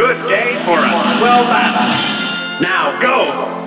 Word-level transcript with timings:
Good 0.00 0.30
day 0.30 0.54
for 0.64 0.78
a 0.78 1.18
swell 1.18 1.44
battle. 1.44 2.62
Now 2.62 2.98
go! 3.02 3.60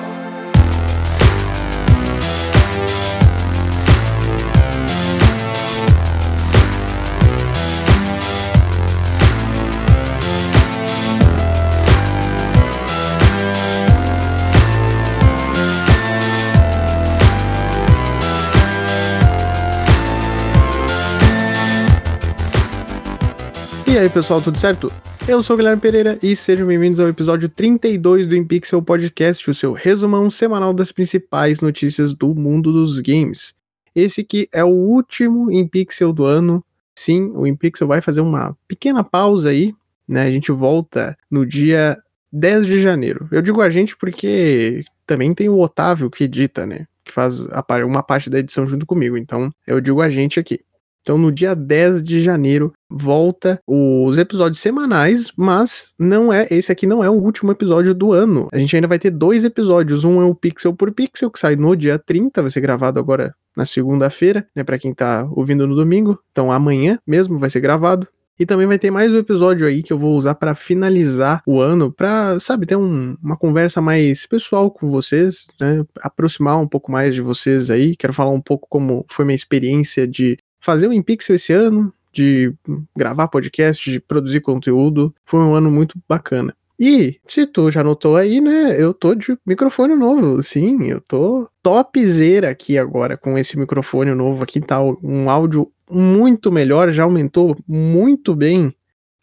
E 23.85 23.99
aí, 23.99 24.09
pessoal, 24.09 24.41
tudo 24.41 24.57
certo? 24.57 24.91
Eu 25.26 25.41
sou 25.41 25.54
o 25.54 25.58
Guilherme 25.58 25.82
Pereira 25.82 26.20
e 26.22 26.36
sejam 26.36 26.68
bem-vindos 26.68 27.00
ao 27.00 27.08
episódio 27.08 27.48
32 27.48 28.27
do 28.27 28.36
InPixel 28.36 28.82
Podcast, 28.82 29.49
o 29.49 29.54
seu 29.54 29.72
resumão 29.72 30.30
semanal 30.30 30.73
das 30.73 30.91
principais 30.91 31.62
notícias 31.62 32.13
do 32.13 32.36
mundo 32.36 32.73
dos 32.73 32.99
games. 32.99 33.55
Esse 33.96 34.20
aqui 34.20 34.49
é 34.52 34.66
o 34.66 34.68
último 34.68 35.49
InPixel 35.49 36.12
do 36.12 36.26
ano. 36.26 36.62
Sim, 36.94 37.32
o 37.36 37.48
InPixel 37.48 37.88
vai 37.88 38.02
fazer 38.02 38.20
uma 38.20 38.54
pequena 38.68 39.02
pausa 39.02 39.52
aí, 39.52 39.73
né? 40.05 40.23
A 40.23 40.30
gente 40.30 40.52
volta 40.52 41.18
no 41.32 41.46
dia 41.46 41.98
10 42.30 42.66
de 42.66 42.82
janeiro. 42.82 43.26
Eu 43.32 43.41
digo 43.41 43.62
a 43.62 43.70
gente 43.70 43.96
porque 43.96 44.84
também 45.08 45.34
tem 45.34 45.48
o 45.48 45.58
Otávio 45.58 46.12
que 46.12 46.26
edita, 46.26 46.65
né? 46.65 46.85
Que 47.02 47.13
faz 47.13 47.40
uma 47.85 48.04
parte 48.04 48.30
da 48.30 48.40
edição 48.40 48.68
junto 48.68 48.85
comigo. 48.85 49.18
Então, 49.18 49.49
eu 49.65 49.80
digo 49.80 50.02
a 50.02 50.10
gente 50.10 50.37
aqui. 50.37 50.60
Então, 51.04 51.18
no 51.18 51.34
dia 51.34 51.54
10 51.54 52.01
de 52.01 52.21
janeiro, 52.21 52.71
volta 52.90 53.59
os 53.68 54.18
episódios 54.18 54.62
semanais, 54.62 55.34
mas 55.35 55.93
não 55.99 56.32
é, 56.32 56.48
esse 56.49 56.71
aqui 56.71 56.87
não 56.87 57.04
é 57.04 57.09
o 57.09 57.13
último 57.13 57.51
episódio 57.51 57.93
do 57.93 58.13
ano. 58.13 58.48
A 58.54 58.57
gente 58.57 58.73
ainda 58.73 58.87
vai 58.87 58.98
ter 58.98 59.12
dois 59.12 59.43
episódios, 59.43 60.05
um 60.05 60.21
é 60.21 60.26
o 60.26 60.34
Pixel 60.34 60.74
por 60.74 60.93
Pixel, 60.93 61.29
que 61.29 61.40
sai 61.40 61.57
no 61.57 61.76
dia 61.76 61.99
30, 61.99 62.41
vai 62.41 62.49
ser 62.49 62.62
gravado 62.62 62.99
agora 62.99 63.35
na 63.55 63.65
segunda-feira, 63.65 64.47
né, 64.56 64.63
para 64.63 64.79
quem 64.79 64.94
tá 64.94 65.28
ouvindo 65.31 65.68
no 65.68 65.75
domingo. 65.75 66.18
Então, 66.31 66.50
amanhã 66.50 66.97
mesmo 67.06 67.38
vai 67.38 67.50
ser 67.50 67.59
gravado. 67.59 68.07
E 68.40 68.47
também 68.47 68.66
vai 68.66 68.79
ter 68.79 68.90
mais 68.90 69.13
um 69.13 69.18
episódio 69.18 69.68
aí 69.68 69.84
que 69.84 69.94
eu 69.94 69.97
vou 69.97 70.18
usar 70.18 70.34
para 70.34 70.56
finalizar 70.56 71.44
o 71.46 71.59
ano, 71.59 71.91
para, 71.91 72.40
sabe, 72.40 72.66
ter 72.66 72.75
um, 72.75 73.16
uma 73.22 73.38
conversa 73.38 73.79
mais 73.79 74.25
pessoal 74.25 74.72
com 74.72 74.90
vocês, 74.90 75.46
né? 75.59 75.84
Aproximar 76.01 76.59
um 76.59 76.68
pouco 76.68 76.91
mais 76.91 77.13
de 77.13 77.22
vocês 77.22 77.69
aí. 77.69 77.96
Quero 77.96 78.12
falar 78.12 78.31
um 78.31 78.41
pouco 78.41 78.68
como 78.68 79.06
foi 79.07 79.24
minha 79.24 79.35
experiência 79.35 80.07
de 80.07 80.40
fazer 80.63 80.88
o 80.88 80.94
InPixel 80.94 81.35
esse 81.35 81.51
ano, 81.51 81.94
de 82.11 82.53
gravar 82.95 83.28
podcast, 83.28 83.91
de 83.91 84.00
produzir 84.00 84.39
conteúdo. 84.39 85.13
Foi 85.25 85.39
um 85.41 85.53
ano 85.53 85.69
muito 85.69 86.00
bacana. 86.07 86.56
E, 86.79 87.19
se 87.28 87.45
tu 87.45 87.69
já 87.69 87.83
notou 87.83 88.16
aí, 88.16 88.41
né, 88.41 88.81
eu 88.81 88.94
tô 88.94 89.13
de 89.13 89.38
microfone 89.45 89.95
novo, 89.95 90.41
sim, 90.41 90.88
eu 90.88 91.00
tô 91.00 91.47
topzera 91.61 92.50
aqui 92.50 92.78
agora 92.78 93.16
com 93.16 93.38
esse 93.38 93.57
microfone 93.57 94.13
novo 94.13 94.44
aqui, 94.44 94.59
tá 94.59 94.81
um 94.81 95.29
áudio 95.29 95.72
muito 95.89 96.51
melhor, 96.51 96.91
já 96.91 97.03
aumentou 97.03 97.56
muito 97.67 98.35
bem 98.35 98.75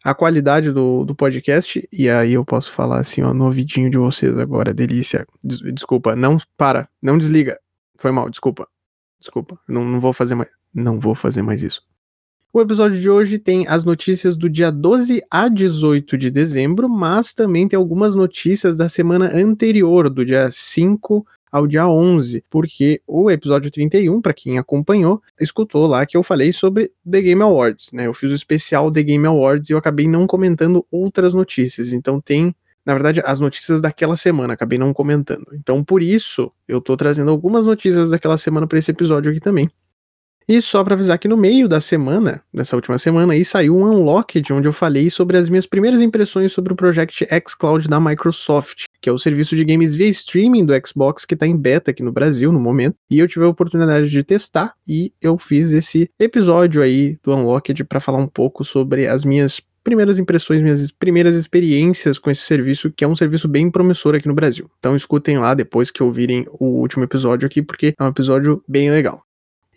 a 0.02 0.14
qualidade 0.14 0.70
do, 0.70 1.04
do 1.04 1.14
podcast, 1.14 1.86
e 1.92 2.08
aí 2.08 2.34
eu 2.34 2.44
posso 2.44 2.70
falar 2.70 3.00
assim, 3.00 3.20
ó, 3.20 3.34
no 3.34 3.46
ouvidinho 3.46 3.90
de 3.90 3.98
vocês 3.98 4.38
agora, 4.38 4.72
delícia. 4.72 5.26
Des 5.44 5.58
desculpa, 5.58 6.16
não, 6.16 6.38
para, 6.56 6.88
não 7.02 7.18
desliga, 7.18 7.58
foi 7.98 8.12
mal, 8.12 8.30
desculpa, 8.30 8.66
desculpa, 9.18 9.58
não, 9.68 9.84
não 9.84 10.00
vou 10.00 10.12
fazer 10.12 10.34
mais. 10.34 10.59
Não 10.74 10.98
vou 10.98 11.14
fazer 11.14 11.42
mais 11.42 11.62
isso. 11.62 11.82
O 12.52 12.60
episódio 12.60 13.00
de 13.00 13.08
hoje 13.08 13.38
tem 13.38 13.66
as 13.68 13.84
notícias 13.84 14.36
do 14.36 14.50
dia 14.50 14.72
12 14.72 15.22
a 15.30 15.48
18 15.48 16.18
de 16.18 16.30
dezembro, 16.32 16.88
mas 16.88 17.32
também 17.32 17.68
tem 17.68 17.76
algumas 17.76 18.14
notícias 18.16 18.76
da 18.76 18.88
semana 18.88 19.30
anterior, 19.32 20.10
do 20.10 20.24
dia 20.24 20.50
5 20.50 21.24
ao 21.50 21.66
dia 21.66 21.86
11, 21.86 22.44
porque 22.50 23.00
o 23.06 23.30
episódio 23.30 23.70
31, 23.70 24.20
para 24.20 24.32
quem 24.32 24.58
acompanhou, 24.58 25.22
escutou 25.40 25.86
lá 25.86 26.04
que 26.06 26.16
eu 26.16 26.22
falei 26.22 26.52
sobre 26.52 26.90
The 27.08 27.20
Game 27.20 27.42
Awards, 27.42 27.92
né? 27.92 28.06
Eu 28.06 28.14
fiz 28.14 28.30
o 28.30 28.34
especial 28.34 28.90
The 28.90 29.02
Game 29.02 29.26
Awards 29.26 29.70
e 29.70 29.72
eu 29.72 29.78
acabei 29.78 30.08
não 30.08 30.26
comentando 30.26 30.84
outras 30.90 31.34
notícias, 31.34 31.92
então 31.92 32.20
tem 32.20 32.54
na 32.84 32.94
verdade, 32.94 33.20
as 33.24 33.38
notícias 33.38 33.78
daquela 33.80 34.16
semana, 34.16 34.54
acabei 34.54 34.78
não 34.78 34.92
comentando. 34.92 35.46
Então, 35.52 35.84
por 35.84 36.02
isso, 36.02 36.50
eu 36.66 36.80
tô 36.80 36.96
trazendo 36.96 37.30
algumas 37.30 37.66
notícias 37.66 38.10
daquela 38.10 38.38
semana 38.38 38.66
para 38.66 38.78
esse 38.78 38.90
episódio 38.90 39.30
aqui 39.30 39.38
também. 39.38 39.70
E 40.48 40.60
só 40.60 40.82
para 40.82 40.94
avisar 40.94 41.18
que 41.18 41.28
no 41.28 41.36
meio 41.36 41.68
da 41.68 41.80
semana, 41.80 42.42
dessa 42.52 42.74
última 42.74 42.98
semana, 42.98 43.34
aí 43.34 43.44
saiu 43.44 43.76
um 43.76 43.84
Unlocked, 43.84 44.52
onde 44.52 44.66
eu 44.66 44.72
falei 44.72 45.08
sobre 45.08 45.36
as 45.36 45.48
minhas 45.48 45.66
primeiras 45.66 46.00
impressões 46.00 46.52
sobre 46.52 46.72
o 46.72 46.76
Project 46.76 47.26
xCloud 47.48 47.88
da 47.88 48.00
Microsoft, 48.00 48.86
que 49.00 49.08
é 49.08 49.12
o 49.12 49.18
serviço 49.18 49.54
de 49.54 49.64
games 49.64 49.94
via 49.94 50.08
streaming 50.08 50.64
do 50.64 50.74
Xbox 50.84 51.24
que 51.24 51.34
está 51.34 51.46
em 51.46 51.56
beta 51.56 51.92
aqui 51.92 52.02
no 52.02 52.10
Brasil 52.10 52.50
no 52.50 52.58
momento. 52.58 52.96
E 53.08 53.18
eu 53.18 53.28
tive 53.28 53.44
a 53.44 53.48
oportunidade 53.48 54.08
de 54.08 54.24
testar 54.24 54.74
e 54.86 55.12
eu 55.22 55.38
fiz 55.38 55.72
esse 55.72 56.10
episódio 56.18 56.82
aí 56.82 57.16
do 57.22 57.32
Unlocked 57.32 57.84
para 57.84 58.00
falar 58.00 58.18
um 58.18 58.26
pouco 58.26 58.64
sobre 58.64 59.06
as 59.06 59.24
minhas 59.24 59.60
primeiras 59.82 60.18
impressões, 60.18 60.62
minhas 60.62 60.90
primeiras 60.90 61.34
experiências 61.36 62.18
com 62.18 62.30
esse 62.30 62.42
serviço, 62.42 62.90
que 62.90 63.04
é 63.04 63.08
um 63.08 63.14
serviço 63.14 63.48
bem 63.48 63.70
promissor 63.70 64.14
aqui 64.14 64.28
no 64.28 64.34
Brasil. 64.34 64.70
Então 64.78 64.94
escutem 64.96 65.38
lá 65.38 65.54
depois 65.54 65.90
que 65.90 66.02
ouvirem 66.02 66.44
o 66.58 66.66
último 66.80 67.04
episódio 67.04 67.46
aqui, 67.46 67.62
porque 67.62 67.94
é 67.98 68.04
um 68.04 68.08
episódio 68.08 68.62
bem 68.68 68.90
legal. 68.90 69.22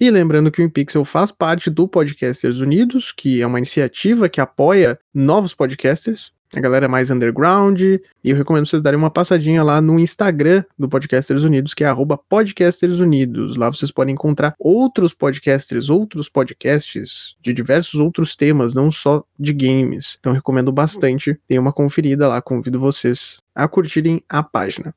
E 0.03 0.11
lembrando 0.11 0.51
que 0.51 0.61
o 0.61 0.65
InPixel 0.65 1.05
faz 1.05 1.31
parte 1.31 1.69
do 1.69 1.87
Podcasters 1.87 2.59
Unidos, 2.59 3.13
que 3.13 3.41
é 3.41 3.47
uma 3.47 3.57
iniciativa 3.57 4.27
que 4.27 4.41
apoia 4.41 4.99
novos 5.13 5.53
podcasters, 5.53 6.33
a 6.53 6.59
galera 6.59 6.89
mais 6.89 7.09
underground, 7.09 7.79
e 7.79 8.01
eu 8.21 8.35
recomendo 8.35 8.65
vocês 8.65 8.81
darem 8.81 8.99
uma 8.99 9.09
passadinha 9.09 9.63
lá 9.63 9.79
no 9.79 9.97
Instagram 9.97 10.65
do 10.77 10.89
Podcasters 10.89 11.43
Unidos, 11.43 11.73
que 11.73 11.85
é 11.85 11.87
@podcastersunidos. 12.27 13.55
Lá 13.55 13.69
vocês 13.69 13.93
podem 13.93 14.13
encontrar 14.13 14.53
outros 14.59 15.13
podcasters, 15.13 15.89
outros 15.89 16.27
podcasts 16.27 17.37
de 17.41 17.53
diversos 17.53 18.01
outros 18.01 18.35
temas, 18.35 18.73
não 18.73 18.91
só 18.91 19.23
de 19.39 19.53
games. 19.53 20.17
Então 20.19 20.33
recomendo 20.33 20.69
bastante, 20.69 21.39
Dê 21.47 21.57
uma 21.57 21.71
conferida 21.71 22.27
lá, 22.27 22.41
convido 22.41 22.77
vocês 22.77 23.37
a 23.55 23.69
curtirem 23.69 24.21
a 24.29 24.43
página. 24.43 24.93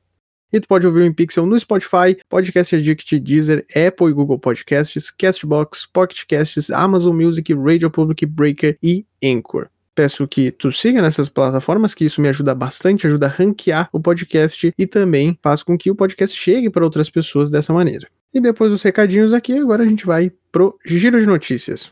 E 0.51 0.59
tu 0.59 0.67
pode 0.67 0.87
ouvir 0.87 1.01
o 1.01 1.05
InPixel 1.05 1.45
no 1.45 1.59
Spotify, 1.59 2.17
Podcast 2.29 2.75
Addict, 2.75 3.19
Deezer, 3.19 3.65
Apple 3.71 4.07
e 4.07 4.13
Google 4.13 4.39
Podcasts, 4.39 5.11
Castbox, 5.11 5.85
Pocket 5.85 6.23
Casts, 6.27 6.71
Amazon 6.71 7.15
Music, 7.15 7.53
Radio 7.53 7.89
Public, 7.89 8.25
Breaker 8.25 8.77
e 8.81 9.05
Anchor. 9.23 9.67
Peço 9.93 10.27
que 10.27 10.51
tu 10.51 10.71
siga 10.71 11.01
nessas 11.01 11.27
plataformas, 11.27 11.95
que 11.95 12.05
isso 12.05 12.21
me 12.21 12.29
ajuda 12.29 12.53
bastante, 12.53 13.07
ajuda 13.07 13.25
a 13.25 13.29
ranquear 13.29 13.89
o 13.91 13.99
podcast 13.99 14.71
e 14.77 14.85
também 14.85 15.37
faz 15.41 15.63
com 15.63 15.77
que 15.77 15.89
o 15.89 15.95
podcast 15.95 16.37
chegue 16.37 16.69
para 16.69 16.83
outras 16.83 17.09
pessoas 17.09 17.49
dessa 17.49 17.73
maneira. 17.73 18.07
E 18.33 18.39
depois 18.39 18.71
dos 18.71 18.83
recadinhos 18.83 19.33
aqui, 19.33 19.57
agora 19.57 19.83
a 19.83 19.87
gente 19.87 20.05
vai 20.05 20.31
pro 20.51 20.77
giro 20.85 21.19
de 21.19 21.25
notícias. 21.25 21.91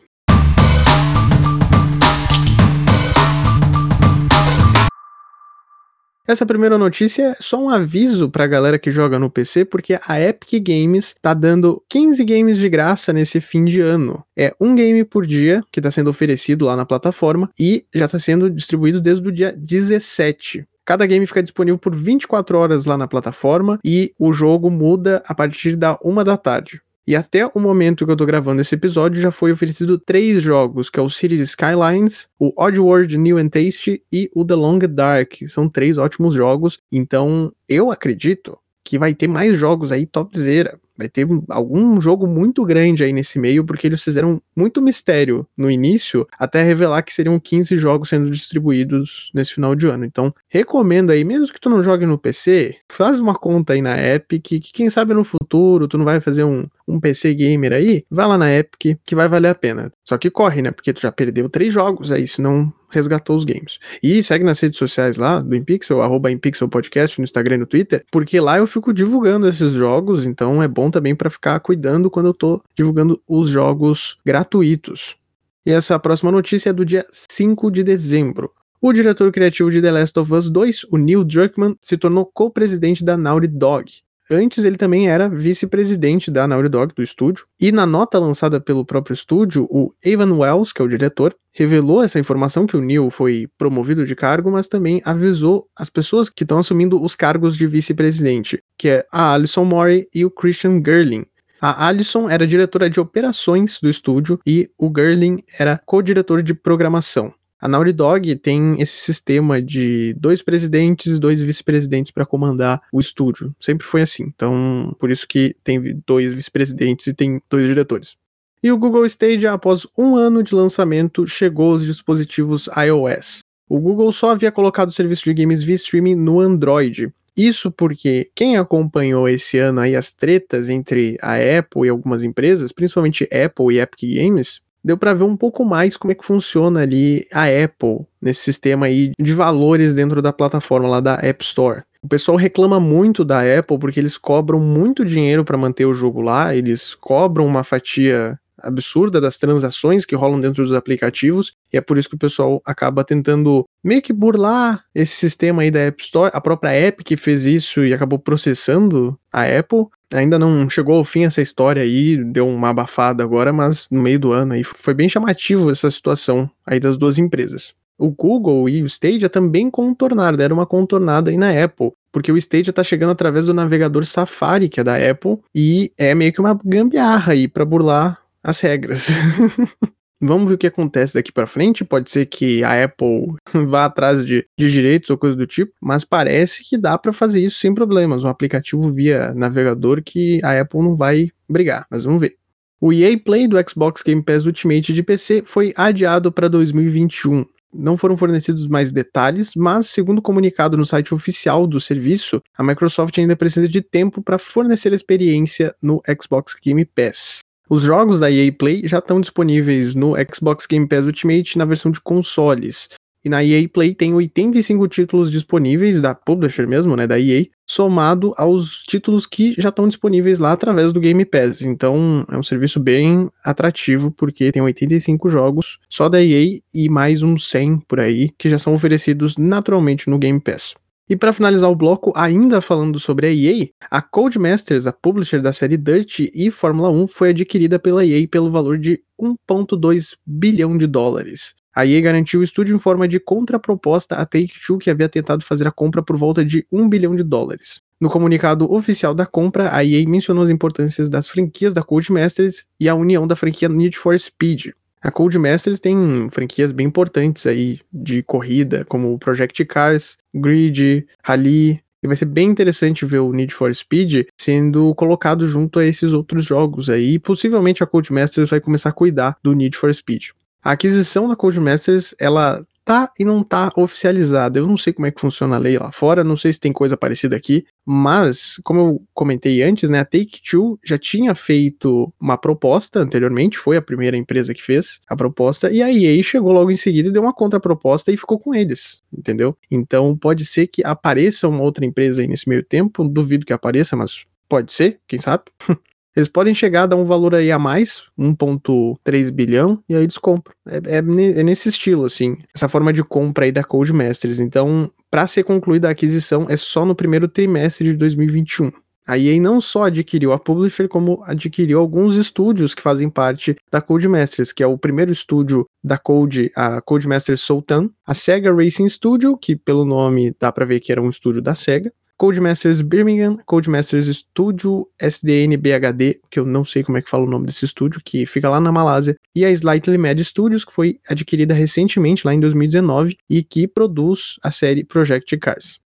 Essa 6.27 6.43
primeira 6.43 6.75
notícia 6.75 7.21
é 7.21 7.35
só 7.39 7.61
um 7.61 7.69
aviso 7.69 8.29
pra 8.29 8.47
galera 8.47 8.79
que 8.79 8.89
joga 8.89 9.19
no 9.19 9.29
PC, 9.29 9.63
porque 9.63 9.99
a 10.07 10.19
Epic 10.19 10.59
Games 10.59 11.15
tá 11.21 11.35
dando 11.35 11.83
15 11.87 12.23
games 12.23 12.57
de 12.57 12.67
graça 12.67 13.13
nesse 13.13 13.39
fim 13.39 13.63
de 13.63 13.79
ano. 13.79 14.23
É 14.35 14.51
um 14.59 14.73
game 14.73 15.03
por 15.05 15.27
dia 15.27 15.63
que 15.71 15.79
tá 15.79 15.91
sendo 15.91 16.09
oferecido 16.09 16.65
lá 16.65 16.75
na 16.75 16.83
plataforma 16.83 17.51
e 17.59 17.85
já 17.93 18.07
tá 18.07 18.17
sendo 18.17 18.49
distribuído 18.49 18.99
desde 18.99 19.27
o 19.27 19.31
dia 19.31 19.53
17. 19.55 20.65
Cada 20.83 21.05
game 21.05 21.27
fica 21.27 21.43
disponível 21.43 21.77
por 21.77 21.95
24 21.95 22.57
horas 22.57 22.85
lá 22.85 22.97
na 22.97 23.07
plataforma 23.07 23.79
e 23.83 24.11
o 24.17 24.33
jogo 24.33 24.71
muda 24.71 25.21
a 25.27 25.35
partir 25.35 25.75
da 25.75 25.97
uma 26.03 26.23
da 26.23 26.37
tarde. 26.37 26.81
E 27.07 27.15
até 27.15 27.45
o 27.45 27.59
momento 27.59 28.05
que 28.05 28.11
eu 28.11 28.15
tô 28.15 28.25
gravando 28.25 28.61
esse 28.61 28.73
episódio, 28.73 29.21
já 29.21 29.29
foi 29.29 29.51
oferecido 29.51 29.99
três 29.99 30.41
jogos, 30.41 30.89
que 30.89 30.99
é 30.99 31.03
o 31.03 31.09
Cities 31.09 31.41
Skylines, 31.41 32.27
o 32.39 32.51
Oddworld 32.57 33.15
New 33.17 33.37
and 33.37 33.49
Tasty 33.49 34.01
e 34.11 34.29
o 34.33 34.43
The 34.43 34.55
Long 34.55 34.79
Dark. 34.79 35.33
São 35.47 35.69
três 35.69 35.99
ótimos 35.99 36.33
jogos, 36.33 36.79
então 36.91 37.51
eu 37.69 37.91
acredito 37.91 38.57
que 38.83 38.99
vai 38.99 39.13
ter 39.13 39.27
mais 39.27 39.57
jogos 39.57 39.91
aí 39.91 40.05
topzera. 40.05 40.79
Vai 40.97 41.09
ter 41.09 41.27
algum 41.49 41.99
jogo 41.99 42.25
muito 42.25 42.63
grande 42.63 43.03
aí 43.03 43.11
nesse 43.11 43.37
meio, 43.37 43.65
porque 43.65 43.85
eles 43.85 44.01
fizeram 44.01 44.41
muito 44.55 44.81
mistério 44.81 45.45
no 45.57 45.69
início, 45.69 46.25
até 46.39 46.63
revelar 46.63 47.03
que 47.03 47.13
seriam 47.13 47.37
15 47.37 47.75
jogos 47.77 48.07
sendo 48.07 48.31
distribuídos 48.31 49.29
nesse 49.33 49.53
final 49.53 49.75
de 49.75 49.87
ano. 49.87 50.05
Então, 50.05 50.33
recomendo 50.47 51.11
aí, 51.11 51.25
mesmo 51.25 51.53
que 51.53 51.59
tu 51.59 51.69
não 51.69 51.83
jogue 51.83 52.05
no 52.05 52.17
PC, 52.17 52.77
faz 52.89 53.19
uma 53.19 53.35
conta 53.35 53.73
aí 53.73 53.81
na 53.81 54.01
Epic, 54.01 54.45
que 54.45 54.59
quem 54.61 54.89
sabe 54.89 55.13
no 55.13 55.25
futuro 55.25 55.87
tu 55.87 55.97
não 55.97 56.05
vai 56.05 56.21
fazer 56.21 56.45
um, 56.45 56.65
um 56.87 56.99
PC 56.99 57.33
gamer 57.33 57.73
aí, 57.73 58.05
vai 58.09 58.27
lá 58.27 58.37
na 58.37 58.51
Epic, 58.51 58.99
que 59.03 59.15
vai 59.15 59.27
valer 59.27 59.49
a 59.49 59.55
pena. 59.55 59.91
Só 60.03 60.17
que 60.17 60.29
corre, 60.29 60.61
né? 60.61 60.71
Porque 60.71 60.93
tu 60.93 61.01
já 61.01 61.11
perdeu 61.11 61.49
três 61.49 61.73
jogos 61.73 62.11
aí, 62.11 62.27
senão 62.27 62.71
resgatou 62.89 63.35
os 63.35 63.43
games. 63.43 63.79
E 64.01 64.23
segue 64.23 64.45
nas 64.45 64.59
redes 64.59 64.77
sociais 64.77 65.17
lá 65.17 65.41
do 65.41 65.55
Impixel, 65.55 66.01
arroba 66.01 66.31
Impixel 66.31 66.69
Podcast 66.69 67.19
no 67.19 67.23
Instagram 67.23 67.55
e 67.55 67.59
no 67.59 67.65
Twitter, 67.65 68.05
porque 68.11 68.39
lá 68.39 68.57
eu 68.57 68.67
fico 68.67 68.93
divulgando 68.93 69.47
esses 69.47 69.73
jogos, 69.73 70.25
então 70.25 70.63
é 70.63 70.67
bom 70.67 70.89
também 70.89 71.15
para 71.15 71.29
ficar 71.29 71.59
cuidando 71.59 72.09
quando 72.09 72.27
eu 72.27 72.33
tô 72.33 72.61
divulgando 72.75 73.21
os 73.27 73.49
jogos 73.49 74.17
gratuitos. 74.25 75.17
E 75.65 75.71
essa 75.71 75.97
próxima 75.99 76.31
notícia 76.31 76.69
é 76.69 76.73
do 76.73 76.85
dia 76.85 77.05
5 77.11 77.71
de 77.71 77.83
dezembro. 77.83 78.51
O 78.79 78.93
diretor 78.93 79.31
criativo 79.31 79.71
de 79.71 79.81
The 79.81 79.91
Last 79.91 80.19
of 80.19 80.31
Us 80.31 80.49
2, 80.49 80.85
o 80.91 80.97
Neil 80.97 81.23
Druckmann, 81.23 81.75
se 81.81 81.97
tornou 81.97 82.25
co-presidente 82.25 83.03
da 83.03 83.17
Naughty 83.17 83.47
Dog. 83.47 83.91
Antes 84.29 84.63
ele 84.63 84.75
também 84.75 85.07
era 85.07 85.29
vice-presidente 85.29 86.31
da 86.31 86.47
Naughty 86.47 86.69
Dog, 86.69 86.95
do 86.95 87.03
estúdio, 87.03 87.45
e 87.59 87.71
na 87.71 87.85
nota 87.85 88.17
lançada 88.17 88.59
pelo 88.59 88.83
próprio 88.83 89.13
estúdio, 89.13 89.67
o 89.69 89.93
Evan 90.03 90.33
Wells, 90.33 90.73
que 90.73 90.81
é 90.81 90.85
o 90.85 90.87
diretor, 90.87 91.35
revelou 91.53 92.03
essa 92.03 92.19
informação 92.19 92.65
que 92.65 92.75
o 92.75 92.81
Neil 92.81 93.09
foi 93.11 93.47
promovido 93.57 94.03
de 94.05 94.15
cargo, 94.15 94.51
mas 94.51 94.67
também 94.67 94.99
avisou 95.05 95.67
as 95.77 95.89
pessoas 95.89 96.27
que 96.27 96.43
estão 96.43 96.57
assumindo 96.57 97.01
os 97.01 97.15
cargos 97.15 97.55
de 97.55 97.67
vice-presidente, 97.67 98.63
que 98.77 98.89
é 98.89 99.05
a 99.11 99.33
Alison 99.33 99.63
Mori 99.63 100.07
e 100.13 100.25
o 100.25 100.31
Christian 100.31 100.81
Gerling. 100.83 101.25
A 101.61 101.87
Alison 101.87 102.29
era 102.29 102.45
diretora 102.45 102.89
de 102.89 102.99
operações 102.99 103.79
do 103.81 103.89
estúdio 103.89 104.39
e 104.45 104.69
o 104.77 104.91
Gerling 104.95 105.43
era 105.57 105.79
co-diretor 105.85 106.43
de 106.43 106.53
programação. 106.53 107.33
A 107.59 107.67
Naughty 107.67 107.93
Dog 107.93 108.35
tem 108.37 108.75
esse 108.79 108.97
sistema 108.97 109.61
de 109.61 110.13
dois 110.15 110.41
presidentes 110.41 111.13
e 111.13 111.19
dois 111.19 111.41
vice-presidentes 111.41 112.11
para 112.11 112.25
comandar 112.25 112.81
o 112.91 112.99
estúdio. 112.99 113.55
Sempre 113.59 113.87
foi 113.87 114.01
assim. 114.01 114.25
Então, 114.35 114.95
por 114.99 115.09
isso 115.09 115.27
que 115.27 115.55
tem 115.63 116.01
dois 116.05 116.33
vice-presidentes 116.33 117.07
e 117.07 117.13
tem 117.13 117.41
dois 117.49 117.67
diretores. 117.67 118.15
E 118.61 118.71
o 118.71 118.77
Google 118.77 119.05
Stadia, 119.05 119.53
após 119.53 119.87
um 119.97 120.15
ano 120.15 120.41
de 120.41 120.53
lançamento, 120.53 121.25
chegou 121.27 121.71
aos 121.71 121.85
dispositivos 121.85 122.67
iOS. 122.77 123.39
O 123.69 123.79
Google 123.79 124.11
só 124.11 124.31
havia 124.31 124.51
colocado 124.51 124.89
o 124.89 124.93
serviço 124.93 125.23
de 125.23 125.33
games 125.33 125.61
via 125.61 125.75
streaming 125.75 126.15
no 126.15 126.39
Android. 126.39 127.11
Isso 127.35 127.69
porque 127.69 128.29
quem 128.33 128.57
acompanhou 128.57 129.27
esse 129.27 129.57
ano 129.57 129.81
aí 129.81 129.95
as 129.95 130.13
tretas 130.13 130.69
entre 130.69 131.17
a 131.21 131.35
Apple 131.35 131.85
e 131.85 131.89
algumas 131.89 132.23
empresas, 132.23 132.71
principalmente 132.71 133.25
Apple 133.25 133.75
e 133.75 133.79
Epic 133.79 134.15
Games, 134.15 134.61
deu 134.85 134.95
para 134.95 135.15
ver 135.15 135.23
um 135.23 135.35
pouco 135.35 135.65
mais 135.65 135.97
como 135.97 136.11
é 136.11 136.15
que 136.15 136.23
funciona 136.23 136.81
ali 136.81 137.25
a 137.33 137.45
Apple 137.45 138.05
nesse 138.21 138.41
sistema 138.41 138.85
aí 138.85 139.13
de 139.19 139.33
valores 139.33 139.95
dentro 139.95 140.21
da 140.21 140.31
plataforma 140.31 140.87
lá 140.87 140.99
da 140.99 141.15
App 141.15 141.43
Store. 141.43 141.81
O 142.03 142.07
pessoal 142.07 142.37
reclama 142.37 142.79
muito 142.79 143.25
da 143.25 143.41
Apple 143.41 143.79
porque 143.79 143.99
eles 143.99 144.15
cobram 144.15 144.59
muito 144.59 145.03
dinheiro 145.03 145.43
para 145.43 145.57
manter 145.57 145.85
o 145.85 145.93
jogo 145.95 146.21
lá, 146.21 146.55
eles 146.55 146.93
cobram 146.93 147.47
uma 147.47 147.63
fatia 147.63 148.39
absurda 148.59 149.19
das 149.19 149.37
transações 149.37 150.05
que 150.05 150.15
rolam 150.15 150.39
dentro 150.39 150.63
dos 150.63 150.73
aplicativos, 150.73 151.53
e 151.73 151.77
é 151.77 151.81
por 151.81 151.97
isso 151.97 152.09
que 152.09 152.15
o 152.15 152.19
pessoal 152.19 152.61
acaba 152.65 153.03
tentando 153.03 153.65
meio 153.83 154.01
que 154.01 154.13
burlar 154.13 154.83
esse 154.93 155.15
sistema 155.15 155.61
aí 155.61 155.71
da 155.71 155.79
App 155.79 156.01
Store. 156.01 156.31
A 156.33 156.41
própria 156.41 156.79
Epic 156.79 157.17
fez 157.19 157.45
isso 157.45 157.83
e 157.83 157.93
acabou 157.93 158.17
processando 158.17 159.17
a 159.31 159.43
Apple. 159.43 159.85
Ainda 160.13 160.37
não 160.37 160.69
chegou 160.69 160.97
ao 160.97 161.05
fim 161.05 161.23
essa 161.23 161.41
história 161.41 161.81
aí, 161.81 162.23
deu 162.23 162.47
uma 162.47 162.69
abafada 162.69 163.23
agora, 163.23 163.51
mas 163.51 163.87
no 163.89 164.01
meio 164.01 164.19
do 164.19 164.31
ano 164.31 164.53
aí 164.53 164.63
foi 164.63 164.93
bem 164.93 165.09
chamativo 165.09 165.71
essa 165.71 165.89
situação 165.89 166.49
aí 166.65 166.79
das 166.79 166.97
duas 166.97 167.17
empresas. 167.17 167.73
O 167.97 168.09
Google 168.11 168.67
e 168.67 168.83
o 168.83 168.85
Stadia 168.85 169.29
também 169.29 169.69
contornaram, 169.69 170.37
deram 170.37 170.57
uma 170.57 170.65
contornada 170.65 171.29
aí 171.31 171.37
na 171.37 171.51
Apple, 171.63 171.91
porque 172.11 172.31
o 172.31 172.37
Stadia 172.37 172.73
tá 172.73 172.83
chegando 172.83 173.11
através 173.11 173.45
do 173.45 173.53
navegador 173.53 174.05
Safari, 174.05 174.67
que 174.67 174.79
é 174.79 174.83
da 174.83 174.95
Apple, 174.97 175.37
e 175.53 175.91
é 175.97 176.13
meio 176.13 176.33
que 176.33 176.41
uma 176.41 176.59
gambiarra 176.63 177.33
aí 177.33 177.47
para 177.47 177.63
burlar 177.63 178.19
as 178.43 178.59
regras. 178.59 179.07
Vamos 180.25 180.49
ver 180.49 180.55
o 180.55 180.57
que 180.57 180.67
acontece 180.67 181.13
daqui 181.13 181.31
para 181.31 181.45
frente. 181.45 181.85
Pode 181.85 182.09
ser 182.09 182.25
que 182.25 182.63
a 182.63 182.83
Apple 182.83 183.27
vá 183.67 183.85
atrás 183.85 184.25
de, 184.25 184.45
de 184.57 184.71
direitos 184.71 185.09
ou 185.09 185.17
coisa 185.17 185.35
do 185.35 185.45
tipo, 185.45 185.71
mas 185.79 186.03
parece 186.03 186.63
que 186.67 186.77
dá 186.77 186.97
para 186.97 187.13
fazer 187.13 187.41
isso 187.41 187.59
sem 187.59 187.73
problemas. 187.73 188.23
Um 188.23 188.29
aplicativo 188.29 188.89
via 188.89 189.33
navegador 189.35 190.01
que 190.03 190.39
a 190.43 190.59
Apple 190.59 190.81
não 190.81 190.95
vai 190.95 191.29
brigar, 191.47 191.85
mas 191.91 192.05
vamos 192.05 192.21
ver. 192.21 192.35
O 192.81 192.91
EA 192.91 193.17
Play 193.17 193.47
do 193.47 193.57
Xbox 193.69 194.01
Game 194.03 194.23
Pass 194.23 194.45
Ultimate 194.45 194.93
de 194.93 195.03
PC 195.03 195.43
foi 195.45 195.73
adiado 195.77 196.31
para 196.31 196.49
2021. 196.49 197.45
Não 197.73 197.97
foram 197.97 198.15
fornecidos 198.15 198.67
mais 198.67 198.91
detalhes, 198.91 199.51
mas, 199.55 199.87
segundo 199.87 200.21
comunicado 200.21 200.77
no 200.77 200.85
site 200.85 201.13
oficial 201.13 201.67
do 201.67 201.79
serviço, 201.79 202.41
a 202.57 202.63
Microsoft 202.63 203.17
ainda 203.17 203.35
precisa 203.35 203.67
de 203.67 203.81
tempo 203.81 204.21
para 204.21 204.37
fornecer 204.37 204.91
a 204.91 204.95
experiência 204.95 205.75
no 205.81 206.01
Xbox 206.21 206.55
Game 206.61 206.85
Pass. 206.85 207.39
Os 207.69 207.81
jogos 207.81 208.19
da 208.19 208.31
EA 208.31 208.51
Play 208.51 208.81
já 208.85 208.99
estão 208.99 209.19
disponíveis 209.19 209.95
no 209.95 210.13
Xbox 210.33 210.67
Game 210.67 210.87
Pass 210.87 211.05
Ultimate 211.05 211.57
na 211.57 211.65
versão 211.65 211.91
de 211.91 211.99
consoles. 211.99 212.89
E 213.23 213.29
na 213.29 213.43
EA 213.43 213.67
Play 213.67 213.95
tem 213.95 214.13
85 214.13 214.87
títulos 214.87 215.31
disponíveis 215.31 215.99
da 215.99 216.13
publisher 216.13 216.67
mesmo, 216.67 216.95
né, 216.95 217.07
da 217.07 217.19
EA, 217.19 217.47
somado 217.67 218.35
aos 218.37 218.83
títulos 218.83 219.25
que 219.25 219.55
já 219.57 219.69
estão 219.69 219.87
disponíveis 219.87 220.37
lá 220.37 220.51
através 220.51 220.93
do 220.93 220.99
Game 220.99 221.25
Pass. 221.25 221.63
Então, 221.63 222.23
é 222.31 222.37
um 222.37 222.43
serviço 222.43 222.79
bem 222.79 223.27
atrativo 223.43 224.11
porque 224.11 224.51
tem 224.51 224.61
85 224.61 225.27
jogos 225.27 225.79
só 225.89 226.07
da 226.07 226.21
EA 226.21 226.59
e 226.71 226.87
mais 226.87 227.23
uns 227.23 227.49
100 227.49 227.79
por 227.87 227.99
aí 227.99 228.29
que 228.37 228.47
já 228.47 228.59
são 228.59 228.75
oferecidos 228.75 229.37
naturalmente 229.37 230.07
no 230.07 230.19
Game 230.19 230.39
Pass. 230.39 230.75
E 231.07 231.15
para 231.15 231.31
finalizar 231.31 231.69
o 231.69 231.75
bloco, 231.75 232.11
ainda 232.15 232.59
falando 232.59 232.99
sobre 232.99 233.27
a 233.27 233.31
EA, 233.31 233.69
a 233.91 234.01
Codemasters, 234.01 234.87
a 234.87 234.91
publisher 234.91 235.39
da 235.39 235.53
série 235.53 235.77
Dirt 235.77 236.19
e 236.33 236.49
Fórmula 236.49 236.89
1, 236.89 237.07
foi 237.07 237.29
adquirida 237.29 237.77
pela 237.77 238.03
EA 238.03 238.27
pelo 238.27 238.49
valor 238.49 238.79
de 238.79 238.99
1,2 239.21 240.17
bilhão 240.25 240.75
de 240.75 240.87
dólares. 240.87 241.53
A 241.75 241.85
EA 241.85 242.01
garantiu 242.01 242.39
o 242.39 242.43
estúdio 242.43 242.75
em 242.75 242.79
forma 242.79 243.07
de 243.07 243.19
contraproposta 243.19 244.15
a 244.15 244.25
Take-Two, 244.25 244.79
que 244.79 244.89
havia 244.89 245.07
tentado 245.07 245.43
fazer 245.43 245.67
a 245.67 245.71
compra 245.71 246.01
por 246.01 246.17
volta 246.17 246.43
de 246.43 246.65
1 246.71 246.89
bilhão 246.89 247.15
de 247.15 247.21
dólares. 247.21 247.81
No 248.01 248.09
comunicado 248.09 248.71
oficial 248.73 249.13
da 249.13 249.27
compra, 249.27 249.75
a 249.75 249.85
EA 249.85 250.09
mencionou 250.09 250.43
as 250.43 250.49
importâncias 250.49 251.07
das 251.07 251.27
franquias 251.27 251.73
da 251.73 251.83
Codemasters 251.83 252.65
e 252.79 252.89
a 252.89 252.95
união 252.95 253.27
da 253.27 253.35
franquia 253.35 253.69
Need 253.69 253.97
for 253.97 254.17
Speed. 254.17 254.71
A 255.05 255.11
Codemasters 255.11 255.79
tem 255.79 256.27
franquias 256.31 256.71
bem 256.71 256.87
importantes 256.87 257.45
aí 257.45 257.79
de 257.93 258.23
corrida, 258.23 258.83
como 258.85 259.19
Project 259.19 259.63
Cars, 259.65 260.17
Grid, 260.33 261.05
Rally, 261.23 261.79
e 262.01 262.07
vai 262.07 262.15
ser 262.15 262.25
bem 262.25 262.49
interessante 262.49 263.05
ver 263.05 263.19
o 263.19 263.31
Need 263.31 263.53
for 263.53 263.71
Speed 263.71 264.25
sendo 264.35 264.95
colocado 264.95 265.45
junto 265.45 265.77
a 265.77 265.85
esses 265.85 266.11
outros 266.11 266.43
jogos 266.43 266.89
aí. 266.89 267.13
E 267.13 267.19
possivelmente 267.19 267.83
a 267.83 267.85
Codemasters 267.85 268.49
vai 268.49 268.59
começar 268.59 268.89
a 268.89 268.93
cuidar 268.93 269.37
do 269.43 269.53
Need 269.53 269.77
for 269.77 269.93
Speed. 269.93 270.29
A 270.63 270.71
aquisição 270.71 271.29
da 271.29 271.35
Codemasters, 271.35 272.15
ela 272.19 272.59
tá 272.85 273.11
e 273.19 273.25
não 273.25 273.43
tá 273.43 273.71
oficializada. 273.75 274.59
Eu 274.59 274.67
não 274.67 274.77
sei 274.77 274.93
como 274.93 275.07
é 275.07 275.11
que 275.11 275.19
funciona 275.19 275.55
a 275.55 275.59
lei 275.59 275.77
lá 275.77 275.91
fora, 275.91 276.23
não 276.23 276.35
sei 276.35 276.53
se 276.53 276.59
tem 276.59 276.71
coisa 276.71 276.95
parecida 276.95 277.35
aqui, 277.35 277.65
mas, 277.85 278.59
como 278.63 278.79
eu 278.79 279.01
comentei 279.13 279.63
antes, 279.63 279.89
né, 279.89 279.99
a 279.99 280.05
Take-Two 280.05 280.79
já 280.85 280.97
tinha 280.97 281.33
feito 281.35 282.13
uma 282.19 282.37
proposta 282.37 282.99
anteriormente, 282.99 283.57
foi 283.57 283.75
a 283.77 283.81
primeira 283.81 284.15
empresa 284.15 284.53
que 284.53 284.61
fez 284.61 284.99
a 285.09 285.15
proposta, 285.15 285.71
e 285.71 285.81
a 285.81 285.91
EA 285.91 286.21
chegou 286.23 286.51
logo 286.53 286.69
em 286.71 286.75
seguida 286.75 287.09
e 287.09 287.11
deu 287.11 287.23
uma 287.23 287.33
contraproposta 287.33 288.11
e 288.11 288.17
ficou 288.17 288.37
com 288.39 288.53
eles, 288.53 289.01
entendeu? 289.17 289.57
Então 289.71 290.15
pode 290.15 290.45
ser 290.45 290.67
que 290.67 290.83
apareça 290.85 291.47
uma 291.47 291.61
outra 291.61 291.85
empresa 291.85 292.21
aí 292.21 292.27
nesse 292.27 292.47
meio 292.47 292.63
tempo, 292.63 293.03
duvido 293.03 293.45
que 293.45 293.53
apareça, 293.53 293.95
mas 293.95 294.25
pode 294.47 294.71
ser, 294.73 294.99
quem 295.07 295.19
sabe? 295.19 295.43
Eles 296.15 296.29
podem 296.29 296.53
chegar 296.53 296.83
a 296.83 296.87
dar 296.87 296.95
um 296.95 297.03
valor 297.03 297.35
aí 297.35 297.51
a 297.51 297.59
mais, 297.59 298.03
1.3 298.17 299.31
bilhão, 299.31 299.83
e 299.89 299.95
aí 299.95 300.03
eles 300.03 300.17
compram. 300.17 300.55
É, 300.65 300.77
é, 300.77 300.97
é, 300.97 301.43
nesse 301.43 301.67
estilo, 301.67 302.05
assim, 302.05 302.37
essa 302.55 302.69
forma 302.69 302.93
de 302.93 303.03
compra 303.03 303.45
aí 303.45 303.51
da 303.51 303.63
Codemasters. 303.63 304.39
Então, 304.39 304.89
para 305.11 305.27
ser 305.27 305.43
concluída 305.43 305.89
a 305.89 305.91
aquisição, 305.91 306.45
é 306.49 306.55
só 306.55 306.85
no 306.85 306.95
primeiro 306.95 307.27
trimestre 307.27 307.89
de 307.89 307.97
2021. 307.97 308.71
A 309.07 309.19
EA 309.19 309.39
não 309.39 309.61
só 309.61 309.83
adquiriu 309.83 310.31
a 310.31 310.39
Publisher, 310.39 310.87
como 310.87 311.21
adquiriu 311.25 311.79
alguns 311.79 312.15
estúdios 312.15 312.73
que 312.73 312.81
fazem 312.81 313.07
parte 313.07 313.55
da 313.71 313.79
Codemasters, 313.79 314.51
que 314.51 314.63
é 314.63 314.67
o 314.67 314.79
primeiro 314.79 315.11
estúdio 315.11 315.67
da 315.83 315.95
Code, 315.95 316.51
a 316.55 316.81
Codemasters 316.81 317.41
Sultan, 317.41 317.89
a 318.05 318.15
Sega 318.15 318.51
Racing 318.51 318.89
Studio, 318.89 319.37
que 319.37 319.55
pelo 319.55 319.85
nome 319.85 320.35
dá 320.39 320.51
para 320.51 320.65
ver 320.65 320.79
que 320.79 320.91
era 320.91 321.01
um 321.01 321.09
estúdio 321.09 321.39
da 321.39 321.53
Sega, 321.53 321.93
Codemasters 322.17 322.81
Birmingham, 322.81 323.37
Codemasters 323.45 324.07
Studio 324.07 324.87
SDN 324.99 325.57
BHD, 325.57 326.21
que 326.31 326.39
eu 326.39 326.45
não 326.45 326.63
sei 326.63 326.83
como 326.83 326.97
é 326.97 327.01
que 327.01 327.09
fala 327.09 327.23
o 327.23 327.29
nome 327.29 327.45
desse 327.45 327.65
estúdio, 327.65 328.01
que 328.03 328.25
fica 328.25 328.49
lá 328.49 328.59
na 328.59 328.71
Malásia, 328.71 329.17
e 329.35 329.43
a 329.43 329.51
Slightly 329.51 329.97
Mad 329.97 330.19
Studios, 330.21 330.63
que 330.63 330.71
foi 330.71 330.99
adquirida 331.07 331.53
recentemente, 331.53 332.25
lá 332.25 332.33
em 332.33 332.39
2019, 332.39 333.17
e 333.29 333.43
que 333.43 333.67
produz 333.67 334.37
a 334.41 334.49
série 334.49 334.83
Project 334.83 335.37
Cars. 335.37 335.79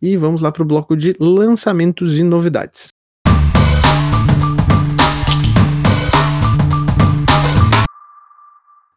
E 0.00 0.16
vamos 0.16 0.40
lá 0.40 0.52
para 0.52 0.62
o 0.62 0.66
bloco 0.66 0.96
de 0.96 1.16
lançamentos 1.18 2.18
e 2.18 2.24
novidades. 2.24 2.91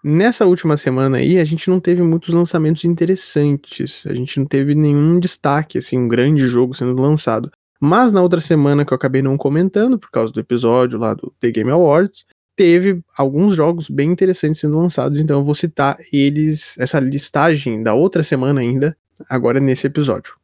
Nessa 0.07 0.45
última 0.45 0.77
semana 0.77 1.17
aí, 1.17 1.39
a 1.39 1.43
gente 1.43 1.67
não 1.67 1.79
teve 1.79 2.03
muitos 2.03 2.31
lançamentos 2.31 2.85
interessantes. 2.85 4.05
A 4.05 4.13
gente 4.13 4.39
não 4.39 4.45
teve 4.45 4.75
nenhum 4.75 5.19
destaque, 5.19 5.79
assim, 5.79 5.97
um 5.97 6.07
grande 6.07 6.47
jogo 6.47 6.75
sendo 6.75 7.01
lançado. 7.01 7.51
Mas 7.81 8.13
na 8.13 8.21
outra 8.21 8.39
semana 8.39 8.85
que 8.85 8.93
eu 8.93 8.95
acabei 8.95 9.23
não 9.23 9.35
comentando, 9.35 9.97
por 9.97 10.11
causa 10.11 10.31
do 10.31 10.39
episódio 10.39 10.99
lá 10.99 11.15
do 11.15 11.33
The 11.39 11.49
Game 11.49 11.71
Awards, 11.71 12.27
teve 12.55 13.01
alguns 13.17 13.55
jogos 13.55 13.89
bem 13.89 14.11
interessantes 14.11 14.59
sendo 14.59 14.77
lançados, 14.77 15.19
então 15.19 15.39
eu 15.39 15.43
vou 15.43 15.55
citar 15.55 15.97
eles, 16.13 16.77
essa 16.77 16.99
listagem 16.99 17.81
da 17.81 17.95
outra 17.95 18.21
semana 18.21 18.61
ainda, 18.61 18.95
agora 19.27 19.59
nesse 19.59 19.87
episódio. 19.87 20.35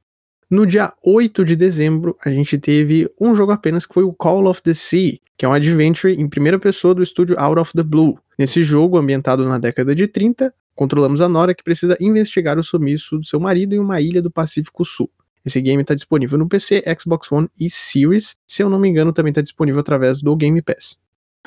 No 0.51 0.67
dia 0.67 0.93
8 1.03 1.43
de 1.43 1.55
dezembro, 1.55 2.15
a 2.24 2.29
gente 2.29 2.58
teve 2.60 3.10
um 3.20 3.34
jogo 3.34 3.53
apenas 3.53 3.86
que 3.86 3.93
foi 3.93 4.03
o 4.03 4.13
Call 4.13 4.48
of 4.48 4.62
the 4.62 4.74
Sea, 4.74 5.17
que 5.36 5.46
é 5.46 5.48
um 5.50 5.53
adventure 5.53 6.13
em 6.13 6.27
primeira 6.27 6.60
pessoa 6.60 6.93
do 6.93 7.01
estúdio 7.01 7.39
Out 7.39 7.60
of 7.60 7.74
the 7.74 7.81
Blue. 7.81 8.20
Nesse 8.38 8.62
jogo, 8.62 8.98
ambientado 8.98 9.48
na 9.48 9.58
década 9.58 9.96
de 9.96 10.08
30, 10.08 10.53
Controlamos 10.81 11.22
a 11.22 11.29
Nora 11.29 11.53
que 11.53 11.63
precisa 11.63 11.96
investigar 12.00 12.58
o 12.58 12.63
sumiço 12.63 13.17
do 13.17 13.24
seu 13.24 13.39
marido 13.39 13.75
em 13.75 13.79
uma 13.79 14.01
ilha 14.01 14.20
do 14.20 14.31
Pacífico 14.31 14.84
Sul. 14.84 15.10
Esse 15.46 15.62
game 15.62 15.81
está 15.81 15.93
disponível 15.93 16.39
no 16.39 16.48
PC, 16.48 16.84
Xbox 17.00 17.31
One 17.31 17.48
e 17.60 17.70
Series. 17.70 18.36
Se 18.48 18.63
eu 18.63 18.70
não 18.70 18.79
me 18.79 18.89
engano, 18.89 19.13
também 19.13 19.29
está 19.29 19.41
disponível 19.41 19.79
através 19.79 20.22
do 20.22 20.36
Game 20.36 20.60
Pass. 20.62 20.98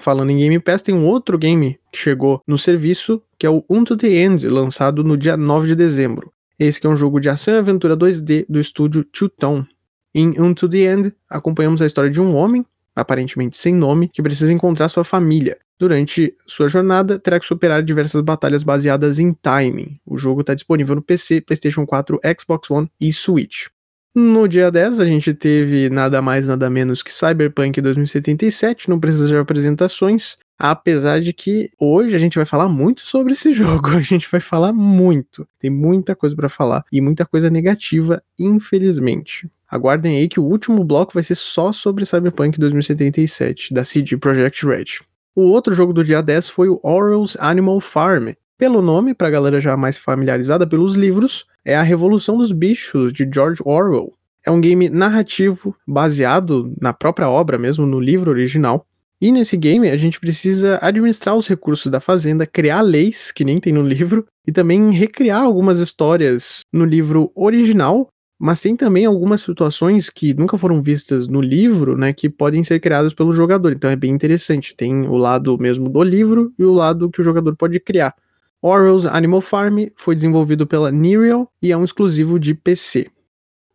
Falando 0.01 0.31
em 0.31 0.37
Game 0.37 0.61
Pass, 0.61 0.83
tem 0.83 0.95
um 0.95 1.07
outro 1.07 1.37
game 1.37 1.79
que 1.93 1.99
chegou 1.99 2.43
no 2.47 2.57
serviço, 2.57 3.23
que 3.37 3.45
é 3.45 3.51
o 3.51 3.65
Unto 3.71 3.97
the 3.97 4.09
End, 4.09 4.47
lançado 4.49 5.03
no 5.03 5.17
dia 5.17 5.37
9 5.37 5.67
de 5.67 5.75
dezembro. 5.75 6.33
Esse 6.59 6.81
que 6.81 6.87
é 6.87 6.91
um 6.91 6.97
jogo 6.97 7.21
de 7.21 7.29
ação 7.29 7.55
e 7.55 7.59
aventura 7.59 7.97
2D 7.97 8.47
do 8.49 8.61
estúdio 8.61 9.05
Two 9.05 9.29
Tone. 9.29 9.67
Em 10.15 10.41
Unto 10.41 10.69
the 10.69 10.79
End, 10.79 11.13
acompanhamos 11.29 11.83
a 11.83 11.87
história 11.87 12.11
de 12.11 12.21
um 12.21 12.35
homem, 12.37 12.65
aparentemente 12.95 13.57
sem 13.57 13.75
nome, 13.75 14.09
que 14.09 14.23
precisa 14.23 14.53
encontrar 14.53 14.89
sua 14.89 15.05
família. 15.05 15.59
Durante 15.77 16.37
sua 16.47 16.69
jornada, 16.69 17.19
terá 17.19 17.41
que 17.41 17.47
superar 17.47 17.83
diversas 17.83 18.21
batalhas 18.21 18.63
baseadas 18.63 19.19
em 19.19 19.33
timing. 19.33 19.99
O 20.07 20.17
jogo 20.17 20.43
está 20.43 20.55
disponível 20.55 20.95
no 20.95 21.03
PC, 21.03 21.41
PlayStation 21.41 21.85
4, 21.85 22.21
Xbox 22.39 22.71
One 22.71 22.89
e 23.01 23.13
Switch. 23.13 23.67
No 24.15 24.47
dia 24.47 24.71
10, 24.71 25.01
a 25.01 25.05
gente 25.05 25.35
teve 25.35 25.91
nada 25.91 26.23
mais 26.23 26.47
nada 26.47 26.71
menos 26.71 27.03
que 27.03 27.13
Cyberpunk 27.13 27.81
2077, 27.81 28.89
não 28.89 29.01
precisa 29.01 29.27
de 29.27 29.37
apresentações, 29.37 30.39
apesar 30.59 31.21
de 31.21 31.33
que 31.33 31.71
hoje 31.79 32.15
a 32.15 32.19
gente 32.19 32.37
vai 32.37 32.47
falar 32.47 32.69
muito 32.69 33.03
sobre 33.03 33.33
esse 33.33 33.51
jogo, 33.55 33.91
a 33.91 34.01
gente 34.01 34.29
vai 34.31 34.41
falar 34.41 34.73
muito, 34.73 35.47
tem 35.59 35.71
muita 35.71 36.15
coisa 36.15 36.35
para 36.35 36.49
falar 36.49 36.85
e 36.93 37.01
muita 37.01 37.25
coisa 37.25 37.51
negativa, 37.51 38.23
infelizmente. 38.39 39.51
Aguardem 39.69 40.19
aí 40.19 40.29
que 40.29 40.39
o 40.39 40.45
último 40.45 40.85
bloco 40.85 41.15
vai 41.15 41.23
ser 41.23 41.35
só 41.35 41.73
sobre 41.73 42.07
Cyberpunk 42.07 42.59
2077, 42.59 43.75
da 43.75 43.85
CD 43.85 44.17
Projekt 44.17 44.65
Red. 44.65 45.05
O 45.35 45.43
outro 45.43 45.75
jogo 45.75 45.93
do 45.93 46.05
dia 46.05 46.23
10 46.23 46.49
foi 46.49 46.69
o 46.69 46.79
Orwell's 46.83 47.37
Animal 47.41 47.81
Farm. 47.81 48.29
Pelo 48.57 48.81
nome, 48.81 49.15
para 49.15 49.27
a 49.27 49.31
galera 49.31 49.61
já 49.61 49.77
mais 49.77 49.97
familiarizada 49.97 50.65
pelos 50.65 50.95
livros, 50.95 51.45
é 51.65 51.75
a 51.75 51.83
Revolução 51.83 52.39
dos 52.39 52.53
Bichos, 52.53 53.13
de 53.13 53.29
George 53.33 53.61
Orwell. 53.65 54.13
É 54.47 54.51
um 54.51 54.61
game 54.61 54.89
narrativo, 54.89 55.75
baseado 55.85 56.73
na 56.81 56.93
própria 56.93 57.29
obra 57.29 57.59
mesmo, 57.59 57.85
no 57.85 57.99
livro 57.99 58.31
original. 58.31 58.87
E 59.25 59.33
nesse 59.33 59.57
game 59.57 59.89
a 59.89 59.97
gente 59.97 60.21
precisa 60.21 60.79
administrar 60.83 61.35
os 61.35 61.49
recursos 61.49 61.91
da 61.91 61.99
fazenda, 61.99 62.47
criar 62.47 62.83
leis, 62.83 63.33
que 63.33 63.43
nem 63.43 63.59
tem 63.59 63.73
no 63.73 63.81
livro, 63.81 64.27
e 64.47 64.53
também 64.53 64.91
recriar 64.91 65.41
algumas 65.41 65.79
histórias 65.79 66.61
no 66.71 66.85
livro 66.85 67.33
original 67.35 68.07
mas 68.39 68.61
tem 68.61 68.77
também 68.77 69.07
algumas 69.07 69.41
situações 69.41 70.11
que 70.11 70.35
nunca 70.35 70.59
foram 70.59 70.83
vistas 70.83 71.27
no 71.29 71.41
livro, 71.41 71.97
né, 71.97 72.13
que 72.13 72.29
podem 72.29 72.63
ser 72.63 72.79
criadas 72.81 73.15
pelo 73.15 73.33
jogador. 73.33 73.73
Então 73.73 73.89
é 73.89 73.97
bem 73.97 74.11
interessante. 74.11 74.77
Tem 74.77 75.07
o 75.07 75.17
lado 75.17 75.57
mesmo 75.57 75.89
do 75.89 76.03
livro 76.03 76.53
e 76.59 76.65
o 76.65 76.73
lado 76.73 77.09
que 77.09 77.21
o 77.21 77.25
jogador 77.25 77.57
pode 77.57 77.81
criar. 77.81 78.15
Orwell's 78.61 79.07
Animal 79.07 79.41
Farm 79.41 79.87
foi 79.97 80.15
desenvolvido 80.15 80.67
pela 80.67 80.91
Nereal 80.91 81.51
e 81.63 81.73
é 81.73 81.77
um 81.77 81.85
exclusivo 81.85 82.39
de 82.39 82.55
PC. 82.55 83.07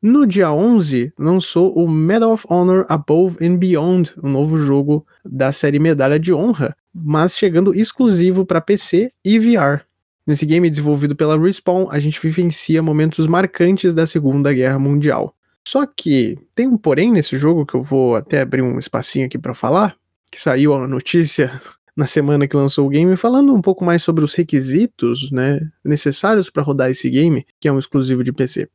No 0.02 0.26
dia 0.26 0.50
11, 0.50 1.12
lançou 1.20 1.78
o 1.78 1.86
Medal 1.86 2.32
of 2.32 2.46
Honor 2.50 2.86
Above 2.88 3.36
and 3.46 3.58
Beyond, 3.58 4.14
um 4.24 4.30
novo 4.30 4.58
jogo 4.58 5.06
da 5.26 5.52
série 5.52 5.78
Medalha 5.78 6.18
de 6.18 6.34
Honra, 6.34 6.74
mas 6.96 7.38
chegando 7.38 7.76
exclusivo 7.76 8.46
para 8.46 8.62
PC 8.62 9.12
e 9.26 9.38
VR. 9.38 9.82
Nesse 10.26 10.46
game 10.46 10.70
desenvolvido 10.70 11.18
pela 11.18 11.38
Respawn, 11.38 11.90
a 11.92 12.00
gente 12.00 12.18
vivencia 12.22 12.82
momentos 12.82 13.28
marcantes 13.28 13.94
da 13.94 14.08
Segunda 14.08 14.54
Guerra 14.54 14.80
Mundial. 14.80 15.36
Só 15.68 15.86
que 15.86 16.38
tem 16.56 16.66
um 16.66 16.78
porém 16.78 17.12
nesse 17.12 17.38
jogo 17.38 17.66
que 17.66 17.76
eu 17.76 17.84
vou 17.84 18.16
até 18.16 18.40
abrir 18.40 18.62
um 18.62 18.80
espacinho 18.80 19.26
aqui 19.26 19.38
para 19.38 19.54
falar, 19.54 19.98
que 20.32 20.40
saiu 20.40 20.74
a 20.76 20.88
notícia 20.88 21.62
na 21.94 22.08
semana 22.08 22.48
que 22.48 22.56
lançou 22.56 22.88
o 22.88 22.90
game, 22.90 23.18
falando 23.18 23.54
um 23.54 23.62
pouco 23.62 23.84
mais 23.84 24.02
sobre 24.02 24.24
os 24.24 24.34
requisitos, 24.34 25.30
né, 25.30 25.60
necessários 25.84 26.50
para 26.50 26.64
rodar 26.64 26.90
esse 26.90 27.10
game, 27.10 27.46
que 27.60 27.68
é 27.68 27.72
um 27.74 27.78
exclusivo 27.78 28.24
de 28.24 28.32
PC. 28.32 28.70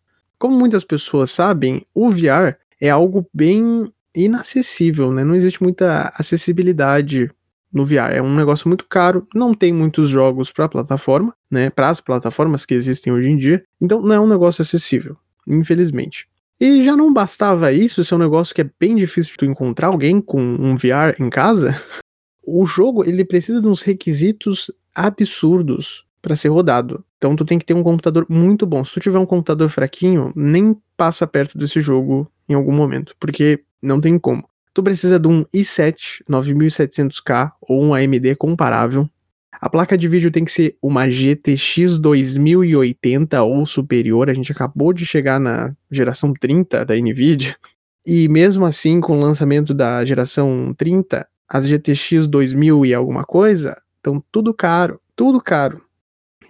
Como 0.45 0.59
muitas 0.59 0.85
pessoas 0.85 1.31
sabem, 1.31 1.87
o 1.95 2.11
VR 2.11 2.59
é 2.79 2.91
algo 2.91 3.27
bem 3.33 3.91
inacessível, 4.15 5.11
né? 5.11 5.25
Não 5.25 5.35
existe 5.35 5.63
muita 5.63 6.13
acessibilidade 6.19 7.31
no 7.73 7.83
VR. 7.83 8.13
É 8.13 8.21
um 8.21 8.37
negócio 8.37 8.69
muito 8.69 8.85
caro, 8.87 9.27
não 9.35 9.55
tem 9.55 9.73
muitos 9.73 10.11
jogos 10.11 10.53
para 10.53 10.69
plataforma, 10.69 11.35
né? 11.51 11.71
Para 11.71 11.89
as 11.89 11.99
plataformas 11.99 12.67
que 12.67 12.75
existem 12.75 13.11
hoje 13.11 13.31
em 13.31 13.39
dia, 13.39 13.65
então 13.81 14.03
não 14.03 14.15
é 14.15 14.21
um 14.21 14.29
negócio 14.29 14.61
acessível, 14.61 15.17
infelizmente. 15.49 16.29
E 16.61 16.85
já 16.85 16.95
não 16.95 17.11
bastava 17.11 17.73
isso, 17.73 18.03
esse 18.03 18.13
é 18.13 18.17
um 18.17 18.21
negócio 18.21 18.55
que 18.55 18.61
é 18.61 18.71
bem 18.79 18.97
difícil 18.97 19.33
de 19.33 19.39
tu 19.39 19.45
encontrar 19.47 19.87
alguém 19.87 20.21
com 20.21 20.43
um 20.43 20.77
VR 20.77 21.19
em 21.19 21.31
casa. 21.31 21.75
O 22.47 22.67
jogo 22.67 23.03
ele 23.09 23.25
precisa 23.25 23.63
de 23.63 23.67
uns 23.67 23.81
requisitos 23.81 24.71
absurdos 24.95 26.05
para 26.25 26.35
ser 26.35 26.49
rodado. 26.49 27.05
Então 27.19 27.37
tu 27.37 27.45
tem 27.45 27.59
que 27.59 27.65
ter 27.65 27.75
um 27.75 27.83
computador 27.83 28.27
muito 28.29 28.67
bom. 28.67 28.85
Se 28.85 28.95
tu 28.95 29.01
tiver 29.01 29.19
um 29.19 29.27
computador 29.27 29.69
fraquinho, 29.69 30.33
nem 30.35 30.77
passa 30.97 31.27
perto 31.27 31.57
desse 31.57 31.81
jogo 31.81 32.27
em 32.49 32.55
algum 32.55 32.73
momento, 32.73 33.15
porque 33.21 33.63
não 33.81 34.01
tem 34.01 34.19
como 34.19 34.45
tu 34.75 34.83
precisa 34.83 35.19
de 35.19 35.29
um 35.29 35.45
i7 35.45 36.25
9700K 36.29 37.53
ou 37.63 37.83
um 37.83 37.95
AMD 37.95 38.35
comparável. 38.37 39.09
A 39.53 39.71
placa 39.71 39.97
de 39.97 40.09
vídeo 40.09 40.33
tem 40.33 40.45
que 40.45 40.51
ser 40.53 40.77
uma 40.83 41.09
GTX 41.09 41.97
2080 41.99 43.41
ou 43.45 43.65
superior. 43.65 44.29
A 44.29 44.35
gente 44.35 44.51
acabou 44.51 44.93
de 44.93 45.07
chegar 45.07 45.39
na 45.39 45.73
geração 45.91 46.35
30 46.35 46.85
da 46.85 46.95
Nvidia. 46.97 47.57
E 48.05 48.29
mesmo 48.29 48.67
assim, 48.67 49.01
com 49.01 49.17
o 49.17 49.21
lançamento 49.21 49.73
da 49.73 50.05
geração 50.05 50.75
30, 50.77 51.27
as 51.49 51.67
GTX 51.67 52.27
2000 52.27 52.85
e 52.85 52.93
alguma 52.93 53.25
coisa 53.25 53.81
estão 53.97 54.23
tudo 54.31 54.53
caro, 54.53 55.01
tudo 55.17 55.41
caro. 55.41 55.81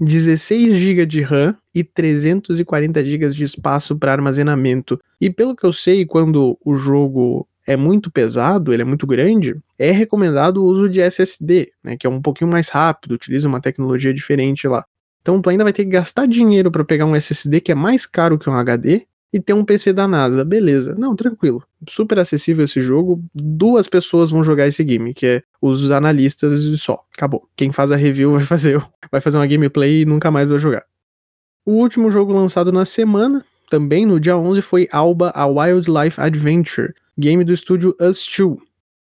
16 0.01 0.75
GB 0.75 1.07
de 1.07 1.23
RAM 1.23 1.57
e 1.75 1.83
340 1.83 3.05
GB 3.05 3.29
de 3.29 3.45
espaço 3.45 3.97
para 3.97 4.13
armazenamento. 4.13 5.01
E 5.21 5.31
pelo 5.31 5.55
que 5.57 5.65
eu 5.65 5.73
sei, 5.73 6.05
quando 6.05 6.59
o 6.65 6.77
jogo 6.77 7.47
é 7.67 7.77
muito 7.77 8.11
pesado, 8.11 8.73
ele 8.73 8.83
é 8.83 8.85
muito 8.85 9.07
grande, 9.07 9.57
é 9.79 9.91
recomendado 9.91 10.59
o 10.59 10.67
uso 10.67 10.89
de 10.89 11.01
SSD, 11.01 11.73
né, 11.83 11.97
que 11.97 12.07
é 12.07 12.11
um 12.11 12.21
pouquinho 12.21 12.51
mais 12.51 12.69
rápido, 12.69 13.13
utiliza 13.13 13.49
uma 13.49 13.61
tecnologia 13.61 14.13
diferente 14.13 14.69
lá. 14.69 14.85
Então 15.23 15.41
tu 15.41 15.49
ainda 15.49 15.65
vai 15.65 15.73
ter 15.73 15.85
que 15.85 15.91
gastar 15.91 16.27
dinheiro 16.27 16.71
para 16.71 16.85
pegar 16.85 17.07
um 17.07 17.17
SSD 17.17 17.61
que 17.63 17.73
é 17.73 17.75
mais 17.75 18.05
caro 18.05 18.39
que 18.39 18.49
um 18.51 18.53
HD 18.53 19.07
e 19.35 19.41
ter 19.41 19.53
um 19.53 19.65
PC 19.65 19.93
da 19.93 20.07
NASA, 20.07 20.45
beleza. 20.45 20.95
Não, 20.97 21.17
tranquilo. 21.17 21.61
Super 21.89 22.21
acessível 22.21 22.65
esse 22.65 22.81
jogo. 22.81 23.21
Duas 23.35 23.89
pessoas 23.89 24.31
vão 24.31 24.45
jogar 24.45 24.69
esse 24.69 24.85
game, 24.85 25.13
que 25.13 25.27
é 25.27 25.43
os 25.61 25.91
analistas 25.91 26.63
e 26.63 26.79
só. 26.79 27.05
Acabou. 27.13 27.49
Quem 27.57 27.73
faz 27.73 27.91
a 27.91 27.97
review 27.97 28.31
vai 28.39 28.45
fazer, 28.45 28.81
vai 29.11 29.21
fazer 29.21 29.37
uma 29.37 29.47
gameplay 29.49 30.03
e 30.03 30.05
nunca 30.05 30.31
mais 30.31 30.49
vai 30.49 30.57
jogar. 30.61 30.85
O 31.67 31.73
último 31.73 32.13
jogo 32.13 32.33
lançado 32.33 32.71
na 32.71 32.85
semana, 32.85 33.45
também 33.69 34.07
no 34.07 34.21
dia 34.21 34.37
11, 34.37 34.63
foi 34.63 34.89
Alba 34.93 35.33
A 35.35 35.47
Wildlife 35.47 36.21
Adventure, 36.21 36.95
game 37.19 37.43
do 37.43 37.53
estúdio 37.53 37.93
Us2, 38.01 38.59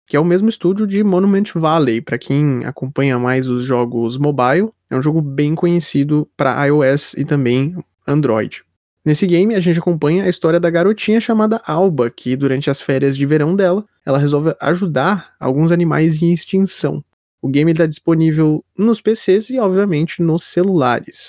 que 0.06 0.16
é 0.16 0.20
o 0.20 0.24
mesmo 0.24 0.48
estúdio 0.48 0.86
de 0.86 1.04
Monument 1.04 1.52
Valley, 1.54 2.00
para 2.00 2.16
quem 2.16 2.64
acompanha 2.64 3.18
mais 3.18 3.50
os 3.50 3.64
jogos 3.64 4.16
mobile, 4.16 4.70
é 4.88 4.96
um 4.96 5.02
jogo 5.02 5.20
bem 5.20 5.54
conhecido 5.54 6.26
para 6.38 6.64
iOS 6.64 7.12
e 7.18 7.24
também 7.26 7.76
Android. 8.06 8.64
Nesse 9.04 9.26
game, 9.26 9.54
a 9.54 9.60
gente 9.60 9.80
acompanha 9.80 10.24
a 10.24 10.28
história 10.28 10.60
da 10.60 10.70
garotinha 10.70 11.20
chamada 11.20 11.60
Alba, 11.66 12.08
que 12.08 12.36
durante 12.36 12.70
as 12.70 12.80
férias 12.80 13.16
de 13.16 13.26
verão 13.26 13.56
dela, 13.56 13.84
ela 14.06 14.16
resolve 14.16 14.54
ajudar 14.60 15.34
alguns 15.40 15.72
animais 15.72 16.22
em 16.22 16.32
extinção. 16.32 17.04
O 17.40 17.48
game 17.48 17.72
está 17.72 17.84
disponível 17.84 18.64
nos 18.78 19.00
PCs 19.00 19.50
e, 19.50 19.58
obviamente, 19.58 20.22
nos 20.22 20.44
celulares. 20.44 21.26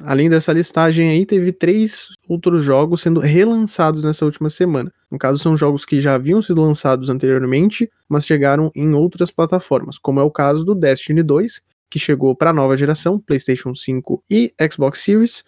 Além 0.00 0.28
dessa 0.28 0.52
listagem 0.52 1.10
aí, 1.10 1.24
teve 1.24 1.52
três 1.52 2.08
outros 2.28 2.64
jogos 2.64 3.02
sendo 3.02 3.20
relançados 3.20 4.02
nessa 4.02 4.24
última 4.24 4.50
semana. 4.50 4.92
No 5.08 5.16
caso, 5.16 5.40
são 5.40 5.56
jogos 5.56 5.84
que 5.84 6.00
já 6.00 6.14
haviam 6.14 6.42
sido 6.42 6.60
lançados 6.60 7.08
anteriormente, 7.08 7.88
mas 8.08 8.26
chegaram 8.26 8.72
em 8.74 8.92
outras 8.94 9.30
plataformas, 9.30 9.96
como 9.96 10.18
é 10.18 10.24
o 10.24 10.30
caso 10.30 10.64
do 10.64 10.74
Destiny 10.74 11.22
2, 11.22 11.62
que 11.88 12.00
chegou 12.00 12.34
para 12.34 12.50
a 12.50 12.54
nova 12.54 12.76
geração, 12.76 13.20
PlayStation 13.20 13.72
5 13.72 14.24
e 14.28 14.52
Xbox 14.68 14.98
Series. 14.98 15.44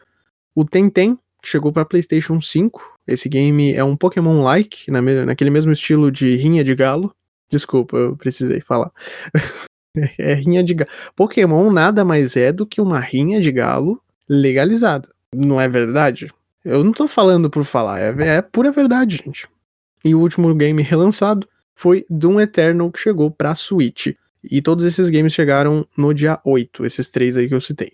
O 0.54 0.64
Tenten, 0.64 1.18
que 1.44 1.50
chegou 1.50 1.70
para 1.70 1.84
PlayStation 1.84 2.40
5. 2.40 2.98
Esse 3.06 3.28
game 3.28 3.74
é 3.74 3.84
um 3.84 3.96
Pokémon-like, 3.96 4.90
na 4.90 5.02
naquele 5.02 5.50
mesmo 5.50 5.72
estilo 5.72 6.10
de 6.10 6.36
Rinha 6.36 6.64
de 6.64 6.74
Galo. 6.74 7.14
Desculpa, 7.50 7.96
eu 7.98 8.16
precisei 8.16 8.60
falar. 8.60 8.90
é 10.18 10.34
rinha 10.34 10.64
de 10.64 10.72
galo. 10.72 10.90
Pokémon 11.14 11.70
nada 11.70 12.02
mais 12.04 12.34
é 12.36 12.50
do 12.50 12.66
que 12.66 12.80
uma 12.80 12.98
rinha 12.98 13.40
de 13.40 13.52
galo 13.52 14.00
legalizada. 14.26 15.08
Não 15.34 15.60
é 15.60 15.68
verdade? 15.68 16.32
Eu 16.64 16.82
não 16.82 16.92
tô 16.92 17.06
falando 17.06 17.50
por 17.50 17.62
falar, 17.64 18.00
é, 18.00 18.36
é 18.36 18.42
pura 18.42 18.72
verdade, 18.72 19.22
gente. 19.22 19.46
E 20.02 20.14
o 20.14 20.20
último 20.20 20.52
game 20.54 20.82
relançado 20.82 21.46
foi 21.74 22.06
Doom 22.08 22.40
Eternal, 22.40 22.90
que 22.90 22.98
chegou 22.98 23.30
pra 23.30 23.54
Switch. 23.54 24.14
E 24.42 24.62
todos 24.62 24.86
esses 24.86 25.10
games 25.10 25.34
chegaram 25.34 25.86
no 25.96 26.14
dia 26.14 26.40
8, 26.42 26.86
esses 26.86 27.10
três 27.10 27.36
aí 27.36 27.48
que 27.48 27.54
eu 27.54 27.60
citei. 27.60 27.92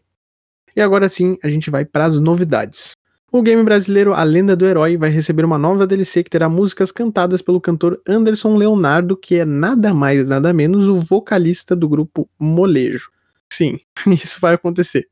E 0.75 0.81
agora 0.81 1.09
sim, 1.09 1.37
a 1.43 1.51
gente 1.51 1.69
vai 1.69 1.85
para 1.85 2.05
as 2.05 2.21
novidades. 2.21 2.95
O 3.33 3.43
game 3.43 3.63
brasileiro 3.63 4.13
A 4.13 4.25
Lenda 4.25 4.57
do 4.57 4.67
Herói 4.67 4.97
vai 4.97 5.09
receber 5.09 5.45
uma 5.45 5.57
nova 5.57 5.87
DLC 5.87 6.25
que 6.25 6.31
terá 6.31 6.49
músicas 6.49 6.91
cantadas 6.91 7.41
pelo 7.41 7.61
cantor 7.61 8.03
Anderson 8.05 8.57
Leonardo, 8.57 9.17
que 9.17 9.37
é 9.37 9.45
nada 9.45 9.95
mais 9.95 10.29
nada 10.29 10.53
menos 10.53 10.89
o 10.89 11.01
vocalista 11.01 11.77
do 11.77 11.89
grupo 11.89 12.29
Molejo. 12.37 13.09
Sim, 13.49 13.79
isso 14.11 14.41
vai 14.41 14.55
acontecer. 14.55 15.07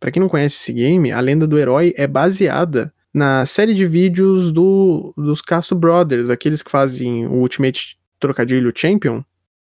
Para 0.00 0.10
quem 0.10 0.20
não 0.20 0.28
conhece 0.28 0.56
esse 0.56 0.72
game, 0.72 1.12
a 1.12 1.20
Lenda 1.20 1.46
do 1.46 1.56
Herói 1.56 1.94
é 1.96 2.04
baseada 2.08 2.92
na 3.14 3.46
série 3.46 3.74
de 3.74 3.86
vídeos 3.86 4.50
do, 4.50 5.14
dos 5.16 5.40
Castro 5.40 5.76
Brothers, 5.76 6.28
aqueles 6.28 6.64
que 6.64 6.70
fazem 6.70 7.28
o 7.28 7.34
Ultimate 7.34 7.96
Trocadilho 8.18 8.72
Champion, 8.74 9.22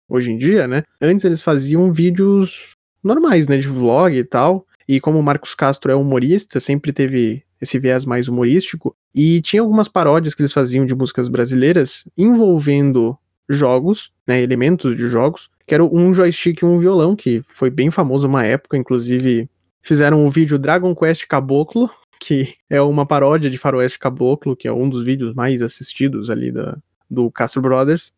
hoje 0.07 0.31
em 0.31 0.37
dia, 0.37 0.67
né? 0.67 0.83
Antes 1.01 1.25
eles 1.25 1.41
faziam 1.41 1.91
vídeos 1.91 2.75
normais, 3.03 3.47
né, 3.47 3.57
de 3.57 3.67
vlog 3.67 4.15
e 4.15 4.23
tal. 4.23 4.67
E 4.87 4.99
como 4.99 5.17
o 5.17 5.23
Marcos 5.23 5.55
Castro 5.55 5.91
é 5.91 5.95
humorista, 5.95 6.59
sempre 6.59 6.93
teve 6.93 7.43
esse 7.61 7.77
viés 7.77 8.05
mais 8.05 8.27
humorístico. 8.27 8.95
E 9.13 9.41
tinha 9.41 9.61
algumas 9.61 9.87
paródias 9.87 10.33
que 10.33 10.41
eles 10.41 10.53
faziam 10.53 10.85
de 10.85 10.95
músicas 10.95 11.29
brasileiras 11.29 12.05
envolvendo 12.17 13.17
jogos, 13.47 14.11
né, 14.25 14.41
elementos 14.41 14.95
de 14.95 15.07
jogos, 15.07 15.49
que 15.67 15.73
era 15.73 15.83
um 15.83 16.13
joystick 16.13 16.61
e 16.61 16.65
um 16.65 16.79
violão, 16.79 17.15
que 17.15 17.41
foi 17.45 17.69
bem 17.69 17.91
famoso 17.91 18.27
uma 18.27 18.45
época, 18.45 18.77
inclusive 18.77 19.49
fizeram 19.81 20.25
o 20.25 20.29
vídeo 20.29 20.57
Dragon 20.57 20.95
Quest 20.95 21.27
Caboclo, 21.27 21.89
que 22.19 22.55
é 22.69 22.81
uma 22.81 23.05
paródia 23.05 23.49
de 23.49 23.57
Faroeste 23.57 23.99
Caboclo, 23.99 24.55
que 24.55 24.67
é 24.67 24.73
um 24.73 24.89
dos 24.89 25.03
vídeos 25.03 25.33
mais 25.33 25.61
assistidos 25.61 26.29
ali 26.29 26.51
da, 26.51 26.77
do 27.09 27.29
Castro 27.31 27.61
Brothers. 27.61 28.13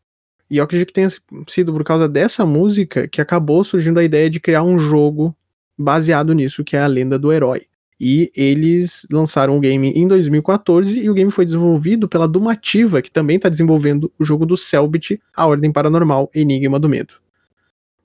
E 0.49 0.57
eu 0.57 0.63
acredito 0.63 0.89
que 0.89 0.93
tenha 0.93 1.09
sido 1.47 1.73
por 1.73 1.83
causa 1.83 2.07
dessa 2.07 2.45
música 2.45 3.07
que 3.07 3.21
acabou 3.21 3.63
surgindo 3.63 3.99
a 3.99 4.03
ideia 4.03 4.29
de 4.29 4.39
criar 4.39 4.61
um 4.63 4.77
jogo 4.77 5.35
baseado 5.77 6.33
nisso, 6.33 6.63
que 6.63 6.75
é 6.75 6.81
a 6.81 6.87
lenda 6.87 7.17
do 7.17 7.31
herói. 7.31 7.65
E 7.99 8.31
eles 8.35 9.05
lançaram 9.11 9.55
o 9.55 9.59
game 9.59 9.89
em 9.89 10.07
2014 10.07 10.99
e 10.99 11.09
o 11.09 11.13
game 11.13 11.31
foi 11.31 11.45
desenvolvido 11.45 12.07
pela 12.07 12.27
Dumativa, 12.27 13.01
que 13.01 13.11
também 13.11 13.37
está 13.37 13.49
desenvolvendo 13.49 14.11
o 14.19 14.25
jogo 14.25 14.45
do 14.45 14.57
Selbit, 14.57 15.21
A 15.35 15.45
Ordem 15.45 15.71
Paranormal 15.71 16.29
Enigma 16.33 16.79
do 16.79 16.89
Medo. 16.89 17.13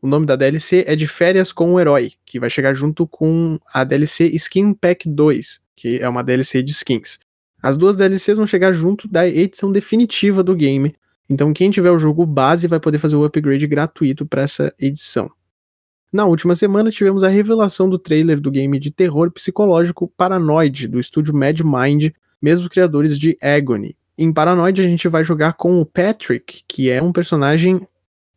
O 0.00 0.07
nome 0.07 0.26
da 0.26 0.37
DLC 0.37 0.85
é 0.87 0.95
De 0.95 1.09
Férias 1.09 1.52
com 1.52 1.75
o 1.75 1.80
Herói, 1.80 2.12
que 2.25 2.38
vai 2.38 2.49
chegar 2.49 2.73
junto 2.75 3.07
com 3.07 3.59
a 3.75 3.83
DLC 3.83 4.26
Skin 4.28 4.73
Pack 4.73 5.09
2, 5.09 5.61
que 5.75 5.99
é 5.99 6.09
uma 6.09 6.23
DLC 6.23 6.62
de 6.62 6.71
skins. 6.71 7.18
As 7.61 7.76
duas 7.76 7.97
DLCs 7.97 8.37
vão 8.37 8.47
chegar 8.47 8.73
junto 8.73 9.09
da 9.09 9.26
edição 9.26 9.73
definitiva 9.73 10.45
do 10.45 10.54
game, 10.54 10.95
então 11.28 11.52
quem 11.52 11.71
tiver 11.71 11.90
o 11.90 11.99
jogo 11.99 12.25
base 12.25 12.68
vai 12.68 12.78
poder 12.78 12.99
fazer 12.99 13.16
o 13.16 13.25
upgrade 13.25 13.66
gratuito 13.66 14.25
para 14.25 14.42
essa 14.42 14.73
edição. 14.78 15.28
Na 16.11 16.25
última 16.25 16.55
semana 16.55 16.91
tivemos 16.91 17.23
a 17.23 17.29
revelação 17.29 17.88
do 17.88 17.99
trailer 17.99 18.41
do 18.41 18.50
game 18.50 18.79
de 18.79 18.91
terror 18.91 19.31
psicológico 19.31 20.11
Paranoid, 20.17 20.88
do 20.88 20.99
estúdio 20.99 21.35
Mad 21.35 21.61
Mind, 21.61 22.12
mesmos 22.41 22.69
criadores 22.69 23.19
de 23.19 23.37
Agony. 23.43 23.95
Em 24.17 24.33
Paranoid 24.33 24.81
a 24.81 24.85
gente 24.85 25.07
vai 25.07 25.23
jogar 25.23 25.53
com 25.53 25.81
o 25.81 25.85
Patrick, 25.85 26.62
que 26.67 26.91
é 26.91 27.03
um 27.03 27.12
personagem 27.12 27.87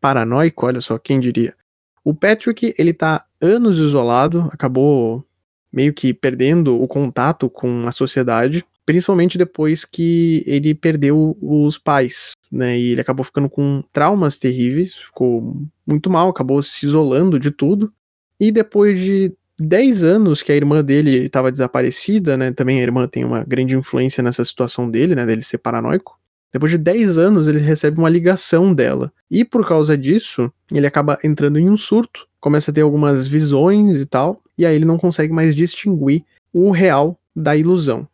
paranoico, 0.01 0.65
olha 0.65 0.81
só, 0.81 0.97
quem 0.97 1.19
diria. 1.19 1.55
O 2.03 2.13
Patrick, 2.13 2.75
ele 2.77 2.93
tá 2.93 3.25
anos 3.39 3.77
isolado, 3.77 4.49
acabou 4.51 5.23
meio 5.71 5.93
que 5.93 6.13
perdendo 6.13 6.79
o 6.81 6.87
contato 6.87 7.49
com 7.49 7.87
a 7.87 7.91
sociedade, 7.91 8.65
principalmente 8.85 9.37
depois 9.37 9.85
que 9.85 10.43
ele 10.45 10.73
perdeu 10.73 11.37
os 11.41 11.77
pais, 11.77 12.31
né? 12.51 12.77
E 12.77 12.91
ele 12.91 13.01
acabou 13.01 13.23
ficando 13.23 13.49
com 13.49 13.83
traumas 13.91 14.37
terríveis, 14.37 14.95
ficou 14.95 15.55
muito 15.85 16.09
mal, 16.09 16.29
acabou 16.29 16.61
se 16.61 16.85
isolando 16.85 17.39
de 17.39 17.51
tudo. 17.51 17.91
E 18.39 18.51
depois 18.51 18.99
de 18.99 19.33
10 19.59 20.03
anos 20.03 20.41
que 20.41 20.51
a 20.51 20.55
irmã 20.55 20.83
dele 20.83 21.25
estava 21.25 21.51
desaparecida, 21.51 22.35
né? 22.35 22.51
Também 22.51 22.79
a 22.79 22.83
irmã 22.83 23.07
tem 23.07 23.23
uma 23.23 23.43
grande 23.43 23.75
influência 23.75 24.23
nessa 24.23 24.43
situação 24.43 24.89
dele, 24.89 25.15
né? 25.15 25.25
Dele 25.25 25.43
ser 25.43 25.59
paranoico. 25.59 26.19
Depois 26.51 26.71
de 26.71 26.77
10 26.77 27.17
anos, 27.17 27.47
ele 27.47 27.59
recebe 27.59 27.97
uma 27.97 28.09
ligação 28.09 28.73
dela. 28.73 29.11
E 29.29 29.45
por 29.45 29.65
causa 29.65 29.97
disso, 29.97 30.51
ele 30.71 30.85
acaba 30.85 31.17
entrando 31.23 31.57
em 31.57 31.69
um 31.69 31.77
surto, 31.77 32.27
começa 32.41 32.71
a 32.71 32.73
ter 32.73 32.81
algumas 32.81 33.25
visões 33.25 33.95
e 34.01 34.05
tal, 34.05 34.41
e 34.57 34.65
aí 34.65 34.75
ele 34.75 34.83
não 34.85 34.97
consegue 34.97 35.31
mais 35.31 35.55
distinguir 35.55 36.25
o 36.51 36.71
real 36.71 37.17
da 37.33 37.55
ilusão. 37.55 38.05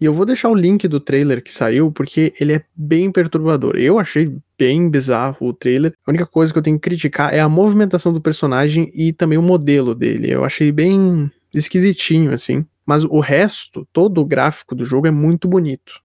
E 0.00 0.04
eu 0.06 0.14
vou 0.14 0.24
deixar 0.24 0.48
o 0.48 0.54
link 0.54 0.88
do 0.88 0.98
trailer 0.98 1.42
que 1.42 1.52
saiu, 1.52 1.92
porque 1.92 2.32
ele 2.40 2.54
é 2.54 2.64
bem 2.74 3.12
perturbador. 3.12 3.76
Eu 3.76 3.98
achei 3.98 4.34
bem 4.58 4.88
bizarro 4.88 5.36
o 5.48 5.52
trailer. 5.52 5.92
A 6.06 6.10
única 6.10 6.24
coisa 6.24 6.52
que 6.52 6.58
eu 6.58 6.62
tenho 6.62 6.78
que 6.78 6.88
criticar 6.88 7.34
é 7.34 7.40
a 7.40 7.48
movimentação 7.48 8.12
do 8.12 8.20
personagem 8.20 8.90
e 8.94 9.12
também 9.12 9.36
o 9.36 9.42
modelo 9.42 9.94
dele. 9.94 10.30
Eu 10.30 10.42
achei 10.42 10.72
bem 10.72 11.30
esquisitinho, 11.52 12.32
assim. 12.32 12.64
Mas 12.86 13.04
o 13.04 13.20
resto, 13.20 13.86
todo 13.92 14.22
o 14.22 14.24
gráfico 14.24 14.74
do 14.74 14.84
jogo 14.84 15.06
é 15.06 15.10
muito 15.10 15.46
bonito. 15.46 16.00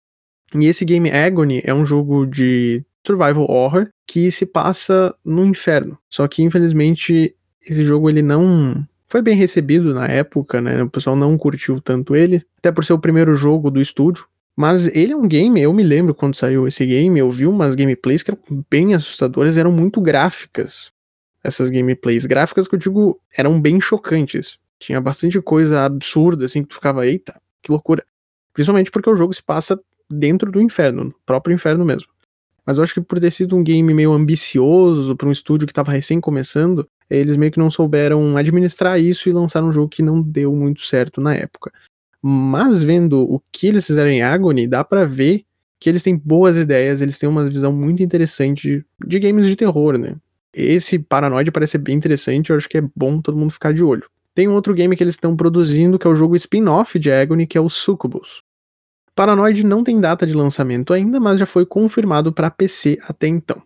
E 0.54 0.66
esse 0.66 0.84
game 0.84 1.10
Agony 1.10 1.62
é 1.64 1.74
um 1.74 1.86
jogo 1.86 2.26
de 2.26 2.84
survival 3.06 3.50
horror 3.50 3.90
que 4.08 4.30
se 4.30 4.46
passa 4.46 5.16
no 5.24 5.46
inferno. 5.46 5.98
Só 6.10 6.28
que 6.28 6.44
infelizmente 6.44 7.36
esse 7.66 7.84
jogo 7.84 8.10
ele 8.10 8.22
não 8.22 8.86
foi 9.08 9.22
bem 9.22 9.36
recebido 9.36 9.94
na 9.94 10.08
época, 10.08 10.60
né? 10.60 10.82
O 10.84 10.90
pessoal 10.90 11.16
não 11.16 11.38
curtiu 11.38 11.80
tanto 11.80 12.16
ele, 12.16 12.46
até 12.58 12.72
por 12.72 12.84
ser 12.84 12.94
o 12.94 13.00
primeiro 13.00 13.34
jogo 13.34 13.70
do 13.70 13.82
estúdio. 13.82 14.28
Mas 14.56 14.88
ele 14.88 15.12
é 15.12 15.16
um 15.16 15.28
game, 15.28 15.62
eu 15.62 15.74
me 15.74 15.84
lembro 15.84 16.16
quando 16.16 16.36
saiu 16.36 16.68
esse 16.68 16.86
game, 16.86 17.20
eu 17.20 17.30
vi 17.30 17.46
umas 17.46 17.76
gameplays 17.76 18.24
que 18.24 18.32
eram 18.32 18.40
bem 18.70 18.94
assustadoras, 18.94 19.58
eram 19.58 19.72
muito 19.72 20.00
gráficas. 20.00 20.92
Essas 21.44 21.70
gameplays 21.70 22.26
gráficas 22.26 22.68
que 22.68 22.76
eu 22.76 22.80
digo 22.80 23.20
eram 23.38 23.60
bem 23.60 23.80
chocantes. 23.82 24.58
Tinha 24.80 25.00
bastante 25.02 25.42
coisa 25.42 25.84
absurda, 25.84 26.46
assim, 26.46 26.64
que 26.64 26.70
tu 26.70 26.76
ficava, 26.76 27.06
eita, 27.06 27.40
que 27.62 27.72
loucura. 27.72 28.04
Principalmente 28.54 28.90
porque 28.90 29.10
o 29.10 29.16
jogo 29.16 29.34
se 29.34 29.44
passa 29.44 29.80
dentro 30.10 30.52
do 30.52 30.62
inferno, 30.62 31.06
no 31.06 31.16
próprio 31.26 31.54
inferno 31.54 31.84
mesmo. 31.84 32.10
Mas 32.66 32.78
eu 32.78 32.84
acho 32.84 32.94
que 32.94 33.02
por 33.02 33.20
ter 33.20 33.32
sido 33.32 33.56
um 33.56 33.64
game 33.64 33.94
meio 33.94 34.12
ambicioso 34.12 35.16
para 35.16 35.28
um 35.28 35.32
estúdio 35.32 35.68
que 35.68 35.72
estava 35.72 35.92
recém 35.92 36.20
começando, 36.20 36.88
eles 37.10 37.38
meio 37.38 37.52
que 37.52 37.60
não 37.60 37.70
souberam 37.70 38.36
administrar 38.36 39.00
isso 39.00 39.30
e 39.30 39.32
lançaram 39.32 39.68
um 39.68 39.72
jogo 39.72 39.90
que 39.90 40.02
não 40.02 40.22
deu 40.22 40.54
muito 40.54 40.82
certo 40.82 41.22
na 41.22 41.36
época. 41.36 41.72
Mas 42.22 42.82
vendo 42.82 43.22
o 43.22 43.40
que 43.52 43.68
eles 43.68 43.86
fizeram 43.86 44.10
em 44.10 44.24
Agony, 44.24 44.66
dá 44.66 44.84
para 44.84 45.06
ver 45.06 45.46
que 45.80 45.90
eles 45.90 46.02
têm 46.02 46.16
boas 46.16 46.58
ideias, 46.58 47.02
eles 47.02 47.20
têm 47.20 47.30
uma 47.30 47.48
visão 47.48 47.72
muito 47.72 48.02
interessante 48.02 48.84
de 49.06 49.20
games 49.20 49.46
de 49.46 49.56
terror, 49.56 49.98
né? 49.98 50.16
Esse 50.52 50.98
Paranoid 50.98 51.52
parece 51.52 51.74
ser 51.74 51.78
bem 51.80 51.96
interessante, 51.96 52.50
eu 52.50 52.56
acho 52.56 52.68
que 52.68 52.78
é 52.80 52.84
bom 52.96 53.22
todo 53.22 53.38
mundo 53.38 53.52
ficar 53.52 53.74
de 53.74 53.84
olho. 53.84 54.10
Tem 54.34 54.48
um 54.48 54.54
outro 54.54 54.74
game 54.74 54.96
que 54.96 55.04
eles 55.04 55.14
estão 55.14 55.36
produzindo, 55.36 56.00
que 56.00 56.08
é 56.08 56.10
o 56.10 56.16
jogo 56.16 56.36
spin-off 56.36 56.98
de 56.98 57.12
Agony, 57.12 57.46
que 57.46 57.58
é 57.58 57.62
o 57.62 57.70
Succubus. 57.70 58.42
Paranoid 59.16 59.66
não 59.66 59.82
tem 59.82 60.02
data 60.02 60.28
de 60.28 60.34
lançamento 60.34 60.94
ainda, 60.94 61.22
mas 61.22 61.40
já 61.40 61.46
foi 61.46 61.66
confirmado 61.66 62.34
para 62.34 62.52
PC 62.52 62.98
até 63.04 63.28
então. 63.28 63.64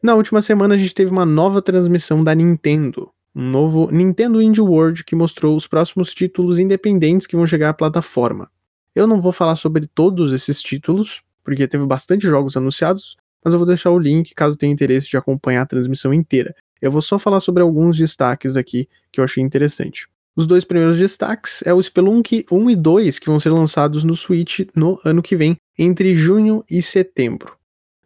Na 0.00 0.14
última 0.14 0.40
semana 0.40 0.76
a 0.76 0.78
gente 0.78 0.94
teve 0.94 1.10
uma 1.10 1.26
nova 1.26 1.60
transmissão 1.60 2.22
da 2.22 2.32
Nintendo, 2.32 3.10
um 3.34 3.50
novo 3.50 3.90
Nintendo 3.90 4.40
Indie 4.40 4.60
World 4.60 5.02
que 5.02 5.16
mostrou 5.16 5.56
os 5.56 5.66
próximos 5.66 6.14
títulos 6.14 6.60
independentes 6.60 7.26
que 7.26 7.34
vão 7.34 7.46
chegar 7.46 7.70
à 7.70 7.74
plataforma. 7.74 8.48
Eu 8.94 9.08
não 9.08 9.20
vou 9.20 9.32
falar 9.32 9.56
sobre 9.56 9.88
todos 9.88 10.32
esses 10.32 10.62
títulos, 10.62 11.22
porque 11.42 11.66
teve 11.66 11.84
bastante 11.84 12.22
jogos 12.22 12.56
anunciados, 12.56 13.16
mas 13.42 13.52
eu 13.52 13.58
vou 13.58 13.66
deixar 13.66 13.90
o 13.90 13.98
link 13.98 14.32
caso 14.32 14.56
tenha 14.56 14.72
interesse 14.72 15.08
de 15.08 15.16
acompanhar 15.16 15.62
a 15.62 15.66
transmissão 15.66 16.14
inteira. 16.14 16.54
Eu 16.80 16.92
vou 16.92 17.02
só 17.02 17.18
falar 17.18 17.40
sobre 17.40 17.64
alguns 17.64 17.96
destaques 17.96 18.56
aqui 18.56 18.88
que 19.10 19.18
eu 19.18 19.24
achei 19.24 19.42
interessante. 19.42 20.06
Os 20.36 20.46
dois 20.46 20.64
primeiros 20.64 20.98
destaques 20.98 21.62
é 21.64 21.72
o 21.72 21.80
Spelunk 21.80 22.44
1 22.50 22.70
e 22.70 22.76
2, 22.76 23.18
que 23.20 23.26
vão 23.26 23.38
ser 23.38 23.50
lançados 23.50 24.02
no 24.02 24.16
Switch 24.16 24.60
no 24.74 25.00
ano 25.04 25.22
que 25.22 25.36
vem, 25.36 25.56
entre 25.78 26.16
junho 26.16 26.64
e 26.68 26.82
setembro. 26.82 27.56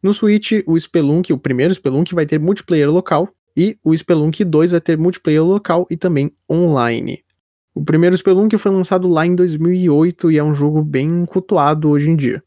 No 0.02 0.12
Switch, 0.12 0.52
o 0.66 0.78
Spelunk, 0.78 1.32
o 1.32 1.38
primeiro 1.38 1.74
Spelunk, 1.74 2.14
vai 2.14 2.26
ter 2.26 2.38
multiplayer 2.38 2.90
local, 2.90 3.28
e 3.56 3.78
o 3.82 3.96
Spelunk 3.96 4.44
2 4.44 4.70
vai 4.70 4.80
ter 4.80 4.98
multiplayer 4.98 5.42
local 5.42 5.86
e 5.90 5.96
também 5.96 6.30
online. 6.50 7.24
O 7.74 7.82
primeiro 7.82 8.16
Spelunk 8.16 8.56
foi 8.58 8.72
lançado 8.72 9.08
lá 9.08 9.24
em 9.24 9.34
2008 9.34 10.30
e 10.30 10.38
é 10.38 10.44
um 10.44 10.54
jogo 10.54 10.82
bem 10.82 11.24
cultuado 11.24 11.88
hoje 11.88 12.10
em 12.10 12.16
dia. 12.16 12.42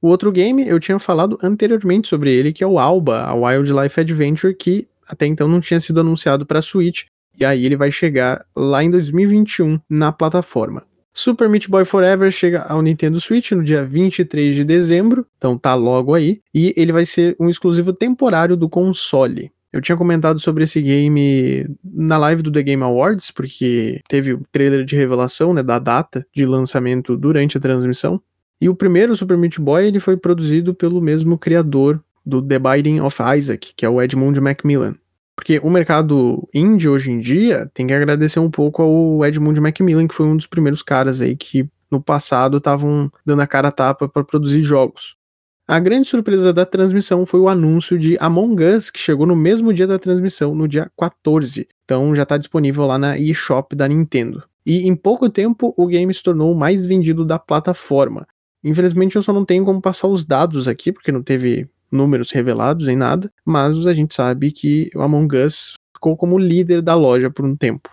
O 0.00 0.08
outro 0.08 0.32
game, 0.32 0.66
eu 0.66 0.80
tinha 0.80 0.98
falado 0.98 1.38
anteriormente 1.42 2.08
sobre 2.08 2.32
ele, 2.32 2.52
que 2.52 2.64
é 2.64 2.66
o 2.66 2.78
Alba, 2.78 3.20
a 3.20 3.34
Wildlife 3.34 4.00
Adventure, 4.00 4.54
que 4.54 4.88
até 5.06 5.26
então 5.26 5.46
não 5.46 5.60
tinha 5.60 5.78
sido 5.78 6.00
anunciado 6.00 6.46
para 6.46 6.62
Switch, 6.62 7.04
e 7.40 7.44
aí 7.44 7.64
ele 7.64 7.76
vai 7.76 7.90
chegar 7.90 8.44
lá 8.54 8.84
em 8.84 8.90
2021 8.90 9.80
na 9.88 10.12
plataforma. 10.12 10.84
Super 11.12 11.48
Meat 11.48 11.68
Boy 11.68 11.84
Forever 11.84 12.30
chega 12.30 12.62
ao 12.62 12.82
Nintendo 12.82 13.20
Switch 13.20 13.50
no 13.52 13.64
dia 13.64 13.84
23 13.84 14.54
de 14.54 14.64
dezembro, 14.64 15.26
então 15.36 15.58
tá 15.58 15.74
logo 15.74 16.14
aí, 16.14 16.40
e 16.54 16.72
ele 16.76 16.92
vai 16.92 17.04
ser 17.04 17.34
um 17.40 17.48
exclusivo 17.48 17.92
temporário 17.92 18.56
do 18.56 18.68
console. 18.68 19.50
Eu 19.72 19.80
tinha 19.80 19.96
comentado 19.96 20.38
sobre 20.38 20.64
esse 20.64 20.80
game 20.80 21.66
na 21.84 22.18
live 22.18 22.42
do 22.42 22.50
The 22.50 22.62
Game 22.62 22.82
Awards, 22.82 23.30
porque 23.30 24.00
teve 24.08 24.34
o 24.34 24.42
trailer 24.50 24.84
de 24.84 24.96
revelação, 24.96 25.54
né, 25.54 25.62
da 25.62 25.78
data 25.78 26.26
de 26.34 26.44
lançamento 26.44 27.16
durante 27.16 27.56
a 27.56 27.60
transmissão. 27.60 28.20
E 28.60 28.68
o 28.68 28.74
primeiro 28.74 29.14
Super 29.16 29.38
Meat 29.38 29.60
Boy 29.60 29.86
ele 29.86 30.00
foi 30.00 30.16
produzido 30.16 30.74
pelo 30.74 31.00
mesmo 31.00 31.38
criador 31.38 32.02
do 32.26 32.42
The 32.42 32.58
Binding 32.58 33.00
of 33.00 33.16
Isaac, 33.36 33.72
que 33.76 33.86
é 33.86 33.88
o 33.88 34.02
Edmund 34.02 34.40
Macmillan. 34.40 34.94
Porque 35.40 35.58
o 35.62 35.70
mercado 35.70 36.46
indie 36.52 36.86
hoje 36.86 37.10
em 37.10 37.18
dia 37.18 37.66
tem 37.72 37.86
que 37.86 37.94
agradecer 37.94 38.38
um 38.38 38.50
pouco 38.50 38.82
ao 38.82 39.24
Edmund 39.24 39.58
Macmillan, 39.58 40.06
que 40.06 40.14
foi 40.14 40.26
um 40.26 40.36
dos 40.36 40.46
primeiros 40.46 40.82
caras 40.82 41.22
aí 41.22 41.34
que 41.34 41.66
no 41.90 41.98
passado 41.98 42.58
estavam 42.58 43.10
dando 43.24 43.40
a 43.40 43.46
cara 43.46 43.68
a 43.68 43.72
tapa 43.72 44.06
para 44.06 44.22
produzir 44.22 44.60
jogos. 44.60 45.16
A 45.66 45.78
grande 45.78 46.06
surpresa 46.06 46.52
da 46.52 46.66
transmissão 46.66 47.24
foi 47.24 47.40
o 47.40 47.48
anúncio 47.48 47.98
de 47.98 48.18
Among 48.20 48.62
Us, 48.62 48.90
que 48.90 48.98
chegou 48.98 49.26
no 49.26 49.34
mesmo 49.34 49.72
dia 49.72 49.86
da 49.86 49.98
transmissão, 49.98 50.54
no 50.54 50.68
dia 50.68 50.92
14. 50.98 51.66
Então 51.86 52.14
já 52.14 52.24
está 52.24 52.36
disponível 52.36 52.84
lá 52.84 52.98
na 52.98 53.18
eShop 53.18 53.74
da 53.74 53.88
Nintendo. 53.88 54.44
e 54.66 54.86
em 54.86 54.94
pouco 54.94 55.30
tempo 55.30 55.72
o 55.74 55.86
game 55.86 56.12
se 56.12 56.22
tornou 56.22 56.52
o 56.52 56.58
mais 56.58 56.84
vendido 56.84 57.24
da 57.24 57.38
plataforma. 57.38 58.26
Infelizmente 58.62 59.16
eu 59.16 59.22
só 59.22 59.32
não 59.32 59.46
tenho 59.46 59.64
como 59.64 59.80
passar 59.80 60.06
os 60.06 60.22
dados 60.22 60.68
aqui, 60.68 60.92
porque 60.92 61.10
não 61.10 61.22
teve 61.22 61.66
números 61.90 62.30
revelados 62.30 62.86
nem 62.86 62.96
nada, 62.96 63.30
mas 63.44 63.86
a 63.86 63.94
gente 63.94 64.14
sabe 64.14 64.52
que 64.52 64.90
o 64.94 65.02
Among 65.02 65.36
Us 65.36 65.74
ficou 65.94 66.16
como 66.16 66.38
líder 66.38 66.80
da 66.80 66.94
loja 66.94 67.30
por 67.30 67.44
um 67.44 67.56
tempo. 67.56 67.90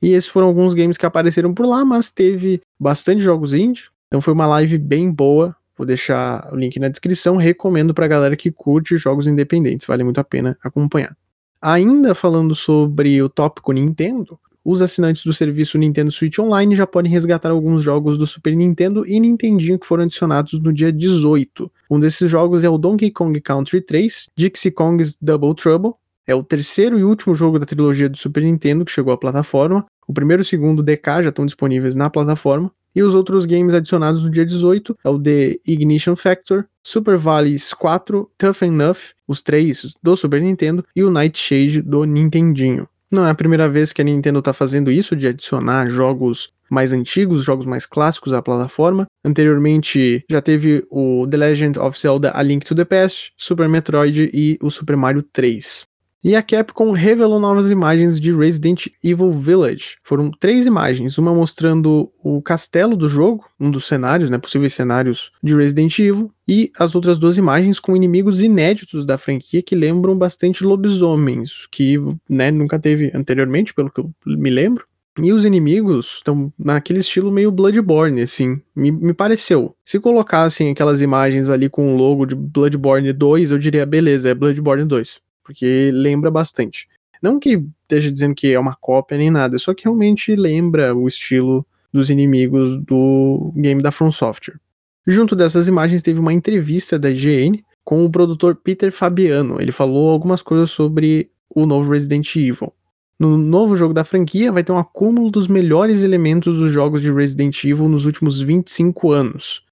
E 0.00 0.10
esses 0.10 0.30
foram 0.30 0.46
alguns 0.46 0.74
games 0.74 0.96
que 0.96 1.06
apareceram 1.06 1.52
por 1.52 1.66
lá, 1.66 1.84
mas 1.84 2.10
teve 2.10 2.60
bastante 2.78 3.20
jogos 3.20 3.52
indie, 3.52 3.84
então 4.06 4.20
foi 4.20 4.32
uma 4.32 4.46
live 4.46 4.78
bem 4.78 5.10
boa. 5.10 5.54
Vou 5.76 5.86
deixar 5.86 6.52
o 6.52 6.56
link 6.56 6.78
na 6.80 6.88
descrição, 6.88 7.36
recomendo 7.36 7.94
pra 7.94 8.08
galera 8.08 8.36
que 8.36 8.50
curte 8.50 8.96
jogos 8.96 9.26
independentes, 9.26 9.86
vale 9.86 10.02
muito 10.02 10.18
a 10.18 10.24
pena 10.24 10.56
acompanhar. 10.62 11.16
Ainda 11.60 12.14
falando 12.14 12.54
sobre 12.54 13.20
o 13.22 13.28
tópico 13.28 13.72
Nintendo, 13.72 14.38
os 14.70 14.82
assinantes 14.82 15.24
do 15.24 15.32
serviço 15.32 15.78
Nintendo 15.78 16.10
Switch 16.10 16.38
Online 16.38 16.76
já 16.76 16.86
podem 16.86 17.10
resgatar 17.10 17.50
alguns 17.50 17.80
jogos 17.82 18.18
do 18.18 18.26
Super 18.26 18.54
Nintendo 18.54 19.06
e 19.06 19.18
Nintendinho 19.18 19.78
que 19.78 19.86
foram 19.86 20.04
adicionados 20.04 20.60
no 20.60 20.70
dia 20.70 20.92
18. 20.92 21.72
Um 21.90 21.98
desses 21.98 22.30
jogos 22.30 22.64
é 22.64 22.68
o 22.68 22.76
Donkey 22.76 23.10
Kong 23.10 23.40
Country 23.40 23.80
3, 23.80 24.28
Dixie 24.36 24.70
Kong's 24.70 25.16
Double 25.22 25.54
Trouble, 25.54 25.92
é 26.26 26.34
o 26.34 26.42
terceiro 26.42 26.98
e 26.98 27.02
último 27.02 27.34
jogo 27.34 27.58
da 27.58 27.64
trilogia 27.64 28.10
do 28.10 28.18
Super 28.18 28.42
Nintendo 28.42 28.84
que 28.84 28.92
chegou 28.92 29.10
à 29.10 29.16
plataforma. 29.16 29.86
O 30.06 30.12
primeiro 30.12 30.42
e 30.42 30.44
o 30.44 30.46
segundo 30.46 30.82
DK 30.82 31.22
já 31.22 31.28
estão 31.30 31.46
disponíveis 31.46 31.96
na 31.96 32.10
plataforma. 32.10 32.70
E 32.94 33.02
os 33.02 33.14
outros 33.14 33.46
games 33.46 33.72
adicionados 33.72 34.22
no 34.22 34.30
dia 34.30 34.44
18 34.44 34.98
é 35.02 35.08
o 35.08 35.18
The 35.18 35.56
Ignition 35.66 36.14
Factor, 36.14 36.66
Super 36.86 37.16
Valleys 37.16 37.72
4, 37.72 38.30
Tough 38.36 38.62
Enough, 38.62 39.14
os 39.26 39.40
três 39.40 39.94
do 40.02 40.14
Super 40.14 40.42
Nintendo, 40.42 40.84
e 40.94 41.02
o 41.02 41.10
Nightshade 41.10 41.80
do 41.80 42.04
Nintendinho. 42.04 42.86
Não 43.10 43.26
é 43.26 43.30
a 43.30 43.34
primeira 43.34 43.68
vez 43.68 43.92
que 43.92 44.02
a 44.02 44.04
Nintendo 44.04 44.38
está 44.38 44.52
fazendo 44.52 44.90
isso, 44.90 45.16
de 45.16 45.26
adicionar 45.26 45.88
jogos 45.88 46.52
mais 46.70 46.92
antigos, 46.92 47.42
jogos 47.42 47.64
mais 47.64 47.86
clássicos 47.86 48.32
à 48.32 48.42
plataforma. 48.42 49.06
Anteriormente 49.24 50.22
já 50.30 50.42
teve 50.42 50.86
o 50.90 51.26
The 51.26 51.36
Legend 51.38 51.78
of 51.78 51.98
Zelda 51.98 52.32
A 52.34 52.42
Link 52.42 52.66
to 52.66 52.74
the 52.74 52.84
Past, 52.84 53.32
Super 53.36 53.68
Metroid 53.68 54.30
e 54.32 54.58
o 54.62 54.70
Super 54.70 54.96
Mario 54.96 55.22
3. 55.22 55.87
E 56.22 56.34
a 56.34 56.42
Capcom 56.42 56.90
revelou 56.90 57.38
novas 57.38 57.70
imagens 57.70 58.18
de 58.18 58.32
Resident 58.32 58.88
Evil 59.04 59.30
Village. 59.30 59.96
Foram 60.02 60.32
três 60.32 60.66
imagens, 60.66 61.16
uma 61.16 61.32
mostrando 61.32 62.10
o 62.24 62.42
castelo 62.42 62.96
do 62.96 63.08
jogo, 63.08 63.44
um 63.58 63.70
dos 63.70 63.86
cenários, 63.86 64.28
né, 64.28 64.36
possíveis 64.36 64.74
cenários 64.74 65.30
de 65.40 65.54
Resident 65.54 65.96
Evil, 66.00 66.32
e 66.46 66.72
as 66.76 66.96
outras 66.96 67.18
duas 67.18 67.38
imagens 67.38 67.78
com 67.78 67.94
inimigos 67.94 68.40
inéditos 68.40 69.06
da 69.06 69.16
franquia 69.16 69.62
que 69.62 69.76
lembram 69.76 70.18
bastante 70.18 70.64
lobisomens, 70.64 71.68
que 71.70 71.96
né, 72.28 72.50
nunca 72.50 72.80
teve 72.80 73.12
anteriormente, 73.14 73.72
pelo 73.72 73.88
que 73.88 74.00
eu 74.00 74.10
me 74.26 74.50
lembro. 74.50 74.84
E 75.22 75.32
os 75.32 75.44
inimigos 75.44 76.16
estão 76.16 76.52
naquele 76.58 76.98
estilo 76.98 77.30
meio 77.30 77.52
Bloodborne, 77.52 78.22
assim, 78.22 78.60
me, 78.74 78.90
me 78.90 79.14
pareceu. 79.14 79.74
Se 79.84 80.00
colocassem 80.00 80.70
aquelas 80.70 81.00
imagens 81.00 81.48
ali 81.48 81.68
com 81.68 81.92
o 81.92 81.96
logo 81.96 82.26
de 82.26 82.34
Bloodborne 82.34 83.12
2, 83.12 83.52
eu 83.52 83.58
diria, 83.58 83.86
beleza, 83.86 84.28
é 84.28 84.34
Bloodborne 84.34 84.84
2 84.84 85.27
porque 85.48 85.90
lembra 85.94 86.30
bastante. 86.30 86.86
Não 87.22 87.40
que 87.40 87.64
esteja 87.82 88.12
dizendo 88.12 88.34
que 88.34 88.52
é 88.52 88.60
uma 88.60 88.76
cópia 88.78 89.16
nem 89.16 89.30
nada, 89.30 89.58
só 89.58 89.72
que 89.72 89.84
realmente 89.84 90.36
lembra 90.36 90.94
o 90.94 91.08
estilo 91.08 91.66
dos 91.90 92.10
inimigos 92.10 92.76
do 92.84 93.50
game 93.56 93.82
da 93.82 93.90
From 93.90 94.12
Software. 94.12 94.60
Junto 95.06 95.34
dessas 95.34 95.66
imagens 95.66 96.02
teve 96.02 96.20
uma 96.20 96.34
entrevista 96.34 96.98
da 96.98 97.10
IGN 97.10 97.64
com 97.82 98.04
o 98.04 98.10
produtor 98.10 98.56
Peter 98.56 98.92
Fabiano. 98.92 99.58
Ele 99.58 99.72
falou 99.72 100.10
algumas 100.10 100.42
coisas 100.42 100.70
sobre 100.70 101.30
o 101.48 101.64
novo 101.64 101.90
Resident 101.90 102.36
Evil. 102.36 102.70
No 103.18 103.38
novo 103.38 103.74
jogo 103.74 103.94
da 103.94 104.04
franquia 104.04 104.52
vai 104.52 104.62
ter 104.62 104.70
um 104.70 104.78
acúmulo 104.78 105.30
dos 105.30 105.48
melhores 105.48 106.02
elementos 106.02 106.58
dos 106.58 106.70
jogos 106.70 107.00
de 107.00 107.10
Resident 107.10 107.64
Evil 107.64 107.88
nos 107.88 108.04
últimos 108.04 108.38
25 108.38 109.12
anos. 109.12 109.64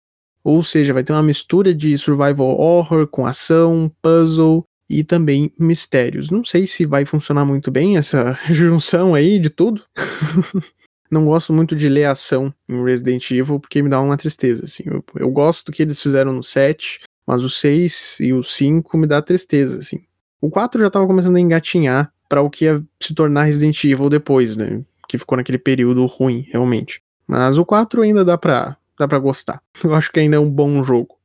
Ou 0.43 0.63
seja, 0.63 0.95
vai 0.95 1.05
ter 1.05 1.13
uma 1.13 1.23
mistura 1.23 1.75
de 1.75 1.99
survival 1.99 2.59
horror 2.59 3.07
com 3.07 3.27
ação, 3.27 3.93
puzzle 4.01 4.65
e 4.89 5.03
também 5.03 5.53
mistérios. 5.59 6.31
Não 6.31 6.45
sei 6.45 6.67
se 6.67 6.85
vai 6.87 7.05
funcionar 7.05 7.45
muito 7.45 7.71
bem 7.71 7.97
essa 7.97 8.39
junção 8.51 9.15
aí 9.15 9.39
de 9.39 9.51
tudo. 9.51 9.83
Não 11.11 11.25
gosto 11.25 11.53
muito 11.53 11.77
de 11.77 11.89
ler 11.89 12.07
ação 12.07 12.53
em 12.69 12.83
Resident 12.85 13.31
Evil 13.31 13.61
porque 13.61 13.83
me 13.83 13.89
dá 13.89 14.01
uma 14.01 14.17
tristeza. 14.17 14.65
Assim. 14.65 14.83
Eu, 14.87 15.05
eu 15.17 15.31
gosto 15.31 15.67
do 15.67 15.73
que 15.73 15.83
eles 15.83 16.01
fizeram 16.01 16.33
no 16.33 16.43
7, 16.43 17.01
mas 17.27 17.43
o 17.43 17.49
6 17.49 18.17
e 18.21 18.33
o 18.33 18.43
5 18.43 18.97
me 18.99 19.07
dá 19.07 19.23
tristeza. 19.23 19.79
Assim. 19.79 20.03
O 20.41 20.51
4 20.51 20.81
já 20.81 20.91
tava 20.91 21.07
começando 21.07 21.37
a 21.37 21.41
engatinhar 21.41 22.13
para 22.29 22.43
o 22.43 22.51
que 22.51 22.65
ia 22.65 22.83
se 23.01 23.15
tornar 23.15 23.45
Resident 23.45 23.83
Evil 23.85 24.09
depois, 24.09 24.57
né? 24.57 24.83
Que 25.09 25.17
ficou 25.17 25.37
naquele 25.37 25.59
período 25.59 26.05
ruim, 26.07 26.45
realmente. 26.51 27.01
Mas 27.27 27.57
o 27.57 27.65
4 27.65 28.03
ainda 28.03 28.25
dá 28.25 28.37
pra, 28.37 28.77
dá 28.99 29.07
pra 29.07 29.19
gostar. 29.19 29.63
Eu 29.83 29.95
acho 29.95 30.11
que 30.11 30.21
ainda 30.21 30.37
é 30.37 30.41
um 30.41 30.51
bom 30.51 30.83
jogo. 30.83 31.17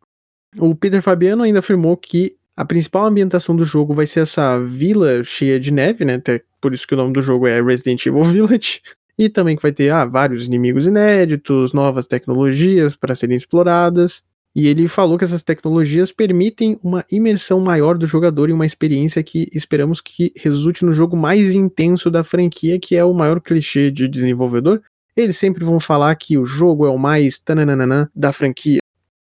O 0.57 0.75
Peter 0.75 1.01
Fabiano 1.01 1.43
ainda 1.43 1.59
afirmou 1.59 1.95
que 1.97 2.35
a 2.61 2.65
principal 2.65 3.07
ambientação 3.07 3.55
do 3.55 3.65
jogo 3.65 3.91
vai 3.91 4.05
ser 4.05 4.19
essa 4.19 4.59
vila 4.59 5.23
cheia 5.23 5.59
de 5.59 5.73
neve, 5.73 6.05
né? 6.05 6.13
Até 6.13 6.43
por 6.61 6.71
isso 6.73 6.85
que 6.85 6.93
o 6.93 6.97
nome 6.97 7.11
do 7.11 7.19
jogo 7.19 7.47
é 7.47 7.59
Resident 7.59 8.05
Evil 8.05 8.23
Village. 8.23 8.81
E 9.17 9.29
também 9.29 9.55
que 9.55 9.63
vai 9.63 9.71
ter 9.71 9.91
ah, 9.91 10.05
vários 10.05 10.45
inimigos 10.45 10.85
inéditos, 10.85 11.73
novas 11.73 12.05
tecnologias 12.05 12.95
para 12.95 13.15
serem 13.15 13.35
exploradas. 13.35 14.23
E 14.55 14.67
ele 14.67 14.87
falou 14.87 15.17
que 15.17 15.23
essas 15.23 15.41
tecnologias 15.41 16.11
permitem 16.11 16.77
uma 16.83 17.03
imersão 17.11 17.59
maior 17.59 17.97
do 17.97 18.05
jogador 18.05 18.47
e 18.47 18.53
uma 18.53 18.65
experiência 18.65 19.23
que 19.23 19.49
esperamos 19.53 19.99
que 19.99 20.31
resulte 20.35 20.85
no 20.85 20.93
jogo 20.93 21.17
mais 21.17 21.55
intenso 21.55 22.11
da 22.11 22.23
franquia, 22.23 22.79
que 22.79 22.95
é 22.95 23.03
o 23.03 23.11
maior 23.11 23.41
clichê 23.41 23.89
de 23.89 24.07
desenvolvedor. 24.07 24.83
Eles 25.17 25.35
sempre 25.35 25.65
vão 25.65 25.79
falar 25.79 26.13
que 26.15 26.37
o 26.37 26.45
jogo 26.45 26.85
é 26.85 26.89
o 26.91 26.97
mais 26.99 27.39
tananana 27.39 28.11
da 28.15 28.31
franquia. 28.31 28.81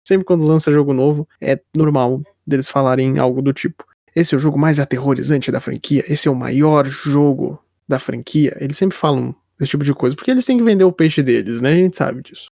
Sempre 0.07 0.27
quando 0.27 0.45
lança 0.45 0.71
jogo 0.71 0.93
novo, 0.93 1.27
é 1.41 1.59
normal 1.75 2.21
deles 2.47 2.69
falarem 2.69 3.19
algo 3.19 3.41
do 3.43 3.53
tipo: 3.53 3.85
esse 4.15 4.35
é 4.35 4.37
o 4.37 4.41
jogo 4.41 4.59
mais 4.59 4.79
aterrorizante 4.79 5.51
da 5.51 5.61
franquia, 5.61 6.05
esse 6.07 6.29
é 6.29 6.31
o 6.31 6.35
maior 6.35 6.87
jogo 6.87 7.59
da 7.89 7.99
franquia. 7.99 8.57
Eles 8.61 8.77
sempre 8.77 8.97
falam 8.97 9.35
esse 9.61 9.71
tipo 9.71 9.85
de 9.85 9.95
coisa, 9.95 10.17
porque 10.17 10.31
eles 10.31 10.45
têm 10.45 10.59
que 10.59 10.65
vender 10.65 10.85
o 10.85 10.93
peixe 10.93 11.23
deles, 11.23 11.61
né? 11.61 11.71
A 11.71 11.77
gente 11.77 11.97
sabe 11.97 12.23
disso. 12.23 12.47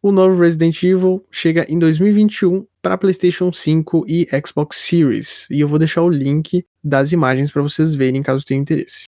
O 0.00 0.12
novo 0.12 0.40
Resident 0.40 0.80
Evil 0.82 1.24
chega 1.30 1.66
em 1.68 1.78
2021 1.78 2.64
para 2.80 2.96
PlayStation 2.96 3.52
5 3.52 4.04
e 4.06 4.28
Xbox 4.46 4.76
Series, 4.76 5.46
e 5.50 5.60
eu 5.60 5.68
vou 5.68 5.78
deixar 5.78 6.02
o 6.02 6.08
link 6.08 6.64
das 6.82 7.10
imagens 7.10 7.50
para 7.50 7.62
vocês 7.62 7.94
verem 7.94 8.22
caso 8.22 8.44
tenham 8.44 8.62
interesse. 8.62 9.06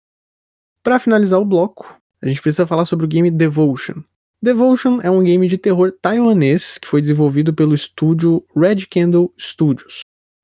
Para 0.83 0.99
finalizar 0.99 1.39
o 1.39 1.45
bloco, 1.45 1.99
a 2.21 2.27
gente 2.27 2.41
precisa 2.41 2.67
falar 2.67 2.85
sobre 2.85 3.05
o 3.05 3.07
game 3.07 3.31
Devotion. 3.31 4.03
Devotion 4.45 4.99
é 5.01 5.09
um 5.09 5.23
game 5.23 5.47
de 5.47 5.57
terror 5.57 5.91
taiwanês 5.99 6.77
que 6.77 6.87
foi 6.87 7.01
desenvolvido 7.01 7.51
pelo 7.51 7.73
estúdio 7.73 8.43
Red 8.55 8.85
Candle 8.87 9.33
Studios. 9.35 10.01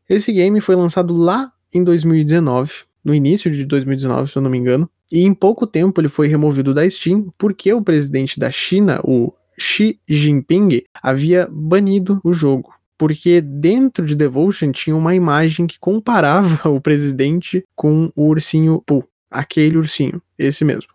Esse 0.09 0.33
game 0.33 0.59
foi 0.59 0.75
lançado 0.75 1.13
lá 1.13 1.51
em 1.71 1.83
2019, 1.83 2.73
no 3.05 3.13
início 3.13 3.51
de 3.51 3.63
2019, 3.63 4.31
se 4.31 4.35
eu 4.35 4.41
não 4.41 4.49
me 4.49 4.57
engano, 4.57 4.89
e 5.11 5.21
em 5.21 5.35
pouco 5.35 5.67
tempo 5.67 6.01
ele 6.01 6.09
foi 6.09 6.27
removido 6.27 6.73
da 6.73 6.89
Steam 6.89 7.31
porque 7.37 7.71
o 7.71 7.83
presidente 7.83 8.39
da 8.39 8.49
China, 8.49 8.99
o 9.03 9.31
Xi 9.55 9.99
Jinping, 10.09 10.81
havia 10.95 11.47
banido 11.51 12.19
o 12.23 12.33
jogo. 12.33 12.73
Porque 12.97 13.39
dentro 13.39 14.03
de 14.03 14.15
Devotion 14.15 14.71
tinha 14.71 14.95
uma 14.95 15.13
imagem 15.13 15.67
que 15.67 15.77
comparava 15.77 16.67
o 16.73 16.81
presidente 16.81 17.63
com 17.75 18.11
o 18.15 18.29
ursinho 18.29 18.81
Pooh, 18.83 19.07
aquele 19.29 19.77
ursinho, 19.77 20.19
esse 20.39 20.65
mesmo. 20.65 20.91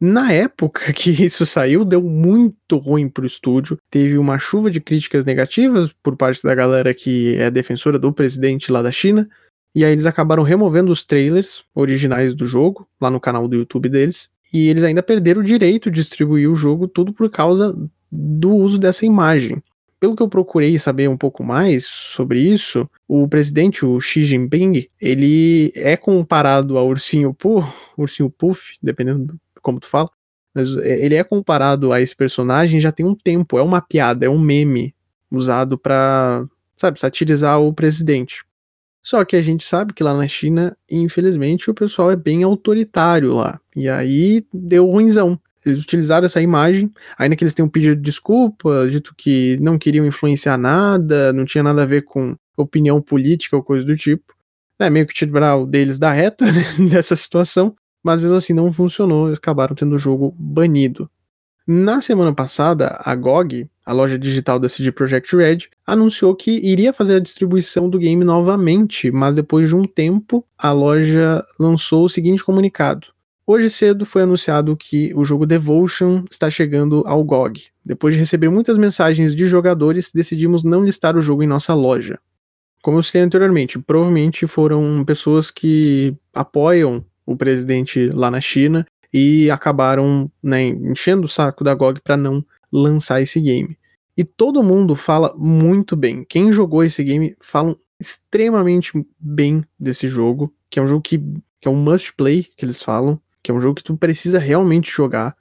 Na 0.00 0.32
época 0.32 0.92
que 0.94 1.10
isso 1.10 1.46
saiu, 1.46 1.84
deu 1.84 2.02
muito 2.02 2.76
ruim 2.76 3.08
pro 3.08 3.26
estúdio. 3.26 3.78
Teve 3.90 4.18
uma 4.18 4.38
chuva 4.38 4.70
de 4.70 4.80
críticas 4.80 5.24
negativas 5.24 5.90
por 6.02 6.16
parte 6.16 6.42
da 6.42 6.54
galera 6.54 6.92
que 6.92 7.36
é 7.36 7.50
defensora 7.50 7.98
do 7.98 8.12
presidente 8.12 8.70
lá 8.70 8.82
da 8.82 8.92
China. 8.92 9.28
E 9.74 9.84
aí 9.84 9.92
eles 9.92 10.06
acabaram 10.06 10.42
removendo 10.42 10.90
os 10.90 11.04
trailers 11.04 11.62
originais 11.74 12.34
do 12.34 12.46
jogo, 12.46 12.88
lá 13.00 13.10
no 13.10 13.20
canal 13.20 13.46
do 13.46 13.56
YouTube 13.56 13.88
deles. 13.88 14.28
E 14.52 14.68
eles 14.68 14.82
ainda 14.82 15.02
perderam 15.02 15.40
o 15.40 15.44
direito 15.44 15.90
de 15.90 16.00
distribuir 16.00 16.50
o 16.50 16.56
jogo, 16.56 16.88
tudo 16.88 17.12
por 17.12 17.28
causa 17.30 17.76
do 18.10 18.54
uso 18.54 18.78
dessa 18.78 19.04
imagem. 19.04 19.62
Pelo 19.98 20.14
que 20.14 20.22
eu 20.22 20.28
procurei 20.28 20.78
saber 20.78 21.08
um 21.08 21.16
pouco 21.16 21.42
mais 21.42 21.86
sobre 21.86 22.40
isso, 22.40 22.88
o 23.08 23.26
presidente, 23.26 23.84
o 23.84 23.98
Xi 24.00 24.24
Jinping, 24.24 24.86
ele 25.00 25.72
é 25.74 25.96
comparado 25.96 26.76
ao 26.76 26.88
ursinho 26.88 27.34
Pooh, 27.34 27.64
ursinho 27.96 28.30
Puff, 28.30 28.76
dependendo 28.82 29.34
como 29.66 29.80
tu 29.80 29.88
fala, 29.88 30.08
mas 30.54 30.76
é, 30.76 31.04
ele 31.04 31.16
é 31.16 31.24
comparado 31.24 31.92
a 31.92 32.00
esse 32.00 32.14
personagem 32.14 32.78
já 32.78 32.92
tem 32.92 33.04
um 33.04 33.16
tempo, 33.16 33.58
é 33.58 33.62
uma 33.62 33.82
piada, 33.82 34.24
é 34.24 34.30
um 34.30 34.38
meme 34.38 34.94
usado 35.28 35.76
para, 35.76 36.46
sabe, 36.76 37.00
satirizar 37.00 37.60
o 37.60 37.74
presidente. 37.74 38.44
Só 39.02 39.24
que 39.24 39.34
a 39.34 39.42
gente 39.42 39.66
sabe 39.66 39.92
que 39.92 40.04
lá 40.04 40.14
na 40.14 40.26
China, 40.28 40.76
infelizmente, 40.88 41.68
o 41.68 41.74
pessoal 41.74 42.12
é 42.12 42.16
bem 42.16 42.44
autoritário 42.44 43.34
lá. 43.34 43.60
E 43.74 43.88
aí 43.88 44.44
deu 44.52 44.86
ruimzão. 44.86 45.38
Eles 45.64 45.82
utilizaram 45.82 46.26
essa 46.26 46.40
imagem, 46.40 46.92
ainda 47.18 47.34
que 47.34 47.42
eles 47.42 47.54
tenham 47.54 47.68
pedido 47.68 48.00
desculpa, 48.00 48.86
dito 48.88 49.14
que 49.16 49.58
não 49.60 49.78
queriam 49.78 50.06
influenciar 50.06 50.56
nada, 50.56 51.32
não 51.32 51.44
tinha 51.44 51.62
nada 51.62 51.82
a 51.82 51.86
ver 51.86 52.02
com 52.02 52.36
opinião 52.56 53.02
política 53.02 53.56
ou 53.56 53.64
coisa 53.64 53.84
do 53.84 53.96
tipo. 53.96 54.32
É 54.78 54.88
meio 54.88 55.06
que 55.06 55.14
tirar 55.14 55.56
o 55.56 55.66
deles 55.66 55.98
da 55.98 56.12
reta 56.12 56.46
né, 56.50 56.62
nessa 56.78 57.16
situação 57.16 57.74
mas 58.06 58.20
mesmo 58.20 58.36
assim 58.36 58.52
não 58.52 58.72
funcionou, 58.72 59.26
eles 59.26 59.38
acabaram 59.38 59.74
tendo 59.74 59.96
o 59.96 59.98
jogo 59.98 60.32
banido. 60.38 61.10
Na 61.66 62.00
semana 62.00 62.32
passada, 62.32 63.00
a 63.04 63.12
GOG, 63.16 63.68
a 63.84 63.92
loja 63.92 64.16
digital 64.16 64.60
da 64.60 64.68
CD 64.68 64.92
Projekt 64.92 65.34
Red, 65.34 65.58
anunciou 65.84 66.32
que 66.32 66.52
iria 66.52 66.92
fazer 66.92 67.16
a 67.16 67.20
distribuição 67.20 67.90
do 67.90 67.98
game 67.98 68.24
novamente, 68.24 69.10
mas 69.10 69.34
depois 69.34 69.68
de 69.68 69.74
um 69.74 69.82
tempo, 69.82 70.46
a 70.56 70.70
loja 70.70 71.44
lançou 71.58 72.04
o 72.04 72.08
seguinte 72.08 72.44
comunicado. 72.44 73.08
Hoje 73.44 73.68
cedo 73.68 74.06
foi 74.06 74.22
anunciado 74.22 74.76
que 74.76 75.12
o 75.12 75.24
jogo 75.24 75.44
Devotion 75.44 76.22
está 76.30 76.48
chegando 76.48 77.02
ao 77.08 77.24
GOG. 77.24 77.64
Depois 77.84 78.14
de 78.14 78.20
receber 78.20 78.48
muitas 78.48 78.78
mensagens 78.78 79.34
de 79.34 79.46
jogadores, 79.46 80.12
decidimos 80.14 80.62
não 80.62 80.84
listar 80.84 81.16
o 81.16 81.20
jogo 81.20 81.42
em 81.42 81.48
nossa 81.48 81.74
loja. 81.74 82.20
Como 82.84 82.98
eu 82.98 83.02
citei 83.02 83.22
anteriormente, 83.22 83.80
provavelmente 83.80 84.46
foram 84.46 85.04
pessoas 85.04 85.50
que 85.50 86.14
apoiam 86.32 87.04
o 87.26 87.36
presidente 87.36 88.08
lá 88.08 88.30
na 88.30 88.40
China 88.40 88.86
e 89.12 89.50
acabaram 89.50 90.30
né, 90.42 90.66
enchendo 90.66 91.24
o 91.24 91.28
saco 91.28 91.64
da 91.64 91.74
GOG 91.74 92.00
para 92.00 92.16
não 92.16 92.44
lançar 92.72 93.20
esse 93.20 93.40
game. 93.40 93.76
E 94.16 94.24
todo 94.24 94.62
mundo 94.62 94.96
fala 94.96 95.34
muito 95.36 95.94
bem. 95.96 96.24
Quem 96.24 96.52
jogou 96.52 96.82
esse 96.82 97.02
game 97.04 97.36
falam 97.40 97.76
extremamente 98.00 98.92
bem 99.18 99.64
desse 99.78 100.08
jogo, 100.08 100.52
que 100.70 100.78
é 100.78 100.82
um 100.82 100.86
jogo 100.86 101.02
que, 101.02 101.18
que 101.60 101.68
é 101.68 101.70
um 101.70 101.76
must 101.76 102.14
play, 102.14 102.46
que 102.56 102.64
eles 102.64 102.82
falam, 102.82 103.20
que 103.42 103.50
é 103.50 103.54
um 103.54 103.60
jogo 103.60 103.76
que 103.76 103.84
tu 103.84 103.96
precisa 103.96 104.38
realmente 104.38 104.90
jogar. 104.90 105.36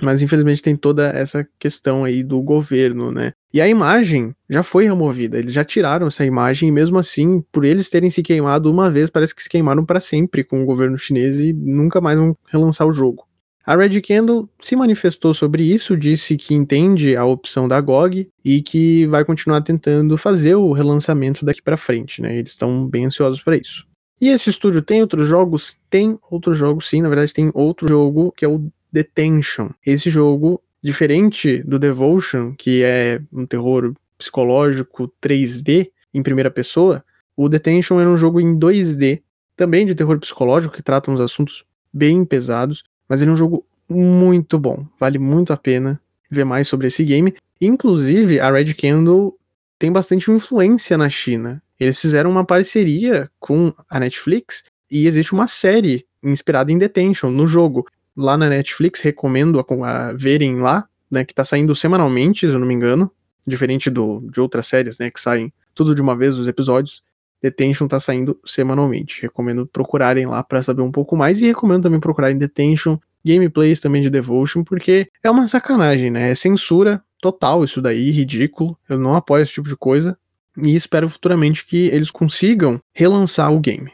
Mas 0.00 0.22
infelizmente 0.22 0.62
tem 0.62 0.76
toda 0.76 1.08
essa 1.08 1.46
questão 1.58 2.04
aí 2.04 2.22
do 2.22 2.40
governo, 2.40 3.12
né? 3.12 3.32
E 3.52 3.60
a 3.60 3.68
imagem 3.68 4.34
já 4.48 4.62
foi 4.62 4.84
removida, 4.84 5.38
eles 5.38 5.52
já 5.52 5.64
tiraram 5.64 6.06
essa 6.06 6.24
imagem 6.24 6.68
e 6.68 6.72
mesmo 6.72 6.98
assim, 6.98 7.42
por 7.52 7.64
eles 7.64 7.90
terem 7.90 8.10
se 8.10 8.22
queimado 8.22 8.70
uma 8.70 8.90
vez, 8.90 9.10
parece 9.10 9.34
que 9.34 9.42
se 9.42 9.48
queimaram 9.48 9.84
para 9.84 10.00
sempre 10.00 10.44
com 10.44 10.62
o 10.62 10.66
governo 10.66 10.96
chinês 10.96 11.40
e 11.40 11.52
nunca 11.52 12.00
mais 12.00 12.18
vão 12.18 12.36
relançar 12.48 12.86
o 12.86 12.92
jogo. 12.92 13.24
A 13.66 13.76
Red 13.76 14.00
Candle 14.00 14.48
se 14.60 14.74
manifestou 14.74 15.34
sobre 15.34 15.62
isso, 15.62 15.96
disse 15.96 16.36
que 16.36 16.54
entende 16.54 17.14
a 17.14 17.24
opção 17.24 17.68
da 17.68 17.80
GOG 17.80 18.28
e 18.44 18.62
que 18.62 19.06
vai 19.06 19.24
continuar 19.24 19.60
tentando 19.60 20.16
fazer 20.16 20.54
o 20.54 20.72
relançamento 20.72 21.44
daqui 21.44 21.62
para 21.62 21.76
frente, 21.76 22.22
né? 22.22 22.36
Eles 22.36 22.52
estão 22.52 22.86
bem 22.86 23.04
ansiosos 23.06 23.42
para 23.42 23.56
isso. 23.56 23.86
E 24.20 24.28
esse 24.28 24.50
estúdio 24.50 24.82
tem 24.82 25.00
outros 25.00 25.26
jogos? 25.26 25.78
Tem 25.88 26.18
outros 26.30 26.56
jogos, 26.58 26.88
sim. 26.88 27.00
Na 27.00 27.08
verdade, 27.08 27.32
tem 27.32 27.50
outro 27.54 27.88
jogo 27.88 28.32
que 28.36 28.44
é 28.44 28.48
o 28.48 28.70
Detention. 28.92 29.70
Esse 29.84 30.10
jogo, 30.10 30.62
diferente 30.82 31.62
do 31.62 31.78
Devotion, 31.78 32.54
que 32.56 32.82
é 32.82 33.20
um 33.32 33.46
terror 33.46 33.94
psicológico 34.16 35.12
3D 35.22 35.90
em 36.12 36.22
primeira 36.22 36.50
pessoa, 36.50 37.04
o 37.36 37.48
Detention 37.48 38.00
era 38.00 38.10
um 38.10 38.16
jogo 38.16 38.40
em 38.40 38.58
2D, 38.58 39.22
também 39.56 39.86
de 39.86 39.94
terror 39.94 40.18
psicológico, 40.18 40.74
que 40.74 40.82
trata 40.82 41.10
uns 41.10 41.20
assuntos 41.20 41.64
bem 41.92 42.24
pesados, 42.24 42.84
mas 43.08 43.20
ele 43.20 43.30
é 43.30 43.34
um 43.34 43.36
jogo 43.36 43.64
muito 43.88 44.58
bom. 44.58 44.86
Vale 44.98 45.18
muito 45.18 45.52
a 45.52 45.56
pena 45.56 46.00
ver 46.30 46.44
mais 46.44 46.68
sobre 46.68 46.86
esse 46.86 47.04
game. 47.04 47.34
Inclusive, 47.60 48.38
a 48.40 48.50
Red 48.50 48.74
Candle 48.74 49.36
tem 49.78 49.90
bastante 49.90 50.30
influência 50.30 50.96
na 50.96 51.08
China. 51.08 51.62
Eles 51.78 51.98
fizeram 51.98 52.30
uma 52.30 52.44
parceria 52.44 53.30
com 53.38 53.72
a 53.88 53.98
Netflix 53.98 54.62
e 54.90 55.06
existe 55.06 55.32
uma 55.32 55.48
série 55.48 56.06
inspirada 56.22 56.70
em 56.70 56.78
Detention 56.78 57.30
no 57.30 57.46
jogo 57.46 57.86
lá 58.20 58.36
na 58.36 58.48
Netflix, 58.48 59.00
recomendo 59.00 59.58
a, 59.58 59.64
a 59.88 60.12
verem 60.12 60.60
lá, 60.60 60.86
né, 61.10 61.24
que 61.24 61.34
tá 61.34 61.44
saindo 61.44 61.74
semanalmente, 61.74 62.46
se 62.46 62.52
eu 62.52 62.58
não 62.58 62.66
me 62.66 62.74
engano, 62.74 63.10
diferente 63.46 63.90
do, 63.90 64.20
de 64.30 64.40
outras 64.40 64.66
séries, 64.66 64.98
né, 64.98 65.10
que 65.10 65.20
saem 65.20 65.52
tudo 65.74 65.94
de 65.94 66.02
uma 66.02 66.16
vez 66.16 66.38
os 66.38 66.46
episódios. 66.46 67.02
Detention 67.42 67.88
tá 67.88 67.98
saindo 67.98 68.38
semanalmente. 68.44 69.22
Recomendo 69.22 69.66
procurarem 69.66 70.26
lá 70.26 70.42
para 70.42 70.62
saber 70.62 70.82
um 70.82 70.92
pouco 70.92 71.16
mais 71.16 71.40
e 71.40 71.46
recomendo 71.46 71.84
também 71.84 71.98
procurarem 71.98 72.36
Detention, 72.36 72.98
gameplays 73.24 73.80
também 73.80 74.02
de 74.02 74.10
Devotion, 74.10 74.62
porque 74.62 75.08
é 75.22 75.30
uma 75.30 75.46
sacanagem, 75.46 76.10
né? 76.10 76.30
É 76.30 76.34
censura 76.34 77.02
total 77.20 77.64
isso 77.64 77.80
daí, 77.80 78.10
ridículo. 78.10 78.76
Eu 78.88 78.98
não 78.98 79.14
apoio 79.14 79.42
esse 79.42 79.54
tipo 79.54 79.68
de 79.68 79.76
coisa 79.76 80.18
e 80.62 80.74
espero 80.74 81.08
futuramente 81.08 81.64
que 81.64 81.86
eles 81.88 82.10
consigam 82.10 82.80
relançar 82.92 83.52
o 83.52 83.58
game. 83.58 83.92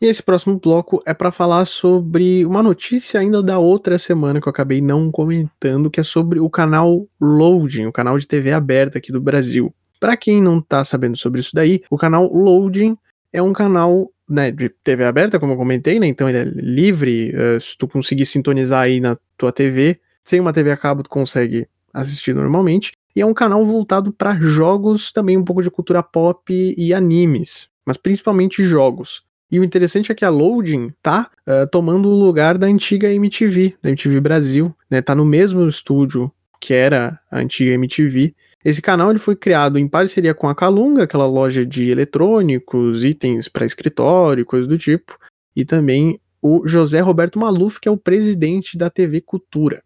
E 0.00 0.06
esse 0.06 0.22
próximo 0.22 0.60
bloco 0.60 1.02
é 1.04 1.12
para 1.12 1.32
falar 1.32 1.64
sobre 1.64 2.46
uma 2.46 2.62
notícia 2.62 3.18
ainda 3.18 3.42
da 3.42 3.58
outra 3.58 3.98
semana 3.98 4.40
que 4.40 4.46
eu 4.46 4.50
acabei 4.50 4.80
não 4.80 5.10
comentando, 5.10 5.90
que 5.90 5.98
é 5.98 6.04
sobre 6.04 6.38
o 6.38 6.48
canal 6.48 7.04
Loading, 7.20 7.86
o 7.86 7.92
canal 7.92 8.16
de 8.16 8.26
TV 8.26 8.52
aberta 8.52 8.98
aqui 8.98 9.10
do 9.10 9.20
Brasil. 9.20 9.74
Para 9.98 10.16
quem 10.16 10.40
não 10.40 10.60
tá 10.60 10.84
sabendo 10.84 11.16
sobre 11.16 11.40
isso 11.40 11.50
daí, 11.52 11.82
o 11.90 11.96
canal 11.96 12.32
Loading 12.32 12.96
é 13.32 13.42
um 13.42 13.52
canal 13.52 14.08
né, 14.28 14.52
de 14.52 14.68
TV 14.68 15.04
aberta, 15.04 15.40
como 15.40 15.54
eu 15.54 15.56
comentei, 15.56 15.98
né? 15.98 16.06
Então 16.06 16.28
ele 16.28 16.38
é 16.38 16.44
livre, 16.44 17.34
uh, 17.34 17.60
se 17.60 17.76
tu 17.76 17.88
conseguir 17.88 18.26
sintonizar 18.26 18.82
aí 18.82 19.00
na 19.00 19.18
tua 19.36 19.50
TV, 19.50 19.98
sem 20.22 20.38
uma 20.38 20.52
TV 20.52 20.70
a 20.70 20.76
cabo 20.76 21.02
tu 21.02 21.10
consegue 21.10 21.66
assistir 21.92 22.34
normalmente. 22.34 22.92
E 23.16 23.20
é 23.20 23.26
um 23.26 23.34
canal 23.34 23.64
voltado 23.64 24.12
para 24.12 24.38
jogos, 24.38 25.10
também 25.10 25.36
um 25.36 25.44
pouco 25.44 25.60
de 25.60 25.70
cultura 25.72 26.04
pop 26.04 26.52
e 26.52 26.94
animes, 26.94 27.68
mas 27.84 27.96
principalmente 27.96 28.62
jogos. 28.62 29.26
E 29.50 29.58
o 29.58 29.64
interessante 29.64 30.12
é 30.12 30.14
que 30.14 30.24
a 30.24 30.30
Loading 30.30 30.92
tá 31.02 31.30
uh, 31.46 31.66
tomando 31.70 32.08
o 32.08 32.14
lugar 32.14 32.58
da 32.58 32.66
antiga 32.66 33.12
MTV, 33.12 33.76
da 33.82 33.88
MTV 33.88 34.20
Brasil, 34.20 34.74
né? 34.90 35.00
Tá 35.00 35.14
no 35.14 35.24
mesmo 35.24 35.66
estúdio 35.66 36.30
que 36.60 36.74
era 36.74 37.18
a 37.30 37.38
antiga 37.38 37.72
MTV. 37.72 38.34
Esse 38.64 38.82
canal 38.82 39.10
ele 39.10 39.18
foi 39.18 39.36
criado 39.36 39.78
em 39.78 39.88
parceria 39.88 40.34
com 40.34 40.48
a 40.48 40.54
Calunga, 40.54 41.04
aquela 41.04 41.26
loja 41.26 41.64
de 41.64 41.88
eletrônicos, 41.88 43.04
itens 43.04 43.48
para 43.48 43.64
escritório, 43.64 44.44
coisas 44.44 44.66
do 44.66 44.76
tipo, 44.76 45.16
e 45.54 45.64
também 45.64 46.20
o 46.42 46.66
José 46.66 47.00
Roberto 47.00 47.38
Maluf, 47.38 47.80
que 47.80 47.88
é 47.88 47.90
o 47.90 47.96
presidente 47.96 48.76
da 48.76 48.90
TV 48.90 49.20
Cultura. 49.20 49.82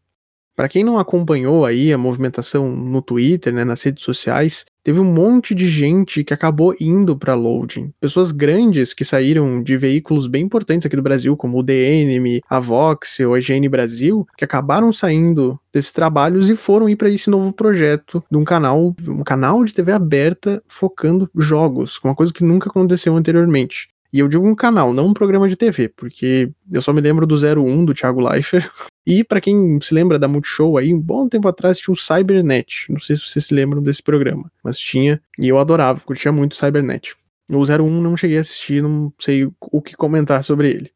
Para 0.63 0.69
quem 0.69 0.85
não 0.85 0.97
acompanhou 0.97 1.67
aí 1.67 1.93
a 1.93 1.99
movimentação 1.99 2.71
no 2.71 3.03
Twitter, 3.03 3.53
né, 3.53 3.65
nas 3.65 3.83
redes 3.83 4.05
sociais, 4.05 4.65
teve 4.85 5.01
um 5.01 5.13
monte 5.13 5.57
de 5.57 5.69
gente 5.69 6.23
que 6.23 6.33
acabou 6.33 6.73
indo 6.81 7.19
para 7.19 7.35
loading. 7.35 7.93
Pessoas 8.01 8.31
grandes 8.31 8.95
que 8.95 9.05
saíram 9.05 9.61
de 9.61 9.77
veículos 9.77 10.29
bem 10.29 10.45
importantes 10.45 10.87
aqui 10.87 10.95
do 10.95 11.03
Brasil, 11.03 11.37
como 11.37 11.59
o 11.59 11.65
DNM, 11.65 12.43
a 12.49 12.61
Voxel, 12.61 13.35
a 13.35 13.41
IGN 13.41 13.69
Brasil, 13.69 14.25
que 14.39 14.45
acabaram 14.45 14.93
saindo 14.93 15.59
desses 15.73 15.93
trabalhos 15.93 16.49
e 16.49 16.55
foram 16.55 16.89
ir 16.89 16.95
para 16.95 17.11
esse 17.11 17.29
novo 17.29 17.53
projeto 17.53 18.23
de 18.31 18.39
um 18.39 18.45
canal, 18.45 18.95
um 19.09 19.25
canal 19.25 19.65
de 19.65 19.75
TV 19.75 19.91
aberta 19.91 20.63
focando 20.69 21.29
jogos, 21.37 21.99
uma 22.05 22.15
coisa 22.15 22.33
que 22.33 22.45
nunca 22.45 22.71
aconteceu 22.71 23.17
anteriormente. 23.17 23.89
E 24.13 24.19
eu 24.19 24.29
digo 24.29 24.47
um 24.47 24.55
canal, 24.55 24.93
não 24.93 25.07
um 25.07 25.15
programa 25.15 25.49
de 25.49 25.57
TV, 25.57 25.89
porque 25.89 26.51
eu 26.71 26.83
só 26.83 26.93
me 26.93 27.01
lembro 27.01 27.27
do 27.27 27.35
01 27.35 27.85
do 27.85 27.95
Thiago 27.95 28.21
Leifert. 28.21 28.71
E 29.05 29.25
para 29.25 29.41
quem 29.41 29.81
se 29.81 29.93
lembra 29.93 30.17
da 30.17 30.29
Multishow 30.29 30.79
aí, 30.79 30.95
um 30.95 31.01
bom 31.01 31.29
tempo 31.29 31.49
atrás 31.49 31.77
tinha 31.77 31.93
o 31.93 31.97
Cybernet. 31.97 32.87
Não 32.89 33.01
sei 33.01 33.17
se 33.17 33.23
vocês 33.23 33.47
se 33.47 33.53
lembram 33.53 33.83
desse 33.83 34.01
programa, 34.01 34.49
mas 34.63 34.79
tinha 34.79 35.21
e 35.41 35.49
eu 35.49 35.59
adorava, 35.59 35.99
curtia 35.99 36.31
muito 36.31 36.53
o 36.53 36.55
Cybernet. 36.55 37.17
O 37.51 37.65
01 37.65 38.01
não 38.01 38.17
cheguei 38.17 38.39
a 38.39 38.43
assistir, 38.43 38.81
não 38.81 39.13
sei 39.19 39.51
o 39.61 39.83
que 39.83 39.97
comentar 39.97 40.45
sobre 40.45 40.71
ele. 40.71 40.93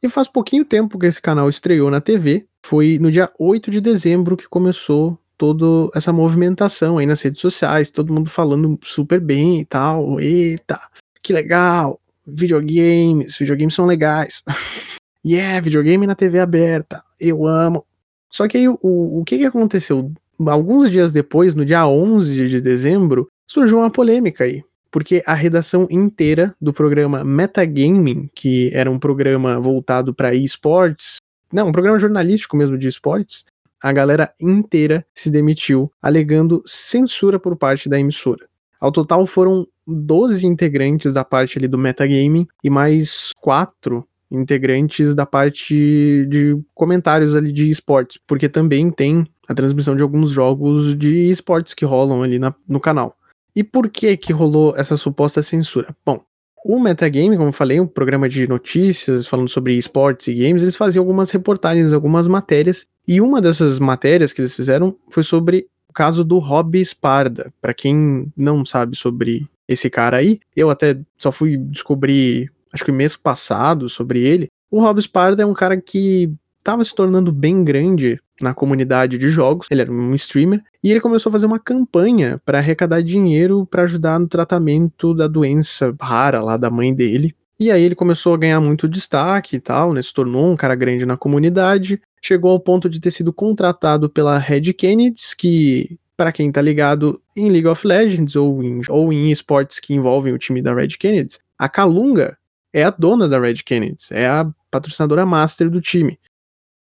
E 0.00 0.08
faz 0.08 0.28
pouquinho 0.28 0.64
tempo 0.64 0.96
que 0.96 1.06
esse 1.06 1.20
canal 1.20 1.48
estreou 1.48 1.90
na 1.90 2.00
TV, 2.00 2.46
foi 2.64 3.00
no 3.00 3.10
dia 3.10 3.28
8 3.36 3.68
de 3.68 3.80
dezembro 3.80 4.36
que 4.36 4.48
começou 4.48 5.18
toda 5.36 5.90
essa 5.94 6.12
movimentação 6.12 6.98
aí 6.98 7.06
nas 7.06 7.20
redes 7.20 7.40
sociais, 7.40 7.90
todo 7.90 8.12
mundo 8.12 8.30
falando 8.30 8.78
super 8.82 9.20
bem 9.20 9.60
e 9.60 9.64
tal. 9.64 10.20
Eita, 10.20 10.78
que 11.20 11.32
legal! 11.32 11.99
Videogames, 12.34 13.36
videogames 13.36 13.74
são 13.74 13.86
legais. 13.86 14.42
yeah, 15.24 15.60
videogame 15.60 16.06
na 16.06 16.14
TV 16.14 16.40
aberta, 16.40 17.02
eu 17.18 17.46
amo. 17.46 17.84
Só 18.30 18.46
que 18.46 18.56
aí 18.56 18.68
o, 18.68 18.78
o 18.82 19.24
que, 19.24 19.38
que 19.38 19.46
aconteceu? 19.46 20.12
Alguns 20.46 20.90
dias 20.90 21.12
depois, 21.12 21.54
no 21.54 21.64
dia 21.64 21.86
11 21.86 22.48
de 22.48 22.60
dezembro, 22.60 23.28
surgiu 23.46 23.78
uma 23.78 23.90
polêmica 23.90 24.44
aí. 24.44 24.62
Porque 24.90 25.22
a 25.26 25.34
redação 25.34 25.86
inteira 25.90 26.54
do 26.60 26.72
programa 26.72 27.24
Metagaming, 27.24 28.28
que 28.34 28.70
era 28.72 28.90
um 28.90 28.98
programa 28.98 29.60
voltado 29.60 30.14
para 30.14 30.34
esportes, 30.34 31.18
não, 31.52 31.68
um 31.68 31.72
programa 31.72 31.98
jornalístico 31.98 32.56
mesmo 32.56 32.78
de 32.78 32.88
esportes, 32.88 33.44
a 33.82 33.92
galera 33.92 34.32
inteira 34.40 35.06
se 35.14 35.30
demitiu, 35.30 35.90
alegando 36.02 36.62
censura 36.66 37.38
por 37.38 37.56
parte 37.56 37.88
da 37.88 37.98
emissora. 37.98 38.49
Ao 38.80 38.90
total 38.90 39.26
foram 39.26 39.66
12 39.86 40.46
integrantes 40.46 41.12
da 41.12 41.24
parte 41.24 41.58
ali 41.58 41.68
do 41.68 41.76
metagaming 41.76 42.46
e 42.64 42.70
mais 42.70 43.32
quatro 43.40 44.06
integrantes 44.30 45.14
da 45.14 45.26
parte 45.26 46.24
de 46.28 46.56
comentários 46.74 47.34
ali 47.34 47.52
de 47.52 47.68
esportes, 47.68 48.18
porque 48.26 48.48
também 48.48 48.90
tem 48.90 49.26
a 49.48 49.54
transmissão 49.54 49.96
de 49.96 50.02
alguns 50.02 50.30
jogos 50.30 50.96
de 50.96 51.28
esportes 51.28 51.74
que 51.74 51.84
rolam 51.84 52.22
ali 52.22 52.38
na, 52.38 52.54
no 52.68 52.78
canal. 52.78 53.16
E 53.54 53.64
por 53.64 53.88
que 53.88 54.16
que 54.16 54.32
rolou 54.32 54.74
essa 54.76 54.96
suposta 54.96 55.42
censura? 55.42 55.94
Bom, 56.06 56.22
o 56.64 56.78
Metagame, 56.78 57.36
como 57.36 57.48
eu 57.48 57.52
falei, 57.52 57.80
um 57.80 57.86
programa 57.86 58.28
de 58.28 58.46
notícias 58.46 59.26
falando 59.26 59.48
sobre 59.48 59.74
esportes 59.74 60.28
e 60.28 60.34
games, 60.34 60.62
eles 60.62 60.76
faziam 60.76 61.02
algumas 61.02 61.30
reportagens, 61.30 61.92
algumas 61.92 62.28
matérias, 62.28 62.86
e 63.08 63.20
uma 63.20 63.40
dessas 63.40 63.78
matérias 63.78 64.32
que 64.32 64.40
eles 64.40 64.54
fizeram 64.54 64.96
foi 65.10 65.24
sobre 65.24 65.66
o 65.90 65.92
caso 65.92 66.24
do 66.24 66.38
Rob 66.38 66.82
Sparda. 66.84 67.52
Para 67.60 67.74
quem 67.74 68.32
não 68.36 68.64
sabe 68.64 68.96
sobre 68.96 69.46
esse 69.68 69.90
cara 69.90 70.18
aí, 70.18 70.40
eu 70.56 70.70
até 70.70 70.98
só 71.18 71.30
fui 71.30 71.56
descobrir 71.56 72.50
acho 72.72 72.84
que 72.84 72.92
mês 72.92 73.16
passado, 73.16 73.88
sobre 73.88 74.20
ele. 74.20 74.48
O 74.70 74.80
Rob 74.80 75.00
Sparda 75.02 75.42
é 75.42 75.46
um 75.46 75.52
cara 75.52 75.80
que 75.80 76.32
estava 76.58 76.84
se 76.84 76.94
tornando 76.94 77.32
bem 77.32 77.64
grande 77.64 78.20
na 78.40 78.54
comunidade 78.54 79.18
de 79.18 79.28
jogos, 79.28 79.66
ele 79.70 79.82
era 79.82 79.92
um 79.92 80.14
streamer, 80.14 80.62
e 80.82 80.90
ele 80.90 81.00
começou 81.00 81.28
a 81.28 81.32
fazer 81.32 81.46
uma 81.46 81.58
campanha 81.58 82.40
para 82.44 82.58
arrecadar 82.58 83.02
dinheiro 83.02 83.66
para 83.66 83.82
ajudar 83.82 84.18
no 84.18 84.28
tratamento 84.28 85.12
da 85.12 85.26
doença 85.26 85.94
rara 86.00 86.40
lá 86.40 86.56
da 86.56 86.70
mãe 86.70 86.94
dele. 86.94 87.34
E 87.60 87.70
aí 87.70 87.82
ele 87.82 87.94
começou 87.94 88.32
a 88.32 88.38
ganhar 88.38 88.58
muito 88.58 88.88
destaque 88.88 89.56
e 89.56 89.60
tal, 89.60 89.92
né? 89.92 90.00
Se 90.00 90.14
tornou 90.14 90.50
um 90.50 90.56
cara 90.56 90.74
grande 90.74 91.04
na 91.04 91.14
comunidade, 91.14 92.00
chegou 92.22 92.52
ao 92.52 92.58
ponto 92.58 92.88
de 92.88 92.98
ter 92.98 93.10
sido 93.10 93.34
contratado 93.34 94.08
pela 94.08 94.38
Red 94.38 94.72
Kennedy, 94.72 95.20
que 95.36 95.98
para 96.16 96.32
quem 96.32 96.50
tá 96.50 96.62
ligado 96.62 97.20
em 97.36 97.50
League 97.50 97.66
of 97.66 97.86
Legends 97.86 98.34
ou 98.34 98.62
em, 98.62 98.80
ou 98.88 99.12
em 99.12 99.30
esportes 99.30 99.78
que 99.78 99.92
envolvem 99.92 100.32
o 100.32 100.38
time 100.38 100.62
da 100.62 100.74
Red 100.74 100.88
Kennedy, 100.98 101.38
a 101.58 101.68
Kalunga 101.68 102.38
é 102.72 102.82
a 102.82 102.90
dona 102.90 103.28
da 103.28 103.38
Red 103.38 103.56
Kennedy, 103.56 104.04
é 104.10 104.26
a 104.26 104.50
patrocinadora 104.70 105.26
master 105.26 105.68
do 105.68 105.80
time. 105.80 106.18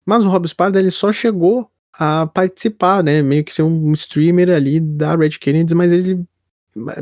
Mas 0.05 0.27
o 0.27 0.29
Rob 0.29 0.47
Sparda 0.47 0.79
ele 0.79 0.91
só 0.91 1.11
chegou 1.11 1.71
a 1.99 2.27
participar, 2.27 3.03
né? 3.03 3.23
Meio 3.23 3.43
que 3.43 3.53
ser 3.53 3.62
um 3.62 3.93
streamer 3.93 4.51
ali 4.51 4.79
da 4.79 5.17
Red 5.17 5.31
Kennedy, 5.41 5.75
mas 5.75 5.91
ele. 5.91 6.23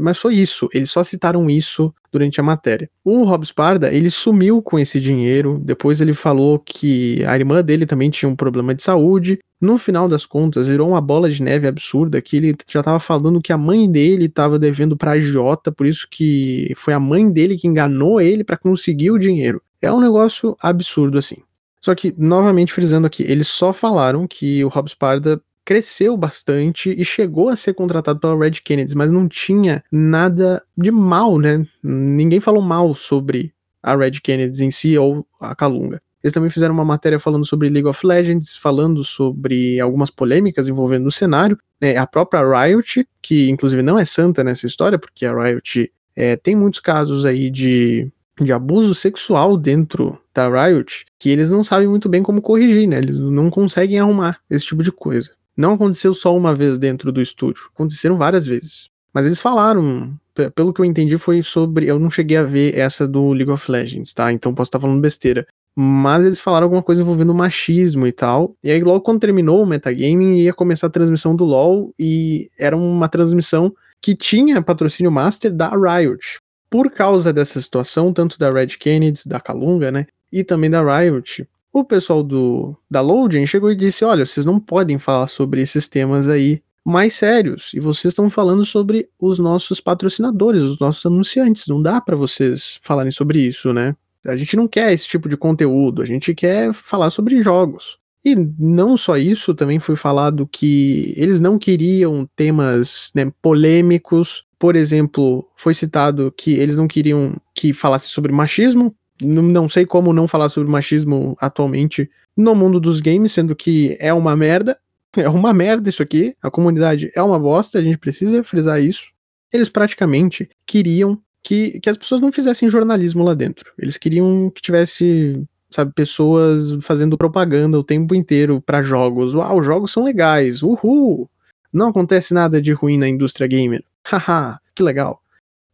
Mas 0.00 0.18
foi 0.18 0.34
isso, 0.34 0.68
eles 0.72 0.90
só 0.90 1.02
citaram 1.02 1.50
isso 1.50 1.92
durante 2.12 2.40
a 2.40 2.44
matéria. 2.44 2.88
O 3.04 3.24
Rob 3.24 3.44
Sparda, 3.44 3.92
ele 3.92 4.08
sumiu 4.08 4.62
com 4.62 4.78
esse 4.78 5.00
dinheiro, 5.00 5.60
depois 5.60 6.00
ele 6.00 6.14
falou 6.14 6.60
que 6.60 7.24
a 7.24 7.34
irmã 7.36 7.60
dele 7.60 7.84
também 7.84 8.08
tinha 8.08 8.28
um 8.28 8.36
problema 8.36 8.72
de 8.72 8.84
saúde. 8.84 9.40
No 9.60 9.76
final 9.76 10.08
das 10.08 10.24
contas, 10.24 10.68
virou 10.68 10.88
uma 10.88 11.00
bola 11.00 11.28
de 11.28 11.42
neve 11.42 11.66
absurda 11.66 12.22
que 12.22 12.36
ele 12.36 12.56
já 12.68 12.80
estava 12.80 13.00
falando 13.00 13.40
que 13.40 13.52
a 13.52 13.58
mãe 13.58 13.90
dele 13.90 14.26
estava 14.26 14.60
devendo 14.60 14.96
para 14.96 15.10
a 15.10 15.14
agiota, 15.14 15.72
por 15.72 15.86
isso 15.86 16.06
que 16.08 16.72
foi 16.76 16.94
a 16.94 17.00
mãe 17.00 17.28
dele 17.28 17.56
que 17.56 17.66
enganou 17.66 18.20
ele 18.20 18.44
para 18.44 18.56
conseguir 18.56 19.10
o 19.10 19.18
dinheiro. 19.18 19.60
É 19.82 19.92
um 19.92 20.00
negócio 20.00 20.56
absurdo 20.62 21.18
assim. 21.18 21.38
Só 21.80 21.94
que, 21.94 22.14
novamente 22.16 22.72
frisando 22.72 23.06
aqui, 23.06 23.24
eles 23.24 23.48
só 23.48 23.72
falaram 23.72 24.26
que 24.26 24.64
o 24.64 24.68
Rob 24.68 24.88
Sparda 24.88 25.42
cresceu 25.64 26.16
bastante 26.16 26.94
e 26.96 27.04
chegou 27.04 27.48
a 27.48 27.56
ser 27.56 27.74
contratado 27.74 28.20
pela 28.20 28.36
Red 28.38 28.60
Kennedy, 28.64 28.94
mas 28.94 29.10
não 29.10 29.28
tinha 29.28 29.82
nada 29.90 30.62
de 30.76 30.90
mal, 30.90 31.38
né? 31.38 31.66
Ninguém 31.82 32.40
falou 32.40 32.62
mal 32.62 32.94
sobre 32.94 33.52
a 33.82 33.96
Red 33.96 34.20
Kennedy 34.22 34.64
em 34.64 34.70
si 34.70 34.96
ou 34.98 35.26
a 35.40 35.54
Kalunga. 35.54 36.02
Eles 36.22 36.32
também 36.32 36.48
fizeram 36.48 36.72
uma 36.72 36.84
matéria 36.84 37.18
falando 37.20 37.44
sobre 37.44 37.68
League 37.68 37.86
of 37.86 38.06
Legends, 38.06 38.56
falando 38.56 39.04
sobre 39.04 39.78
algumas 39.78 40.10
polêmicas 40.10 40.68
envolvendo 40.68 41.06
o 41.06 41.12
cenário. 41.12 41.58
Né? 41.78 41.96
A 41.98 42.06
própria 42.06 42.42
Riot, 42.42 43.06
que 43.20 43.50
inclusive 43.50 43.82
não 43.82 43.98
é 43.98 44.06
santa 44.06 44.42
nessa 44.42 44.66
história, 44.66 44.98
porque 44.98 45.26
a 45.26 45.34
Riot 45.34 45.92
é, 46.16 46.34
tem 46.36 46.56
muitos 46.56 46.80
casos 46.80 47.26
aí 47.26 47.50
de 47.50 48.10
de 48.40 48.52
abuso 48.52 48.94
sexual 48.94 49.56
dentro 49.56 50.18
da 50.34 50.48
Riot 50.48 51.06
que 51.18 51.30
eles 51.30 51.50
não 51.50 51.62
sabem 51.62 51.86
muito 51.86 52.08
bem 52.08 52.22
como 52.22 52.42
corrigir, 52.42 52.88
né? 52.88 52.98
Eles 52.98 53.16
não 53.16 53.48
conseguem 53.48 54.00
arrumar 54.00 54.40
esse 54.50 54.66
tipo 54.66 54.82
de 54.82 54.90
coisa. 54.90 55.30
Não 55.56 55.74
aconteceu 55.74 56.12
só 56.12 56.36
uma 56.36 56.54
vez 56.54 56.78
dentro 56.78 57.12
do 57.12 57.22
estúdio, 57.22 57.70
aconteceram 57.74 58.16
várias 58.16 58.46
vezes. 58.46 58.88
Mas 59.12 59.26
eles 59.26 59.40
falaram, 59.40 60.12
pelo 60.54 60.72
que 60.72 60.80
eu 60.80 60.84
entendi, 60.84 61.16
foi 61.16 61.42
sobre. 61.42 61.86
Eu 61.86 61.98
não 62.00 62.10
cheguei 62.10 62.36
a 62.36 62.42
ver 62.42 62.76
essa 62.76 63.06
do 63.06 63.32
League 63.32 63.50
of 63.50 63.70
Legends, 63.70 64.12
tá? 64.12 64.32
Então 64.32 64.52
posso 64.52 64.68
estar 64.68 64.80
falando 64.80 65.00
besteira. 65.00 65.46
Mas 65.76 66.24
eles 66.24 66.40
falaram 66.40 66.64
alguma 66.64 66.82
coisa 66.82 67.02
envolvendo 67.02 67.32
machismo 67.34 68.06
e 68.06 68.12
tal. 68.12 68.56
E 68.62 68.70
aí, 68.70 68.80
logo 68.82 69.00
quando 69.00 69.20
terminou 69.20 69.62
o 69.62 69.66
metagaming, 69.66 70.38
ia 70.38 70.52
começar 70.52 70.88
a 70.88 70.90
transmissão 70.90 71.36
do 71.36 71.44
LoL. 71.44 71.94
E 71.96 72.50
era 72.58 72.76
uma 72.76 73.08
transmissão 73.08 73.72
que 74.00 74.14
tinha 74.14 74.60
patrocínio 74.60 75.10
master 75.10 75.52
da 75.52 75.70
Riot 75.70 76.38
por 76.74 76.90
causa 76.90 77.32
dessa 77.32 77.62
situação, 77.62 78.12
tanto 78.12 78.36
da 78.36 78.52
Red 78.52 78.76
Kennedy, 78.78 79.22
da 79.26 79.38
Kalunga, 79.38 79.92
né, 79.92 80.06
e 80.32 80.42
também 80.42 80.68
da 80.68 80.82
Riot, 80.82 81.48
o 81.74 81.84
pessoal 81.84 82.22
do 82.22 82.76
da 82.88 83.00
Loading 83.00 83.46
chegou 83.46 83.70
e 83.70 83.74
disse: 83.74 84.04
olha, 84.04 84.24
vocês 84.24 84.46
não 84.46 84.60
podem 84.60 84.98
falar 84.98 85.26
sobre 85.26 85.60
esses 85.60 85.88
temas 85.88 86.28
aí 86.28 86.62
mais 86.84 87.14
sérios, 87.14 87.72
e 87.74 87.80
vocês 87.80 88.12
estão 88.12 88.28
falando 88.28 88.64
sobre 88.64 89.08
os 89.18 89.38
nossos 89.38 89.80
patrocinadores, 89.80 90.62
os 90.62 90.78
nossos 90.78 91.04
anunciantes, 91.04 91.66
não 91.66 91.80
dá 91.80 92.00
para 92.00 92.14
vocês 92.14 92.78
falarem 92.82 93.10
sobre 93.10 93.40
isso, 93.40 93.72
né? 93.72 93.96
A 94.24 94.36
gente 94.36 94.54
não 94.54 94.68
quer 94.68 94.92
esse 94.92 95.08
tipo 95.08 95.28
de 95.28 95.36
conteúdo, 95.36 96.02
a 96.02 96.06
gente 96.06 96.34
quer 96.34 96.72
falar 96.72 97.10
sobre 97.10 97.42
jogos. 97.42 97.98
E 98.24 98.34
não 98.58 98.96
só 98.96 99.18
isso, 99.18 99.54
também 99.54 99.78
foi 99.78 99.96
falado 99.96 100.48
que 100.50 101.12
eles 101.16 101.40
não 101.40 101.58
queriam 101.58 102.26
temas 102.34 103.10
né, 103.14 103.30
polêmicos. 103.42 104.46
Por 104.58 104.76
exemplo, 104.76 105.46
foi 105.54 105.74
citado 105.74 106.32
que 106.34 106.54
eles 106.54 106.78
não 106.78 106.88
queriam 106.88 107.36
que 107.54 107.74
falasse 107.74 108.08
sobre 108.08 108.32
machismo. 108.32 108.94
Não 109.24 109.68
sei 109.68 109.86
como 109.86 110.12
não 110.12 110.28
falar 110.28 110.48
sobre 110.48 110.70
machismo 110.70 111.36
atualmente 111.40 112.10
no 112.36 112.54
mundo 112.54 112.80
dos 112.80 113.00
games, 113.00 113.32
sendo 113.32 113.54
que 113.54 113.96
é 114.00 114.12
uma 114.12 114.36
merda. 114.36 114.78
É 115.16 115.28
uma 115.28 115.54
merda 115.54 115.88
isso 115.88 116.02
aqui. 116.02 116.34
A 116.42 116.50
comunidade 116.50 117.08
é 117.14 117.22
uma 117.22 117.38
bosta, 117.38 117.78
a 117.78 117.82
gente 117.82 117.96
precisa 117.96 118.42
frisar 118.42 118.82
isso. 118.82 119.12
Eles 119.52 119.68
praticamente 119.68 120.50
queriam 120.66 121.16
que, 121.40 121.78
que 121.78 121.88
as 121.88 121.96
pessoas 121.96 122.20
não 122.20 122.32
fizessem 122.32 122.68
jornalismo 122.68 123.22
lá 123.22 123.32
dentro. 123.32 123.72
Eles 123.78 123.96
queriam 123.96 124.50
que 124.52 124.60
tivesse 124.60 125.46
sabe, 125.70 125.92
pessoas 125.92 126.84
fazendo 126.84 127.18
propaganda 127.18 127.78
o 127.78 127.84
tempo 127.84 128.14
inteiro 128.14 128.60
para 128.60 128.82
jogos. 128.82 129.34
Uau, 129.34 129.58
os 129.58 129.66
jogos 129.66 129.92
são 129.92 130.04
legais, 130.04 130.62
uhul! 130.62 131.30
Não 131.72 131.88
acontece 131.88 132.32
nada 132.32 132.62
de 132.62 132.72
ruim 132.72 132.96
na 132.96 133.08
indústria 133.08 133.46
gamer. 133.46 133.84
Haha, 134.06 134.60
que 134.74 134.82
legal. 134.82 135.20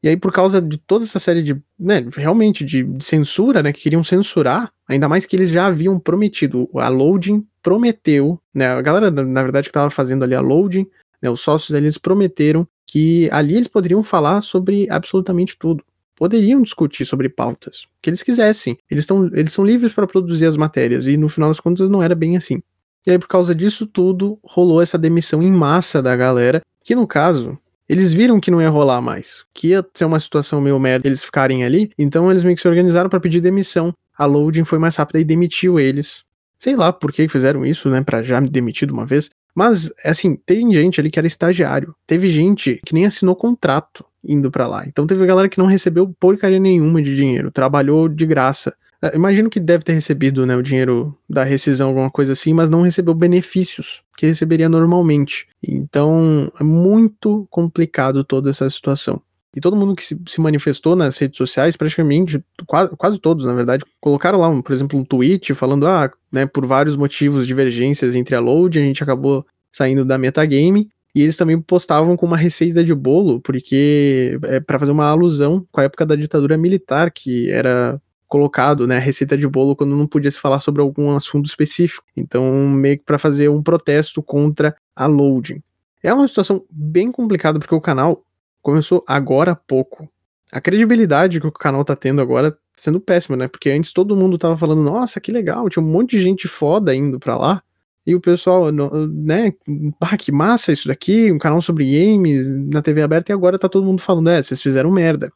E 0.02 0.08
aí, 0.08 0.16
por 0.16 0.32
causa 0.32 0.62
de 0.62 0.78
toda 0.78 1.04
essa 1.04 1.18
série 1.18 1.42
de, 1.42 1.60
né, 1.78 2.06
realmente, 2.12 2.64
de, 2.64 2.82
de, 2.82 3.04
censura, 3.04 3.62
né, 3.62 3.72
que 3.72 3.82
queriam 3.82 4.02
censurar, 4.02 4.72
ainda 4.88 5.08
mais 5.08 5.26
que 5.26 5.36
eles 5.36 5.50
já 5.50 5.66
haviam 5.66 5.98
prometido, 5.98 6.68
a 6.74 6.88
Loading 6.88 7.46
prometeu, 7.62 8.40
né, 8.54 8.68
a 8.68 8.80
galera, 8.80 9.10
na 9.10 9.42
verdade, 9.42 9.68
que 9.68 9.72
tava 9.72 9.90
fazendo 9.90 10.24
ali 10.24 10.34
a 10.34 10.40
Loading, 10.40 10.86
né, 11.20 11.28
os 11.28 11.40
sócios, 11.40 11.76
eles 11.76 11.98
prometeram 11.98 12.66
que 12.86 13.28
ali 13.30 13.54
eles 13.54 13.68
poderiam 13.68 14.02
falar 14.02 14.40
sobre 14.40 14.86
absolutamente 14.90 15.56
tudo 15.58 15.84
poderiam 16.20 16.60
discutir 16.60 17.06
sobre 17.06 17.30
pautas 17.30 17.86
que 18.02 18.10
eles 18.10 18.22
quisessem. 18.22 18.76
Eles, 18.90 19.06
tão, 19.06 19.30
eles 19.32 19.54
são 19.54 19.64
livres 19.64 19.90
para 19.94 20.06
produzir 20.06 20.44
as 20.44 20.54
matérias, 20.54 21.06
e 21.06 21.16
no 21.16 21.30
final 21.30 21.48
das 21.48 21.58
contas 21.58 21.88
não 21.88 22.02
era 22.02 22.14
bem 22.14 22.36
assim. 22.36 22.62
E 23.06 23.10
aí, 23.10 23.18
por 23.18 23.26
causa 23.26 23.54
disso 23.54 23.86
tudo, 23.86 24.38
rolou 24.44 24.82
essa 24.82 24.98
demissão 24.98 25.42
em 25.42 25.50
massa 25.50 26.02
da 26.02 26.14
galera, 26.14 26.60
que 26.84 26.94
no 26.94 27.06
caso, 27.06 27.58
eles 27.90 28.12
viram 28.12 28.38
que 28.38 28.52
não 28.52 28.62
ia 28.62 28.70
rolar 28.70 29.00
mais, 29.02 29.44
que 29.52 29.70
ia 29.70 29.84
ser 29.92 30.04
uma 30.04 30.20
situação 30.20 30.60
meio 30.60 30.78
merda 30.78 31.08
eles 31.08 31.24
ficarem 31.24 31.64
ali, 31.64 31.90
então 31.98 32.30
eles 32.30 32.44
meio 32.44 32.54
que 32.54 32.62
se 32.62 32.68
organizaram 32.68 33.10
para 33.10 33.18
pedir 33.18 33.40
demissão. 33.40 33.92
A 34.16 34.24
Loading 34.26 34.64
foi 34.64 34.78
mais 34.78 34.94
rápida 34.94 35.18
e 35.18 35.24
demitiu 35.24 35.80
eles. 35.80 36.22
Sei 36.56 36.76
lá 36.76 36.92
por 36.92 37.10
que 37.10 37.26
fizeram 37.26 37.66
isso, 37.66 37.90
né, 37.90 38.00
para 38.00 38.22
já 38.22 38.40
me 38.40 38.48
demitir 38.48 38.86
de 38.86 38.94
uma 38.94 39.04
vez. 39.04 39.28
Mas, 39.52 39.92
assim, 40.04 40.36
tem 40.36 40.72
gente 40.72 41.00
ali 41.00 41.10
que 41.10 41.18
era 41.18 41.26
estagiário. 41.26 41.92
Teve 42.06 42.28
gente 42.28 42.80
que 42.86 42.94
nem 42.94 43.06
assinou 43.06 43.34
contrato 43.34 44.04
indo 44.22 44.52
para 44.52 44.68
lá. 44.68 44.84
Então 44.86 45.04
teve 45.04 45.26
galera 45.26 45.48
que 45.48 45.58
não 45.58 45.66
recebeu 45.66 46.14
porcaria 46.20 46.60
nenhuma 46.60 47.02
de 47.02 47.16
dinheiro, 47.16 47.50
trabalhou 47.50 48.08
de 48.08 48.24
graça. 48.24 48.72
É, 49.02 49.16
imagino 49.16 49.48
que 49.48 49.58
deve 49.58 49.84
ter 49.84 49.92
recebido 49.92 50.44
né, 50.44 50.56
o 50.56 50.62
dinheiro 50.62 51.16
da 51.28 51.42
rescisão, 51.42 51.88
alguma 51.88 52.10
coisa 52.10 52.32
assim, 52.32 52.52
mas 52.52 52.68
não 52.68 52.82
recebeu 52.82 53.14
benefícios 53.14 54.02
que 54.16 54.26
receberia 54.26 54.68
normalmente. 54.68 55.46
Então 55.66 56.50
é 56.60 56.64
muito 56.64 57.46
complicado 57.50 58.22
toda 58.24 58.50
essa 58.50 58.68
situação. 58.68 59.20
E 59.56 59.60
todo 59.60 59.76
mundo 59.76 59.96
que 59.96 60.04
se, 60.04 60.20
se 60.28 60.40
manifestou 60.40 60.94
nas 60.94 61.18
redes 61.18 61.36
sociais, 61.36 61.76
praticamente, 61.76 62.42
quase, 62.66 62.90
quase, 62.96 63.18
todos, 63.18 63.44
na 63.44 63.52
verdade, 63.52 63.84
colocaram 64.00 64.38
lá, 64.38 64.62
por 64.62 64.72
exemplo, 64.72 64.98
um 64.98 65.04
tweet 65.04 65.54
falando, 65.54 65.86
ah, 65.86 66.10
né, 66.30 66.46
por 66.46 66.64
vários 66.66 66.94
motivos, 66.94 67.46
divergências 67.46 68.14
entre 68.14 68.36
a 68.36 68.40
Load, 68.40 68.78
a 68.78 68.82
gente 68.82 69.02
acabou 69.02 69.44
saindo 69.72 70.04
da 70.04 70.18
metagame, 70.18 70.88
e 71.12 71.22
eles 71.22 71.36
também 71.36 71.60
postavam 71.60 72.16
com 72.16 72.26
uma 72.26 72.36
receita 72.36 72.84
de 72.84 72.94
bolo, 72.94 73.40
porque 73.40 74.38
é 74.44 74.60
para 74.60 74.78
fazer 74.78 74.92
uma 74.92 75.06
alusão 75.06 75.66
com 75.72 75.80
a 75.80 75.84
época 75.84 76.06
da 76.06 76.14
ditadura 76.14 76.56
militar, 76.56 77.10
que 77.10 77.50
era 77.50 78.00
colocado, 78.30 78.86
né, 78.86 78.98
receita 78.98 79.36
de 79.36 79.46
bolo 79.46 79.74
quando 79.74 79.96
não 79.96 80.06
podia 80.06 80.30
se 80.30 80.38
falar 80.38 80.60
sobre 80.60 80.80
algum 80.80 81.10
assunto 81.14 81.46
específico. 81.46 82.06
Então, 82.16 82.44
meio 82.68 82.96
que 82.96 83.04
para 83.04 83.18
fazer 83.18 83.50
um 83.50 83.60
protesto 83.60 84.22
contra 84.22 84.74
a 84.94 85.06
loading. 85.06 85.60
É 86.00 86.14
uma 86.14 86.26
situação 86.28 86.64
bem 86.70 87.10
complicada 87.10 87.58
porque 87.58 87.74
o 87.74 87.80
canal 87.80 88.24
começou 88.62 89.04
agora 89.06 89.52
há 89.52 89.56
pouco. 89.56 90.08
A 90.52 90.60
credibilidade 90.60 91.40
que 91.40 91.46
o 91.46 91.52
canal 91.52 91.84
tá 91.84 91.96
tendo 91.96 92.20
agora 92.20 92.52
tá 92.52 92.58
sendo 92.76 93.00
péssima, 93.00 93.36
né? 93.36 93.48
Porque 93.48 93.68
antes 93.68 93.92
todo 93.92 94.16
mundo 94.16 94.38
tava 94.38 94.56
falando, 94.56 94.80
nossa, 94.80 95.20
que 95.20 95.32
legal, 95.32 95.68
tinha 95.68 95.82
um 95.82 95.88
monte 95.88 96.12
de 96.12 96.20
gente 96.20 96.46
foda 96.46 96.94
indo 96.94 97.18
pra 97.18 97.36
lá. 97.36 97.60
E 98.06 98.14
o 98.14 98.20
pessoal, 98.20 98.70
né, 98.72 99.52
ah, 100.00 100.16
que 100.16 100.32
massa 100.32 100.72
isso 100.72 100.88
daqui, 100.88 101.30
um 101.30 101.38
canal 101.38 101.60
sobre 101.60 101.84
games 101.84 102.46
na 102.68 102.80
TV 102.80 103.02
aberta, 103.02 103.30
e 103.30 103.34
agora 103.34 103.58
tá 103.58 103.68
todo 103.68 103.84
mundo 103.84 104.00
falando, 104.00 104.30
é, 104.30 104.42
vocês 104.42 104.62
fizeram 104.62 104.90
merda. 104.90 105.32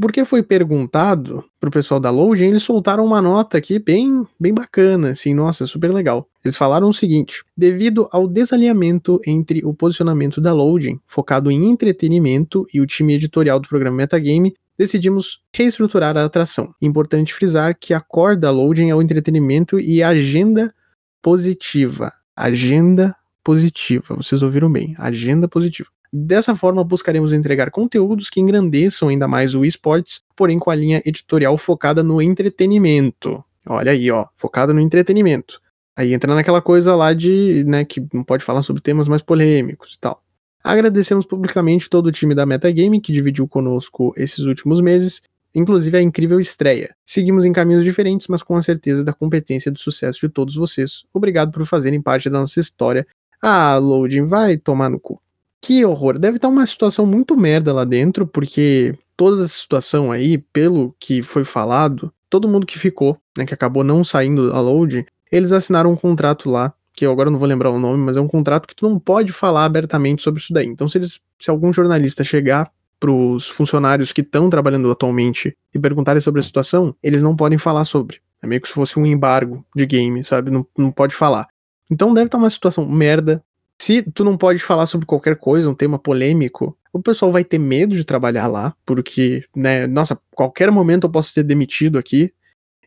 Porque 0.00 0.24
foi 0.24 0.42
perguntado 0.42 1.44
pro 1.58 1.70
pessoal 1.70 1.98
da 1.98 2.10
Loading, 2.10 2.48
eles 2.48 2.62
soltaram 2.62 3.04
uma 3.04 3.22
nota 3.22 3.56
aqui 3.56 3.78
bem, 3.78 4.26
bem 4.38 4.52
bacana, 4.52 5.10
assim, 5.10 5.32
nossa, 5.34 5.66
super 5.66 5.92
legal. 5.92 6.28
Eles 6.44 6.56
falaram 6.56 6.88
o 6.88 6.94
seguinte: 6.94 7.42
devido 7.56 8.08
ao 8.12 8.28
desalinhamento 8.28 9.20
entre 9.26 9.64
o 9.64 9.72
posicionamento 9.72 10.40
da 10.40 10.52
Loading, 10.52 11.00
focado 11.06 11.50
em 11.50 11.70
entretenimento, 11.70 12.66
e 12.72 12.80
o 12.80 12.86
time 12.86 13.14
editorial 13.14 13.58
do 13.58 13.68
programa 13.68 13.96
Metagame, 13.96 14.54
decidimos 14.78 15.40
reestruturar 15.52 16.16
a 16.16 16.24
atração. 16.24 16.74
Importante 16.80 17.32
frisar 17.32 17.76
que 17.78 17.94
a 17.94 18.00
core 18.00 18.36
da 18.36 18.50
Loading 18.50 18.90
é 18.90 18.94
o 18.94 19.02
entretenimento 19.02 19.80
e 19.80 20.02
a 20.02 20.08
agenda 20.10 20.74
positiva. 21.22 22.12
Agenda 22.36 23.16
positiva, 23.42 24.14
vocês 24.14 24.42
ouviram 24.42 24.70
bem, 24.70 24.94
agenda 24.98 25.48
positiva. 25.48 25.88
Dessa 26.12 26.54
forma, 26.54 26.82
buscaremos 26.84 27.32
entregar 27.32 27.70
conteúdos 27.70 28.30
que 28.30 28.40
engrandeçam 28.40 29.08
ainda 29.08 29.26
mais 29.26 29.54
o 29.54 29.64
esportes, 29.64 30.22
porém 30.34 30.58
com 30.58 30.70
a 30.70 30.74
linha 30.74 31.02
editorial 31.04 31.56
focada 31.58 32.02
no 32.02 32.22
entretenimento. 32.22 33.44
Olha 33.66 33.92
aí, 33.92 34.10
ó, 34.10 34.26
focada 34.34 34.72
no 34.72 34.80
entretenimento. 34.80 35.60
Aí 35.96 36.12
entra 36.12 36.34
naquela 36.34 36.60
coisa 36.60 36.94
lá 36.94 37.12
de, 37.12 37.64
né, 37.64 37.84
que 37.84 38.06
não 38.12 38.22
pode 38.22 38.44
falar 38.44 38.62
sobre 38.62 38.82
temas 38.82 39.08
mais 39.08 39.22
polêmicos 39.22 39.94
e 39.94 39.98
tal. 39.98 40.22
Agradecemos 40.62 41.24
publicamente 41.24 41.88
todo 41.88 42.06
o 42.06 42.12
time 42.12 42.34
da 42.34 42.44
Metagame 42.44 43.00
que 43.00 43.12
dividiu 43.12 43.48
conosco 43.48 44.12
esses 44.16 44.40
últimos 44.40 44.80
meses, 44.80 45.22
inclusive 45.54 45.96
a 45.96 46.02
incrível 46.02 46.38
estreia. 46.38 46.94
Seguimos 47.04 47.44
em 47.44 47.52
caminhos 47.52 47.84
diferentes, 47.84 48.26
mas 48.28 48.42
com 48.42 48.56
a 48.56 48.62
certeza 48.62 49.02
da 49.02 49.12
competência 49.12 49.70
e 49.70 49.72
do 49.72 49.78
sucesso 49.78 50.20
de 50.20 50.28
todos 50.28 50.54
vocês. 50.54 51.04
Obrigado 51.14 51.50
por 51.50 51.64
fazerem 51.64 52.02
parte 52.02 52.28
da 52.28 52.40
nossa 52.40 52.60
história. 52.60 53.06
Ah, 53.40 53.76
Loading, 53.78 54.26
vai 54.26 54.56
tomar 54.56 54.90
no 54.90 55.00
cu. 55.00 55.20
Que 55.66 55.84
horror. 55.84 56.16
Deve 56.16 56.36
estar 56.36 56.46
uma 56.46 56.64
situação 56.64 57.04
muito 57.04 57.36
merda 57.36 57.72
lá 57.72 57.82
dentro, 57.82 58.24
porque 58.24 58.96
toda 59.16 59.42
essa 59.42 59.52
situação 59.52 60.12
aí, 60.12 60.38
pelo 60.38 60.94
que 60.96 61.24
foi 61.24 61.44
falado, 61.44 62.12
todo 62.30 62.48
mundo 62.48 62.64
que 62.64 62.78
ficou, 62.78 63.18
né, 63.36 63.44
que 63.44 63.52
acabou 63.52 63.82
não 63.82 64.04
saindo 64.04 64.48
da 64.48 64.60
Loading, 64.60 65.04
eles 65.30 65.50
assinaram 65.50 65.90
um 65.90 65.96
contrato 65.96 66.48
lá, 66.48 66.72
que 66.92 67.04
eu 67.04 67.10
agora 67.10 67.32
não 67.32 67.38
vou 67.40 67.48
lembrar 67.48 67.70
o 67.70 67.80
nome, 67.80 67.98
mas 67.98 68.16
é 68.16 68.20
um 68.20 68.28
contrato 68.28 68.68
que 68.68 68.76
tu 68.76 68.88
não 68.88 68.96
pode 68.96 69.32
falar 69.32 69.64
abertamente 69.64 70.22
sobre 70.22 70.40
isso 70.40 70.54
daí. 70.54 70.68
Então, 70.68 70.86
se, 70.86 70.98
eles, 70.98 71.18
se 71.36 71.50
algum 71.50 71.72
jornalista 71.72 72.22
chegar 72.22 72.70
pros 73.00 73.48
funcionários 73.48 74.12
que 74.12 74.20
estão 74.20 74.48
trabalhando 74.48 74.88
atualmente 74.88 75.52
e 75.74 75.80
perguntarem 75.80 76.22
sobre 76.22 76.38
a 76.40 76.44
situação, 76.44 76.94
eles 77.02 77.24
não 77.24 77.34
podem 77.34 77.58
falar 77.58 77.84
sobre. 77.84 78.20
É 78.40 78.46
meio 78.46 78.60
que 78.60 78.68
se 78.68 78.74
fosse 78.74 79.00
um 79.00 79.04
embargo 79.04 79.66
de 79.74 79.84
game, 79.84 80.22
sabe? 80.22 80.48
Não, 80.48 80.64
não 80.78 80.92
pode 80.92 81.12
falar. 81.12 81.48
Então 81.90 82.14
deve 82.14 82.26
estar 82.26 82.38
uma 82.38 82.50
situação 82.50 82.88
merda. 82.88 83.42
Se 83.80 84.02
tu 84.02 84.24
não 84.24 84.36
pode 84.36 84.60
falar 84.62 84.86
sobre 84.86 85.06
qualquer 85.06 85.36
coisa, 85.36 85.70
um 85.70 85.74
tema 85.74 85.98
polêmico, 85.98 86.76
o 86.92 87.00
pessoal 87.00 87.30
vai 87.30 87.44
ter 87.44 87.58
medo 87.58 87.94
de 87.94 88.04
trabalhar 88.04 88.46
lá, 88.46 88.74
porque, 88.84 89.44
né, 89.54 89.86
nossa, 89.86 90.18
qualquer 90.32 90.70
momento 90.70 91.04
eu 91.04 91.10
posso 91.10 91.32
ser 91.32 91.42
demitido 91.42 91.98
aqui. 91.98 92.32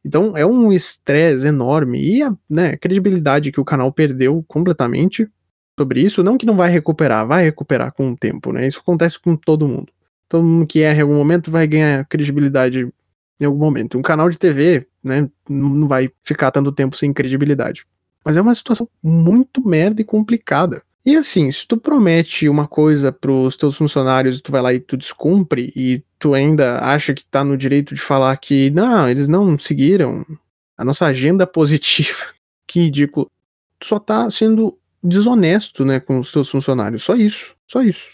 Então 0.03 0.35
é 0.35 0.45
um 0.45 0.71
estresse 0.71 1.47
enorme 1.47 2.01
e 2.01 2.23
a 2.23 2.33
né, 2.49 2.77
credibilidade 2.77 3.51
que 3.51 3.59
o 3.59 3.65
canal 3.65 3.91
perdeu 3.91 4.43
completamente 4.47 5.29
sobre 5.79 6.01
isso, 6.01 6.23
não 6.23 6.37
que 6.37 6.45
não 6.45 6.55
vai 6.55 6.69
recuperar, 6.69 7.25
vai 7.27 7.43
recuperar 7.43 7.93
com 7.93 8.11
o 8.11 8.17
tempo, 8.17 8.51
né? 8.51 8.67
Isso 8.67 8.79
acontece 8.79 9.19
com 9.19 9.35
todo 9.35 9.67
mundo. 9.67 9.91
Todo 10.27 10.43
mundo 10.43 10.67
que 10.67 10.81
erra 10.81 10.99
em 10.99 11.01
algum 11.03 11.15
momento 11.15 11.49
vai 11.51 11.65
ganhar 11.67 12.05
credibilidade 12.05 12.87
em 13.39 13.45
algum 13.45 13.59
momento. 13.59 13.97
Um 13.97 14.01
canal 14.01 14.29
de 14.29 14.37
TV, 14.37 14.87
né, 15.03 15.29
não 15.49 15.87
vai 15.87 16.09
ficar 16.23 16.51
tanto 16.51 16.71
tempo 16.71 16.97
sem 16.97 17.13
credibilidade. 17.13 17.85
Mas 18.23 18.37
é 18.37 18.41
uma 18.41 18.53
situação 18.53 18.87
muito 19.01 19.65
merda 19.65 20.01
e 20.01 20.05
complicada. 20.05 20.83
E 21.05 21.15
assim, 21.15 21.51
se 21.51 21.65
tu 21.65 21.77
promete 21.77 22.49
uma 22.49 22.67
coisa 22.67 23.11
pros 23.11 23.55
teus 23.55 23.75
funcionários 23.75 24.41
tu 24.41 24.51
vai 24.51 24.61
lá 24.61 24.73
e 24.73 24.79
tu 24.79 24.97
descumpre 24.97 25.71
e 25.75 26.03
tu 26.19 26.33
ainda 26.33 26.79
acha 26.79 27.13
que 27.13 27.25
tá 27.25 27.43
no 27.43 27.57
direito 27.57 27.95
de 27.95 28.01
falar 28.01 28.35
que 28.37 28.69
não, 28.71 29.09
eles 29.09 29.27
não 29.27 29.57
seguiram 29.57 30.25
a 30.77 30.83
nossa 30.83 31.05
agenda 31.05 31.47
positiva. 31.47 32.27
que 32.67 32.81
ridículo. 32.81 33.31
Tu 33.79 33.87
só 33.87 33.97
tá 33.97 34.29
sendo 34.29 34.77
desonesto, 35.01 35.85
né, 35.85 35.99
com 35.99 36.19
os 36.19 36.31
teus 36.31 36.49
funcionários. 36.49 37.03
Só 37.03 37.15
isso. 37.15 37.55
Só 37.67 37.81
isso. 37.81 38.09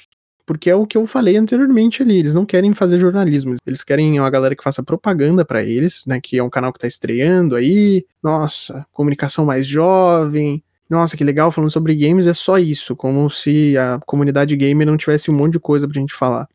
Porque 0.46 0.70
é 0.70 0.76
o 0.76 0.86
que 0.86 0.98
eu 0.98 1.08
falei 1.08 1.38
anteriormente 1.38 2.04
ali, 2.04 2.20
eles 2.20 2.36
não 2.36 2.46
querem 2.46 2.72
fazer 2.72 3.00
jornalismo, 3.00 3.56
eles 3.66 3.84
querem 3.84 4.20
uma 4.20 4.30
galera 4.30 4.56
que 4.56 4.64
faça 4.64 4.84
propaganda 4.84 5.44
para 5.44 5.64
eles, 5.64 6.04
né, 6.06 6.22
que 6.22 6.38
é 6.38 6.44
um 6.44 6.50
canal 6.50 6.72
que 6.72 6.80
tá 6.80 6.88
estreando 6.88 7.56
aí. 7.56 8.06
Nossa, 8.22 8.86
comunicação 8.92 9.44
mais 9.44 9.66
jovem, 9.66 10.64
nossa, 10.90 11.18
que 11.18 11.24
legal, 11.24 11.52
falando 11.52 11.72
sobre 11.72 11.96
games 11.96 12.28
é 12.28 12.34
só 12.34 12.60
isso, 12.60 12.96
como 12.96 13.30
se 13.30 13.76
a 13.78 14.00
comunidade 14.06 14.56
gamer 14.56 14.86
não 14.86 14.98
tivesse 14.98 15.32
um 15.32 15.36
monte 15.36 15.54
de 15.54 15.60
coisa 15.60 15.88
pra 15.88 16.00
gente 16.00 16.14
falar. 16.14 16.48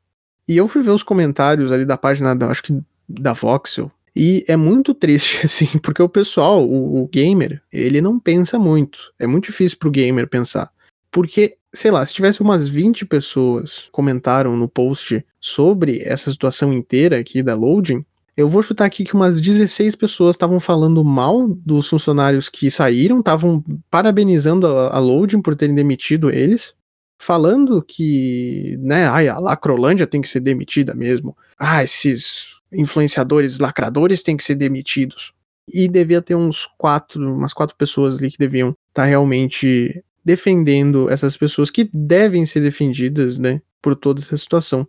E 0.46 0.56
eu 0.56 0.68
fui 0.68 0.82
ver 0.82 0.90
os 0.90 1.02
comentários 1.02 1.72
ali 1.72 1.84
da 1.84 1.96
página, 1.96 2.34
da, 2.34 2.48
acho 2.48 2.62
que 2.62 2.80
da 3.08 3.32
Voxel, 3.32 3.90
e 4.14 4.44
é 4.48 4.56
muito 4.56 4.94
triste, 4.94 5.40
assim, 5.44 5.66
porque 5.82 6.02
o 6.02 6.08
pessoal, 6.08 6.64
o, 6.66 7.02
o, 7.02 7.08
gamer, 7.08 7.62
ele 7.72 8.00
não 8.00 8.18
pensa 8.18 8.58
muito. 8.58 9.12
É 9.18 9.26
muito 9.26 9.46
difícil 9.46 9.78
pro 9.78 9.90
gamer 9.90 10.28
pensar. 10.28 10.70
Porque, 11.10 11.56
sei 11.72 11.90
lá, 11.90 12.04
se 12.04 12.14
tivesse 12.14 12.40
umas 12.40 12.68
20 12.68 13.06
pessoas 13.06 13.88
comentaram 13.92 14.56
no 14.56 14.68
post 14.68 15.24
sobre 15.40 16.02
essa 16.02 16.30
situação 16.30 16.72
inteira 16.72 17.18
aqui 17.18 17.42
da 17.42 17.54
loading, 17.54 18.04
eu 18.40 18.48
vou 18.48 18.62
chutar 18.62 18.86
aqui 18.86 19.04
que 19.04 19.14
umas 19.14 19.40
16 19.40 19.94
pessoas 19.94 20.34
estavam 20.34 20.58
falando 20.58 21.04
mal 21.04 21.46
dos 21.48 21.88
funcionários 21.88 22.48
que 22.48 22.70
saíram, 22.70 23.20
estavam 23.20 23.62
parabenizando 23.90 24.66
a, 24.66 24.96
a 24.96 24.98
Loading 24.98 25.42
por 25.42 25.54
terem 25.54 25.74
demitido 25.74 26.30
eles, 26.30 26.74
falando 27.20 27.82
que, 27.82 28.78
né, 28.80 29.06
ai, 29.08 29.28
a 29.28 29.38
Lacrolândia 29.38 30.06
tem 30.06 30.22
que 30.22 30.28
ser 30.28 30.40
demitida 30.40 30.94
mesmo. 30.94 31.36
Ah, 31.58 31.84
esses 31.84 32.56
influenciadores 32.72 33.58
lacradores 33.58 34.22
têm 34.22 34.36
que 34.36 34.44
ser 34.44 34.54
demitidos. 34.54 35.34
E 35.72 35.86
devia 35.86 36.22
ter 36.22 36.34
uns 36.34 36.66
quatro, 36.78 37.20
umas 37.34 37.52
quatro 37.52 37.76
pessoas 37.76 38.18
ali 38.18 38.30
que 38.30 38.38
deviam 38.38 38.70
estar 38.70 39.02
tá 39.02 39.04
realmente 39.04 40.02
defendendo 40.24 41.08
essas 41.10 41.36
pessoas 41.36 41.70
que 41.70 41.88
devem 41.92 42.44
ser 42.46 42.60
defendidas, 42.60 43.38
né, 43.38 43.60
por 43.80 43.96
toda 43.96 44.20
essa 44.20 44.36
situação. 44.36 44.86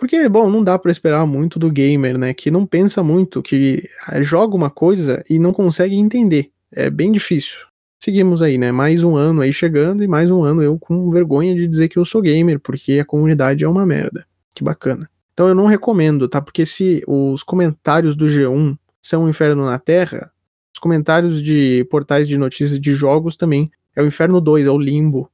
Porque, 0.00 0.26
bom, 0.30 0.50
não 0.50 0.64
dá 0.64 0.78
para 0.78 0.90
esperar 0.90 1.26
muito 1.26 1.58
do 1.58 1.70
gamer, 1.70 2.16
né? 2.16 2.32
Que 2.32 2.50
não 2.50 2.64
pensa 2.64 3.02
muito, 3.02 3.42
que 3.42 3.86
eh, 4.10 4.22
joga 4.22 4.56
uma 4.56 4.70
coisa 4.70 5.22
e 5.28 5.38
não 5.38 5.52
consegue 5.52 5.94
entender. 5.94 6.50
É 6.72 6.88
bem 6.88 7.12
difícil. 7.12 7.58
Seguimos 7.98 8.40
aí, 8.40 8.56
né? 8.56 8.72
Mais 8.72 9.04
um 9.04 9.14
ano 9.14 9.42
aí 9.42 9.52
chegando 9.52 10.02
e 10.02 10.08
mais 10.08 10.30
um 10.30 10.42
ano 10.42 10.62
eu 10.62 10.78
com 10.78 11.10
vergonha 11.10 11.54
de 11.54 11.68
dizer 11.68 11.88
que 11.88 11.98
eu 11.98 12.04
sou 12.06 12.22
gamer, 12.22 12.58
porque 12.58 12.98
a 12.98 13.04
comunidade 13.04 13.62
é 13.62 13.68
uma 13.68 13.84
merda. 13.84 14.26
Que 14.54 14.64
bacana. 14.64 15.06
Então 15.34 15.46
eu 15.46 15.54
não 15.54 15.66
recomendo, 15.66 16.26
tá? 16.26 16.40
Porque 16.40 16.64
se 16.64 17.02
os 17.06 17.42
comentários 17.42 18.16
do 18.16 18.24
G1 18.24 18.78
são 19.02 19.24
um 19.24 19.28
inferno 19.28 19.66
na 19.66 19.78
Terra, 19.78 20.32
os 20.74 20.80
comentários 20.80 21.42
de 21.42 21.86
portais 21.90 22.26
de 22.26 22.38
notícias 22.38 22.80
de 22.80 22.94
jogos 22.94 23.36
também 23.36 23.70
é 23.94 24.02
o 24.02 24.06
inferno 24.06 24.40
2, 24.40 24.66
é 24.66 24.70
o 24.70 24.78
limbo. 24.78 25.30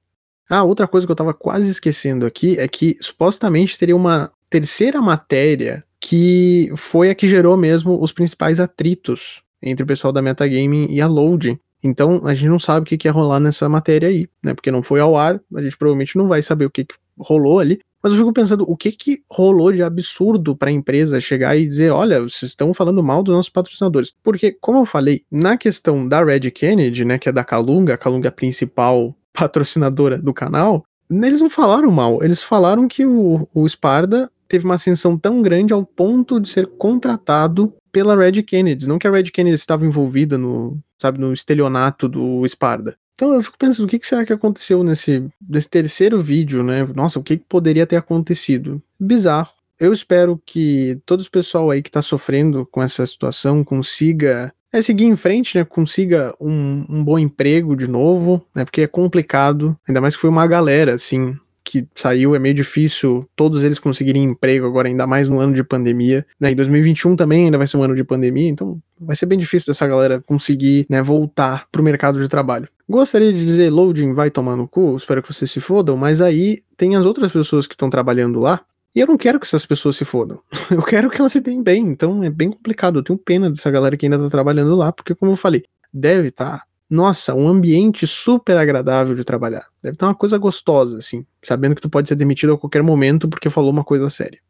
Ah, 0.48 0.62
outra 0.62 0.86
coisa 0.86 1.06
que 1.06 1.10
eu 1.10 1.16
tava 1.16 1.34
quase 1.34 1.70
esquecendo 1.70 2.24
aqui 2.24 2.58
é 2.58 2.68
que 2.68 2.96
supostamente 3.00 3.78
teria 3.78 3.96
uma 3.96 4.30
terceira 4.48 5.02
matéria 5.02 5.84
que 6.00 6.70
foi 6.76 7.10
a 7.10 7.14
que 7.14 7.26
gerou 7.26 7.56
mesmo 7.56 8.00
os 8.00 8.12
principais 8.12 8.60
atritos 8.60 9.42
entre 9.60 9.82
o 9.82 9.86
pessoal 9.86 10.12
da 10.12 10.22
Metagaming 10.22 10.86
e 10.90 11.00
a 11.00 11.06
Loading. 11.06 11.58
Então 11.82 12.20
a 12.24 12.34
gente 12.34 12.48
não 12.48 12.58
sabe 12.58 12.84
o 12.84 12.86
que, 12.86 12.96
que 12.96 13.08
ia 13.08 13.12
rolar 13.12 13.40
nessa 13.40 13.68
matéria 13.68 14.08
aí, 14.08 14.28
né? 14.42 14.54
Porque 14.54 14.70
não 14.70 14.82
foi 14.82 15.00
ao 15.00 15.16
ar, 15.16 15.40
a 15.54 15.62
gente 15.62 15.76
provavelmente 15.76 16.16
não 16.16 16.28
vai 16.28 16.42
saber 16.42 16.66
o 16.66 16.70
que, 16.70 16.84
que 16.84 16.94
rolou 17.18 17.58
ali. 17.58 17.80
Mas 18.06 18.12
eu 18.12 18.20
fico 18.20 18.32
pensando, 18.32 18.64
o 18.70 18.76
que 18.76 18.92
que 18.92 19.24
rolou 19.28 19.72
de 19.72 19.82
absurdo 19.82 20.54
para 20.54 20.70
a 20.70 20.72
empresa 20.72 21.20
chegar 21.20 21.56
e 21.56 21.66
dizer, 21.66 21.90
olha, 21.90 22.20
vocês 22.20 22.52
estão 22.52 22.72
falando 22.72 23.02
mal 23.02 23.20
dos 23.20 23.34
nossos 23.34 23.50
patrocinadores? 23.50 24.14
Porque, 24.22 24.56
como 24.60 24.78
eu 24.78 24.86
falei, 24.86 25.24
na 25.28 25.56
questão 25.56 26.06
da 26.06 26.22
Red 26.22 26.52
Kennedy, 26.52 27.04
né, 27.04 27.18
que 27.18 27.28
é 27.28 27.32
da 27.32 27.42
Calunga, 27.42 27.94
a 27.94 27.98
Calunga 27.98 28.30
principal 28.30 29.12
patrocinadora 29.34 30.18
do 30.18 30.32
canal, 30.32 30.84
eles 31.10 31.40
não 31.40 31.50
falaram 31.50 31.90
mal, 31.90 32.22
eles 32.22 32.40
falaram 32.40 32.86
que 32.86 33.04
o, 33.04 33.48
o 33.52 33.68
Sparda 33.68 34.30
teve 34.46 34.64
uma 34.64 34.76
ascensão 34.76 35.18
tão 35.18 35.42
grande 35.42 35.72
ao 35.72 35.84
ponto 35.84 36.38
de 36.38 36.48
ser 36.48 36.68
contratado 36.78 37.74
pela 37.90 38.14
Red 38.14 38.40
Kennedy. 38.44 38.86
Não 38.86 39.00
que 39.00 39.08
a 39.08 39.10
Red 39.10 39.24
Kennedy 39.24 39.56
estava 39.56 39.84
envolvida 39.84 40.38
no, 40.38 40.78
sabe, 40.96 41.18
no 41.18 41.32
estelionato 41.32 42.08
do 42.08 42.46
Sparda. 42.46 42.96
Então 43.16 43.32
eu 43.32 43.42
fico 43.42 43.56
pensando, 43.58 43.86
o 43.86 43.88
que, 43.88 44.06
será 44.06 44.26
que 44.26 44.32
aconteceu 44.32 44.84
nesse, 44.84 45.24
nesse 45.48 45.70
terceiro 45.70 46.20
vídeo, 46.20 46.62
né? 46.62 46.86
Nossa, 46.94 47.18
o 47.18 47.22
que, 47.22 47.38
que 47.38 47.44
poderia 47.48 47.86
ter 47.86 47.96
acontecido? 47.96 48.80
Bizarro. 49.00 49.48
Eu 49.80 49.92
espero 49.92 50.40
que 50.44 50.98
todo 51.04 51.22
o 51.22 51.30
pessoal 51.30 51.70
aí 51.70 51.82
que 51.82 51.90
tá 51.90 52.02
sofrendo 52.02 52.66
com 52.70 52.82
essa 52.82 53.04
situação 53.06 53.64
consiga 53.64 54.52
é, 54.72 54.82
seguir 54.82 55.04
em 55.04 55.16
frente, 55.16 55.56
né? 55.56 55.64
Consiga 55.64 56.34
um, 56.38 56.84
um 56.88 57.02
bom 57.02 57.18
emprego 57.18 57.74
de 57.74 57.88
novo, 57.88 58.44
né? 58.54 58.64
Porque 58.64 58.82
é 58.82 58.86
complicado, 58.86 59.76
ainda 59.88 60.00
mais 60.00 60.14
que 60.14 60.20
foi 60.20 60.28
uma 60.28 60.46
galera, 60.46 60.94
assim, 60.94 61.34
que 61.64 61.88
saiu, 61.94 62.34
é 62.34 62.38
meio 62.38 62.54
difícil 62.54 63.28
todos 63.34 63.64
eles 63.64 63.78
conseguirem 63.78 64.24
emprego 64.24 64.66
agora, 64.66 64.88
ainda 64.88 65.06
mais 65.06 65.28
no 65.28 65.40
ano 65.40 65.54
de 65.54 65.64
pandemia. 65.64 66.24
Né? 66.38 66.52
Em 66.52 66.54
2021 66.54 67.16
também 67.16 67.46
ainda 67.46 67.58
vai 67.58 67.66
ser 67.66 67.76
um 67.76 67.82
ano 67.82 67.94
de 67.94 68.04
pandemia, 68.04 68.48
então 68.48 68.78
vai 69.00 69.16
ser 69.16 69.26
bem 69.26 69.38
difícil 69.38 69.72
dessa 69.72 69.86
galera 69.86 70.22
conseguir 70.24 70.86
né, 70.88 71.02
voltar 71.02 71.66
pro 71.72 71.82
mercado 71.82 72.20
de 72.20 72.28
trabalho. 72.28 72.68
Gostaria 72.88 73.32
de 73.32 73.44
dizer 73.44 73.70
loading 73.70 74.12
vai 74.12 74.30
tomar 74.30 74.56
no 74.56 74.68
cu, 74.68 74.94
espero 74.96 75.20
que 75.22 75.32
vocês 75.32 75.50
se 75.50 75.60
fodam, 75.60 75.96
mas 75.96 76.20
aí 76.20 76.62
tem 76.76 76.94
as 76.94 77.04
outras 77.04 77.32
pessoas 77.32 77.66
que 77.66 77.74
estão 77.74 77.90
trabalhando 77.90 78.38
lá. 78.38 78.64
E 78.94 79.00
eu 79.00 79.06
não 79.06 79.16
quero 79.16 79.38
que 79.38 79.46
essas 79.46 79.66
pessoas 79.66 79.96
se 79.96 80.06
fodam. 80.06 80.40
Eu 80.70 80.82
quero 80.82 81.10
que 81.10 81.20
elas 81.20 81.30
se 81.30 81.38
deem 81.38 81.62
bem. 81.62 81.86
Então 81.86 82.24
é 82.24 82.30
bem 82.30 82.50
complicado. 82.50 82.98
Eu 82.98 83.02
tenho 83.02 83.18
pena 83.18 83.50
dessa 83.50 83.70
galera 83.70 83.94
que 83.94 84.06
ainda 84.06 84.18
tá 84.18 84.30
trabalhando 84.30 84.74
lá, 84.74 84.90
porque, 84.90 85.14
como 85.14 85.32
eu 85.32 85.36
falei, 85.36 85.64
deve 85.92 86.28
estar 86.28 86.60
tá 86.60 86.66
nossa, 86.88 87.34
um 87.34 87.48
ambiente 87.48 88.06
super 88.06 88.56
agradável 88.56 89.14
de 89.14 89.24
trabalhar. 89.24 89.66
Deve 89.82 89.96
estar 89.96 90.06
uma 90.06 90.14
coisa 90.14 90.38
gostosa, 90.38 90.98
assim, 90.98 91.26
sabendo 91.42 91.74
que 91.74 91.82
tu 91.82 91.90
pode 91.90 92.08
ser 92.08 92.14
demitido 92.14 92.52
a 92.52 92.58
qualquer 92.58 92.82
momento 92.82 93.28
porque 93.28 93.50
falou 93.50 93.70
uma 93.70 93.84
coisa 93.84 94.08
séria. 94.08 94.40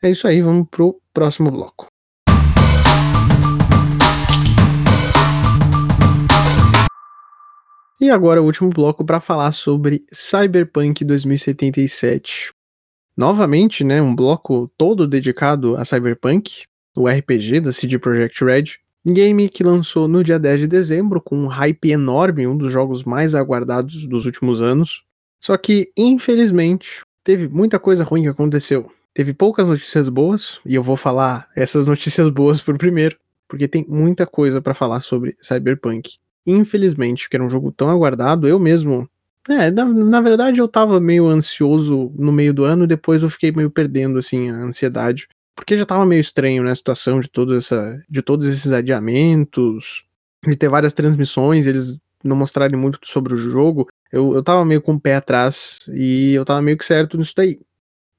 É 0.00 0.08
isso 0.08 0.28
aí, 0.28 0.40
vamos 0.40 0.68
pro 0.70 1.00
próximo 1.12 1.50
bloco. 1.50 1.88
E 8.00 8.10
agora 8.10 8.40
o 8.40 8.44
último 8.44 8.70
bloco 8.70 9.04
para 9.04 9.20
falar 9.20 9.50
sobre 9.50 10.04
Cyberpunk 10.12 11.04
2077. 11.04 12.52
Novamente, 13.16 13.82
né, 13.82 14.00
um 14.00 14.14
bloco 14.14 14.70
todo 14.78 15.04
dedicado 15.04 15.76
a 15.76 15.84
Cyberpunk, 15.84 16.62
o 16.96 17.08
RPG 17.08 17.60
da 17.60 17.72
CD 17.72 17.98
Projekt 17.98 18.44
Red, 18.44 18.64
game 19.04 19.48
que 19.48 19.64
lançou 19.64 20.06
no 20.06 20.22
dia 20.22 20.38
10 20.38 20.60
de 20.60 20.66
dezembro 20.68 21.20
com 21.20 21.36
um 21.36 21.48
hype 21.48 21.90
enorme, 21.90 22.46
um 22.46 22.56
dos 22.56 22.72
jogos 22.72 23.02
mais 23.02 23.34
aguardados 23.34 24.06
dos 24.06 24.26
últimos 24.26 24.60
anos. 24.60 25.02
Só 25.40 25.56
que, 25.56 25.90
infelizmente, 25.96 27.02
teve 27.24 27.48
muita 27.48 27.80
coisa 27.80 28.04
ruim 28.04 28.22
que 28.22 28.28
aconteceu. 28.28 28.92
Teve 29.12 29.34
poucas 29.34 29.66
notícias 29.66 30.08
boas, 30.08 30.60
e 30.64 30.76
eu 30.76 30.84
vou 30.84 30.96
falar 30.96 31.48
essas 31.56 31.84
notícias 31.86 32.28
boas 32.28 32.62
por 32.62 32.78
primeiro, 32.78 33.16
porque 33.48 33.66
tem 33.66 33.84
muita 33.88 34.24
coisa 34.24 34.62
para 34.62 34.72
falar 34.72 35.00
sobre 35.00 35.36
Cyberpunk. 35.42 36.18
Infelizmente, 36.50 37.28
que 37.28 37.36
era 37.36 37.44
um 37.44 37.50
jogo 37.50 37.70
tão 37.70 37.90
aguardado, 37.90 38.48
eu 38.48 38.58
mesmo. 38.58 39.08
É, 39.48 39.70
na, 39.70 39.84
na 39.84 40.20
verdade 40.20 40.60
eu 40.60 40.68
tava 40.68 41.00
meio 41.00 41.26
ansioso 41.26 42.12
no 42.16 42.32
meio 42.32 42.54
do 42.54 42.64
ano, 42.64 42.86
depois 42.86 43.22
eu 43.22 43.30
fiquei 43.30 43.52
meio 43.52 43.70
perdendo, 43.70 44.18
assim, 44.18 44.48
a 44.50 44.56
ansiedade. 44.56 45.28
Porque 45.54 45.76
já 45.76 45.84
tava 45.84 46.06
meio 46.06 46.20
estranho, 46.20 46.62
né, 46.62 46.70
a 46.70 46.74
situação 46.74 47.20
de, 47.20 47.28
toda 47.28 47.56
essa, 47.56 48.02
de 48.08 48.22
todos 48.22 48.46
esses 48.46 48.72
adiamentos, 48.72 50.04
de 50.46 50.56
ter 50.56 50.68
várias 50.68 50.94
transmissões, 50.94 51.66
eles 51.66 51.98
não 52.24 52.36
mostrarem 52.36 52.78
muito 52.78 52.98
sobre 53.04 53.34
o 53.34 53.36
jogo. 53.36 53.88
Eu, 54.10 54.34
eu 54.34 54.42
tava 54.42 54.64
meio 54.64 54.80
com 54.80 54.94
o 54.94 55.00
pé 55.00 55.16
atrás 55.16 55.80
e 55.92 56.32
eu 56.32 56.44
tava 56.44 56.62
meio 56.62 56.78
que 56.78 56.84
certo 56.84 57.18
nisso 57.18 57.34
daí. 57.36 57.60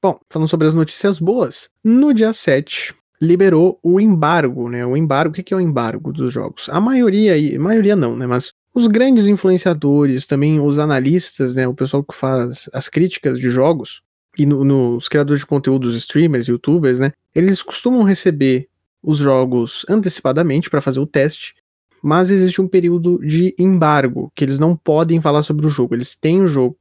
Bom, 0.02 0.18
falando 0.30 0.48
sobre 0.48 0.68
as 0.68 0.74
notícias 0.74 1.18
boas, 1.18 1.68
no 1.82 2.14
dia 2.14 2.32
7 2.32 2.94
liberou 3.20 3.78
o 3.82 4.00
embargo, 4.00 4.68
né? 4.68 4.84
O 4.86 4.96
embargo, 4.96 5.32
o 5.32 5.34
que 5.34 5.52
é 5.52 5.56
o 5.56 5.60
embargo 5.60 6.12
dos 6.12 6.32
jogos? 6.32 6.68
A 6.70 6.80
maioria, 6.80 7.34
maioria 7.60 7.94
não, 7.94 8.16
né? 8.16 8.26
Mas 8.26 8.52
os 8.74 8.86
grandes 8.86 9.26
influenciadores, 9.26 10.26
também 10.26 10.60
os 10.60 10.78
analistas, 10.78 11.54
né? 11.54 11.68
O 11.68 11.74
pessoal 11.74 12.02
que 12.02 12.14
faz 12.14 12.68
as 12.72 12.88
críticas 12.88 13.38
de 13.38 13.50
jogos, 13.50 14.02
e 14.38 14.46
no, 14.46 14.64
nos 14.64 15.08
criadores 15.08 15.40
de 15.40 15.46
conteúdo, 15.46 15.86
os 15.86 15.96
streamers, 15.96 16.46
youtubers, 16.46 17.00
né? 17.00 17.12
Eles 17.34 17.62
costumam 17.62 18.02
receber 18.02 18.68
os 19.02 19.18
jogos 19.18 19.84
antecipadamente 19.88 20.70
para 20.70 20.80
fazer 20.80 21.00
o 21.00 21.06
teste, 21.06 21.54
mas 22.02 22.30
existe 22.30 22.60
um 22.60 22.68
período 22.68 23.18
de 23.18 23.54
embargo, 23.58 24.32
que 24.34 24.44
eles 24.44 24.58
não 24.58 24.76
podem 24.76 25.20
falar 25.20 25.42
sobre 25.42 25.66
o 25.66 25.70
jogo. 25.70 25.94
Eles 25.94 26.16
têm 26.16 26.40
o 26.40 26.46
jogo, 26.46 26.76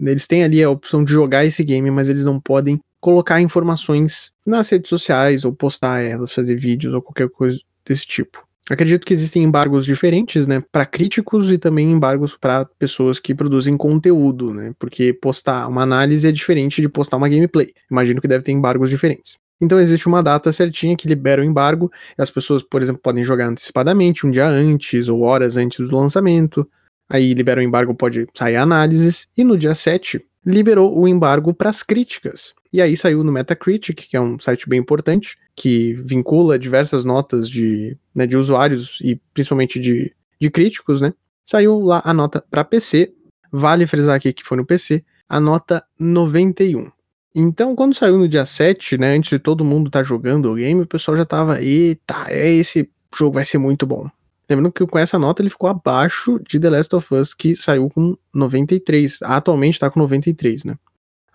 eles 0.00 0.26
têm 0.26 0.42
ali 0.42 0.62
a 0.62 0.70
opção 0.70 1.04
de 1.04 1.12
jogar 1.12 1.44
esse 1.44 1.62
game, 1.62 1.90
mas 1.90 2.08
eles 2.08 2.24
não 2.24 2.40
podem 2.40 2.80
colocar 3.04 3.38
informações 3.38 4.32
nas 4.46 4.70
redes 4.70 4.88
sociais 4.88 5.44
ou 5.44 5.52
postar 5.52 6.00
elas, 6.00 6.32
fazer 6.32 6.56
vídeos 6.56 6.94
ou 6.94 7.02
qualquer 7.02 7.28
coisa 7.28 7.58
desse 7.84 8.06
tipo. 8.06 8.42
Acredito 8.70 9.04
que 9.04 9.12
existem 9.12 9.42
embargos 9.42 9.84
diferentes, 9.84 10.46
né, 10.46 10.64
para 10.72 10.86
críticos 10.86 11.50
e 11.50 11.58
também 11.58 11.92
embargos 11.92 12.34
para 12.34 12.64
pessoas 12.64 13.20
que 13.20 13.34
produzem 13.34 13.76
conteúdo, 13.76 14.54
né, 14.54 14.72
porque 14.78 15.12
postar 15.12 15.68
uma 15.68 15.82
análise 15.82 16.26
é 16.26 16.32
diferente 16.32 16.80
de 16.80 16.88
postar 16.88 17.18
uma 17.18 17.28
gameplay. 17.28 17.74
Imagino 17.90 18.22
que 18.22 18.26
deve 18.26 18.42
ter 18.42 18.52
embargos 18.52 18.88
diferentes. 18.88 19.36
Então 19.60 19.78
existe 19.78 20.06
uma 20.06 20.22
data 20.22 20.50
certinha 20.50 20.96
que 20.96 21.06
libera 21.06 21.42
o 21.42 21.44
embargo, 21.44 21.92
as 22.16 22.30
pessoas, 22.30 22.62
por 22.62 22.80
exemplo, 22.80 23.02
podem 23.02 23.22
jogar 23.22 23.48
antecipadamente, 23.48 24.26
um 24.26 24.30
dia 24.30 24.48
antes 24.48 25.10
ou 25.10 25.20
horas 25.20 25.58
antes 25.58 25.86
do 25.86 25.94
lançamento. 25.94 26.66
Aí 27.06 27.34
libera 27.34 27.60
o 27.60 27.62
embargo, 27.62 27.94
pode 27.94 28.26
sair 28.34 28.56
análises, 28.56 29.28
e 29.36 29.44
no 29.44 29.58
dia 29.58 29.74
7 29.74 30.24
liberou 30.46 30.98
o 30.98 31.06
embargo 31.06 31.52
para 31.52 31.68
as 31.68 31.82
críticas. 31.82 32.54
E 32.74 32.82
aí 32.82 32.96
saiu 32.96 33.22
no 33.22 33.30
Metacritic, 33.30 34.08
que 34.08 34.16
é 34.16 34.20
um 34.20 34.36
site 34.36 34.68
bem 34.68 34.80
importante, 34.80 35.38
que 35.54 35.94
vincula 35.94 36.58
diversas 36.58 37.04
notas 37.04 37.48
de, 37.48 37.96
né, 38.12 38.26
de 38.26 38.36
usuários 38.36 38.98
e 39.00 39.14
principalmente 39.32 39.78
de, 39.78 40.12
de 40.40 40.50
críticos, 40.50 41.00
né? 41.00 41.14
Saiu 41.44 41.78
lá 41.78 42.02
a 42.04 42.12
nota 42.12 42.44
para 42.50 42.64
PC, 42.64 43.12
vale 43.52 43.86
frisar 43.86 44.16
aqui 44.16 44.32
que 44.32 44.42
foi 44.42 44.56
no 44.56 44.66
PC, 44.66 45.04
a 45.28 45.38
nota 45.38 45.84
91. 46.00 46.90
Então, 47.32 47.76
quando 47.76 47.94
saiu 47.94 48.18
no 48.18 48.26
dia 48.26 48.44
7, 48.44 48.98
né, 48.98 49.14
antes 49.14 49.30
de 49.30 49.38
todo 49.38 49.64
mundo 49.64 49.86
estar 49.86 50.00
tá 50.00 50.04
jogando 50.04 50.50
o 50.50 50.56
game, 50.56 50.82
o 50.82 50.86
pessoal 50.86 51.16
já 51.16 51.24
tava, 51.24 51.62
eita, 51.62 52.26
é 52.26 52.50
esse 52.50 52.90
jogo 53.16 53.34
vai 53.34 53.44
ser 53.44 53.58
muito 53.58 53.86
bom. 53.86 54.10
Lembrando 54.50 54.72
que 54.72 54.84
com 54.84 54.98
essa 54.98 55.16
nota 55.16 55.40
ele 55.40 55.48
ficou 55.48 55.70
abaixo 55.70 56.40
de 56.44 56.58
The 56.58 56.70
Last 56.70 56.96
of 56.96 57.14
Us, 57.14 57.34
que 57.34 57.54
saiu 57.54 57.88
com 57.88 58.16
93. 58.34 59.20
Atualmente 59.22 59.78
tá 59.78 59.88
com 59.88 60.00
93, 60.00 60.64
né? 60.64 60.76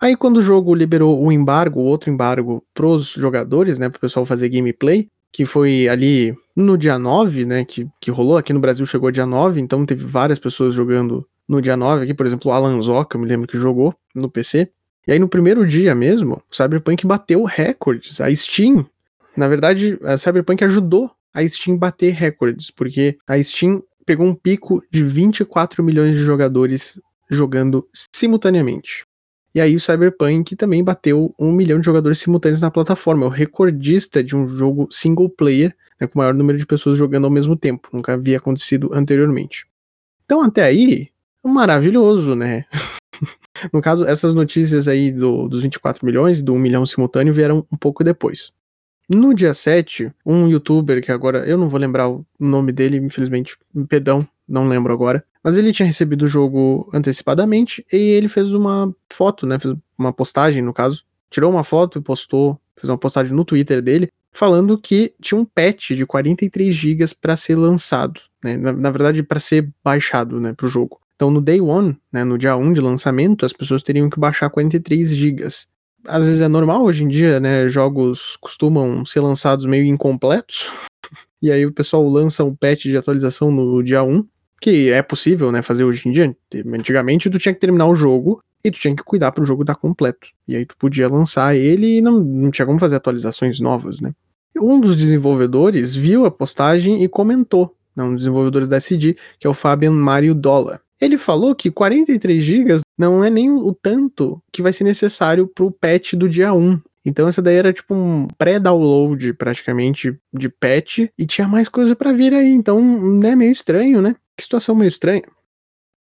Aí 0.00 0.16
quando 0.16 0.38
o 0.38 0.42
jogo 0.42 0.74
liberou 0.74 1.22
o 1.22 1.30
embargo, 1.30 1.80
outro 1.80 2.10
embargo 2.10 2.64
pros 2.72 3.08
jogadores, 3.08 3.78
né, 3.78 3.90
pro 3.90 4.00
pessoal 4.00 4.24
fazer 4.24 4.48
gameplay, 4.48 5.08
que 5.30 5.44
foi 5.44 5.88
ali 5.88 6.34
no 6.56 6.78
dia 6.78 6.98
9, 6.98 7.44
né, 7.44 7.64
que, 7.64 7.86
que 8.00 8.10
rolou, 8.10 8.38
aqui 8.38 8.52
no 8.52 8.60
Brasil 8.60 8.86
chegou 8.86 9.10
dia 9.10 9.26
9, 9.26 9.60
então 9.60 9.84
teve 9.84 10.04
várias 10.06 10.38
pessoas 10.38 10.74
jogando 10.74 11.26
no 11.46 11.60
dia 11.60 11.76
9 11.76 12.04
aqui, 12.04 12.14
por 12.14 12.24
exemplo, 12.24 12.50
o 12.50 12.54
Alan 12.54 12.80
Zoka, 12.80 13.16
eu 13.16 13.20
me 13.20 13.28
lembro 13.28 13.46
que 13.46 13.58
jogou 13.58 13.94
no 14.14 14.30
PC. 14.30 14.70
E 15.06 15.12
aí 15.12 15.18
no 15.18 15.28
primeiro 15.28 15.66
dia 15.66 15.94
mesmo, 15.94 16.42
o 16.50 16.56
Cyberpunk 16.56 17.06
bateu 17.06 17.44
recordes, 17.44 18.20
a 18.20 18.34
Steam, 18.34 18.86
na 19.36 19.48
verdade, 19.48 19.98
a 20.02 20.16
Cyberpunk 20.16 20.64
ajudou 20.64 21.10
a 21.32 21.46
Steam 21.46 21.76
bater 21.76 22.14
recordes, 22.14 22.70
porque 22.70 23.18
a 23.28 23.40
Steam 23.42 23.82
pegou 24.06 24.26
um 24.26 24.34
pico 24.34 24.82
de 24.90 25.02
24 25.02 25.84
milhões 25.84 26.16
de 26.16 26.24
jogadores 26.24 27.00
jogando 27.30 27.86
simultaneamente. 28.12 29.04
E 29.54 29.60
aí 29.60 29.74
o 29.74 29.80
Cyberpunk 29.80 30.54
também 30.54 30.82
bateu 30.82 31.34
um 31.38 31.52
milhão 31.52 31.80
de 31.80 31.86
jogadores 31.86 32.20
simultâneos 32.20 32.60
na 32.60 32.70
plataforma, 32.70 33.24
é 33.24 33.28
o 33.28 33.30
recordista 33.30 34.22
de 34.22 34.36
um 34.36 34.46
jogo 34.46 34.86
single 34.90 35.28
player, 35.28 35.74
né, 36.00 36.06
com 36.06 36.18
o 36.18 36.18
maior 36.18 36.34
número 36.34 36.56
de 36.56 36.66
pessoas 36.66 36.96
jogando 36.96 37.24
ao 37.24 37.30
mesmo 37.30 37.56
tempo, 37.56 37.88
nunca 37.92 38.14
havia 38.14 38.38
acontecido 38.38 38.90
anteriormente. 38.92 39.66
Então 40.24 40.42
até 40.42 40.62
aí, 40.62 41.08
maravilhoso, 41.44 42.36
né? 42.36 42.64
no 43.72 43.80
caso, 43.80 44.04
essas 44.04 44.34
notícias 44.34 44.86
aí 44.86 45.10
do, 45.10 45.48
dos 45.48 45.62
24 45.62 46.06
milhões, 46.06 46.40
do 46.40 46.54
1 46.54 46.58
milhão 46.58 46.86
simultâneo, 46.86 47.34
vieram 47.34 47.66
um 47.72 47.76
pouco 47.76 48.04
depois. 48.04 48.52
No 49.08 49.34
dia 49.34 49.52
7, 49.52 50.12
um 50.24 50.48
youtuber 50.48 51.02
que 51.02 51.10
agora 51.10 51.44
eu 51.44 51.58
não 51.58 51.68
vou 51.68 51.80
lembrar 51.80 52.08
o 52.08 52.24
nome 52.38 52.70
dele, 52.70 52.98
infelizmente, 52.98 53.56
perdão, 53.88 54.24
não 54.50 54.68
lembro 54.68 54.92
agora, 54.92 55.24
mas 55.42 55.56
ele 55.56 55.72
tinha 55.72 55.86
recebido 55.86 56.24
o 56.24 56.28
jogo 56.28 56.90
antecipadamente 56.92 57.84
e 57.92 57.96
ele 57.96 58.28
fez 58.28 58.52
uma 58.52 58.92
foto, 59.10 59.46
né, 59.46 59.58
fez 59.58 59.74
uma 59.96 60.12
postagem 60.12 60.62
no 60.62 60.74
caso, 60.74 61.04
tirou 61.30 61.50
uma 61.50 61.64
foto 61.64 61.98
e 61.98 62.02
postou, 62.02 62.60
fez 62.76 62.88
uma 62.88 62.98
postagem 62.98 63.32
no 63.32 63.44
Twitter 63.44 63.80
dele 63.80 64.08
falando 64.32 64.78
que 64.78 65.12
tinha 65.20 65.40
um 65.40 65.44
patch 65.44 65.92
de 65.92 66.04
43 66.04 66.74
GB 66.74 67.04
para 67.20 67.36
ser 67.36 67.56
lançado, 67.56 68.20
né, 68.42 68.56
na, 68.56 68.72
na 68.72 68.90
verdade 68.90 69.22
para 69.22 69.40
ser 69.40 69.70
baixado, 69.82 70.40
né, 70.40 70.52
pro 70.52 70.68
jogo. 70.68 71.00
Então 71.14 71.30
no 71.30 71.40
day 71.40 71.60
one, 71.60 71.96
né, 72.12 72.24
no 72.24 72.36
dia 72.36 72.56
1 72.56 72.72
de 72.72 72.80
lançamento, 72.80 73.46
as 73.46 73.52
pessoas 73.52 73.82
teriam 73.82 74.10
que 74.10 74.18
baixar 74.18 74.50
43 74.50 75.14
GB 75.14 75.46
às 76.06 76.26
vezes 76.26 76.40
é 76.40 76.48
normal 76.48 76.84
hoje 76.84 77.04
em 77.04 77.08
dia, 77.08 77.38
né? 77.38 77.68
Jogos 77.68 78.36
costumam 78.40 79.04
ser 79.04 79.20
lançados 79.20 79.66
meio 79.66 79.84
incompletos. 79.84 80.70
E 81.42 81.50
aí 81.50 81.64
o 81.64 81.72
pessoal 81.72 82.06
lança 82.06 82.44
um 82.44 82.54
patch 82.54 82.82
de 82.82 82.98
atualização 82.98 83.50
no 83.50 83.82
dia 83.82 84.02
1, 84.02 84.26
que 84.60 84.90
é 84.90 85.02
possível, 85.02 85.50
né, 85.50 85.62
fazer 85.62 85.84
hoje 85.84 86.08
em 86.08 86.12
dia. 86.12 86.36
Antigamente 86.74 87.30
tu 87.30 87.38
tinha 87.38 87.54
que 87.54 87.60
terminar 87.60 87.86
o 87.86 87.94
jogo 87.94 88.42
e 88.62 88.70
tu 88.70 88.78
tinha 88.78 88.94
que 88.94 89.02
cuidar 89.02 89.32
para 89.32 89.42
o 89.42 89.46
jogo 89.46 89.62
estar 89.62 89.74
completo. 89.74 90.28
E 90.46 90.54
aí 90.54 90.66
tu 90.66 90.76
podia 90.76 91.08
lançar 91.08 91.56
ele 91.56 91.98
e 91.98 92.02
não, 92.02 92.20
não 92.20 92.50
tinha 92.50 92.66
como 92.66 92.78
fazer 92.78 92.96
atualizações 92.96 93.58
novas, 93.58 94.00
né? 94.00 94.12
Um 94.56 94.80
dos 94.80 94.96
desenvolvedores 94.96 95.94
viu 95.94 96.26
a 96.26 96.30
postagem 96.30 97.02
e 97.02 97.08
comentou, 97.08 97.74
né, 97.96 98.04
um 98.04 98.12
dos 98.12 98.22
desenvolvedores 98.22 98.68
da 98.68 98.76
SD, 98.76 99.16
que 99.38 99.46
é 99.46 99.50
o 99.50 99.54
Fabian 99.54 99.92
Mario 99.92 100.34
Dollar. 100.34 100.80
Ele 101.00 101.16
falou 101.16 101.54
que 101.54 101.70
43 101.70 102.44
GB 102.44 102.80
não 102.98 103.24
é 103.24 103.30
nem 103.30 103.50
o 103.50 103.72
tanto 103.72 104.42
que 104.52 104.60
vai 104.60 104.72
ser 104.72 104.84
necessário 104.84 105.46
pro 105.46 105.70
patch 105.70 106.12
do 106.14 106.28
dia 106.28 106.52
1. 106.52 106.78
Então 107.06 107.26
essa 107.26 107.40
daí 107.40 107.56
era 107.56 107.72
tipo 107.72 107.94
um 107.94 108.28
pré-download 108.36 109.32
praticamente 109.34 110.14
de 110.34 110.48
patch 110.50 111.08
e 111.16 111.24
tinha 111.24 111.48
mais 111.48 111.68
coisa 111.68 111.96
para 111.96 112.12
vir 112.12 112.34
aí. 112.34 112.52
Então, 112.52 112.82
né, 113.18 113.34
meio 113.34 113.52
estranho, 113.52 114.02
né? 114.02 114.14
Que 114.40 114.44
situação 114.44 114.74
meio 114.74 114.88
estranha. 114.88 115.22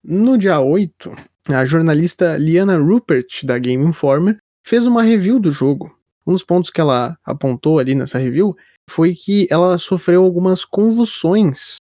No 0.03 0.37
dia 0.37 0.59
8, 0.59 1.15
a 1.47 1.65
jornalista 1.65 2.37
Liana 2.37 2.77
Rupert 2.77 3.45
da 3.45 3.57
Game 3.57 3.85
Informer 3.85 4.39
fez 4.67 4.85
uma 4.85 5.05
review 5.05 5.39
do 5.39 5.49
jogo. 5.49 5.97
Um 6.27 6.33
dos 6.33 6.43
pontos 6.43 6.69
que 6.69 6.81
ela 6.81 7.17
apontou 7.25 7.79
ali 7.79 7.95
nessa 7.95 8.19
review 8.19 8.57
foi 8.91 9.15
que 9.15 9.47
ela 9.49 9.79
sofreu 9.79 10.25
algumas 10.25 10.65
convulsões 10.65 11.77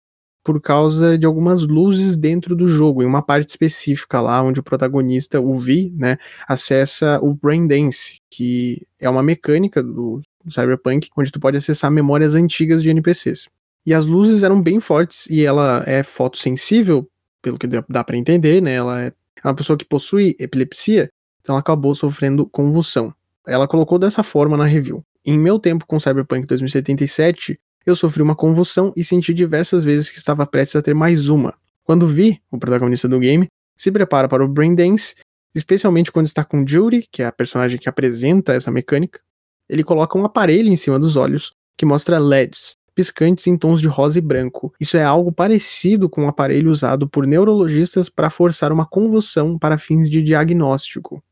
por 0.43 0.61
causa 0.61 1.17
de 1.17 1.25
algumas 1.25 1.65
luzes 1.65 2.17
dentro 2.17 2.57
do 2.57 2.67
jogo, 2.67 3.05
em 3.05 3.07
uma 3.07 3.23
parte 3.23 3.51
específica 3.51 4.21
lá 4.21 4.43
onde 4.43 4.59
o 4.59 4.65
protagonista, 4.65 5.41
o 5.41 5.55
Vi, 5.55 5.95
né, 5.97 6.19
acessa 6.49 7.21
o 7.23 7.35
Brain 7.35 7.69
Dance, 7.69 8.17
que 8.29 8.85
é 8.99 9.09
uma 9.09 9.23
mecânica 9.23 9.81
do, 9.81 10.21
do 10.45 10.53
Cyberpunk, 10.53 11.09
onde 11.17 11.31
tu 11.31 11.39
pode 11.39 11.57
acessar 11.57 11.89
memórias 11.89 12.35
antigas 12.35 12.83
de 12.83 12.91
NPCs. 12.91 13.49
E 13.85 13.93
as 13.93 14.07
luzes 14.07 14.43
eram 14.43 14.61
bem 14.61 14.81
fortes 14.81 15.27
e 15.29 15.45
ela 15.45 15.83
é 15.87 16.03
fotossensível, 16.03 17.09
pelo 17.41 17.59
que 17.59 17.67
dá 17.67 18.05
para 18.05 18.17
entender, 18.17 18.63
né? 18.63 18.75
Ela 18.75 19.03
é 19.03 19.13
uma 19.45 19.55
pessoa 19.55 19.77
que 19.77 19.85
possui 19.85 20.37
epilepsia, 20.39 21.11
então 21.41 21.55
ela 21.55 21.61
acabou 21.61 21.95
sofrendo 21.95 22.47
convulsão. 22.47 23.13
Ela 23.47 23.67
colocou 23.67 23.99
dessa 23.99 24.23
forma 24.23 24.57
na 24.57 24.65
review. 24.65 25.05
em 25.25 25.39
meu 25.39 25.59
tempo 25.59 25.87
com 25.87 26.01
Cyberpunk 26.01 26.47
2077, 26.47 27.59
eu 27.85 27.95
sofri 27.95 28.23
uma 28.23 28.35
convulsão 28.35 28.93
e 28.97 29.05
senti 29.05 29.35
diversas 29.35 29.85
vezes 29.85 30.11
que 30.11 30.19
estava 30.19 30.47
prestes 30.47 30.77
a 30.77 30.83
ter 30.83 30.95
mais 30.95 31.29
uma. 31.29 31.55
Quando 31.85 32.07
vi 32.07 32.41
o 32.51 32.59
protagonista 32.59 33.09
do 33.09 33.19
game 33.19 33.47
se 33.77 33.91
prepara 33.91 34.29
para 34.29 34.45
o 34.45 34.49
Braindance, 34.49 35.15
especialmente 35.55 36.13
quando 36.13 36.27
está 36.27 36.45
com 36.45 36.67
Judy, 36.67 37.07
que 37.11 37.23
é 37.23 37.27
a 37.27 37.33
personagem 37.33 37.79
que 37.79 37.89
apresenta 37.89 38.53
essa 38.53 38.71
mecânica, 38.71 39.21
ele 39.69 39.83
coloca 39.83 40.17
um 40.19 40.25
aparelho 40.25 40.69
em 40.69 40.77
cima 40.77 40.99
dos 40.99 41.17
olhos 41.17 41.53
que 41.77 41.85
mostra 41.85 42.19
LEDs, 42.19 42.77
piscantes 42.95 43.47
em 43.47 43.57
tons 43.57 43.81
de 43.81 43.89
rosa 43.89 44.19
e 44.19 44.23
branco. 44.23 44.73
Isso 44.81 44.97
é 44.97 45.05
algo 45.05 45.33
parecido 45.33 46.09
com 46.09 46.23
o 46.23 46.25
um 46.25 46.29
aparelho 46.29 46.71
usado 46.71 47.09
por 47.09 47.27
neurologistas 47.27 48.09
para 48.09 48.31
forçar 48.31 48.73
uma 48.73 48.87
convulsão 48.87 49.59
para 49.59 49.79
fins 49.79 50.09
de 50.09 50.23
diagnóstico. 50.23 51.23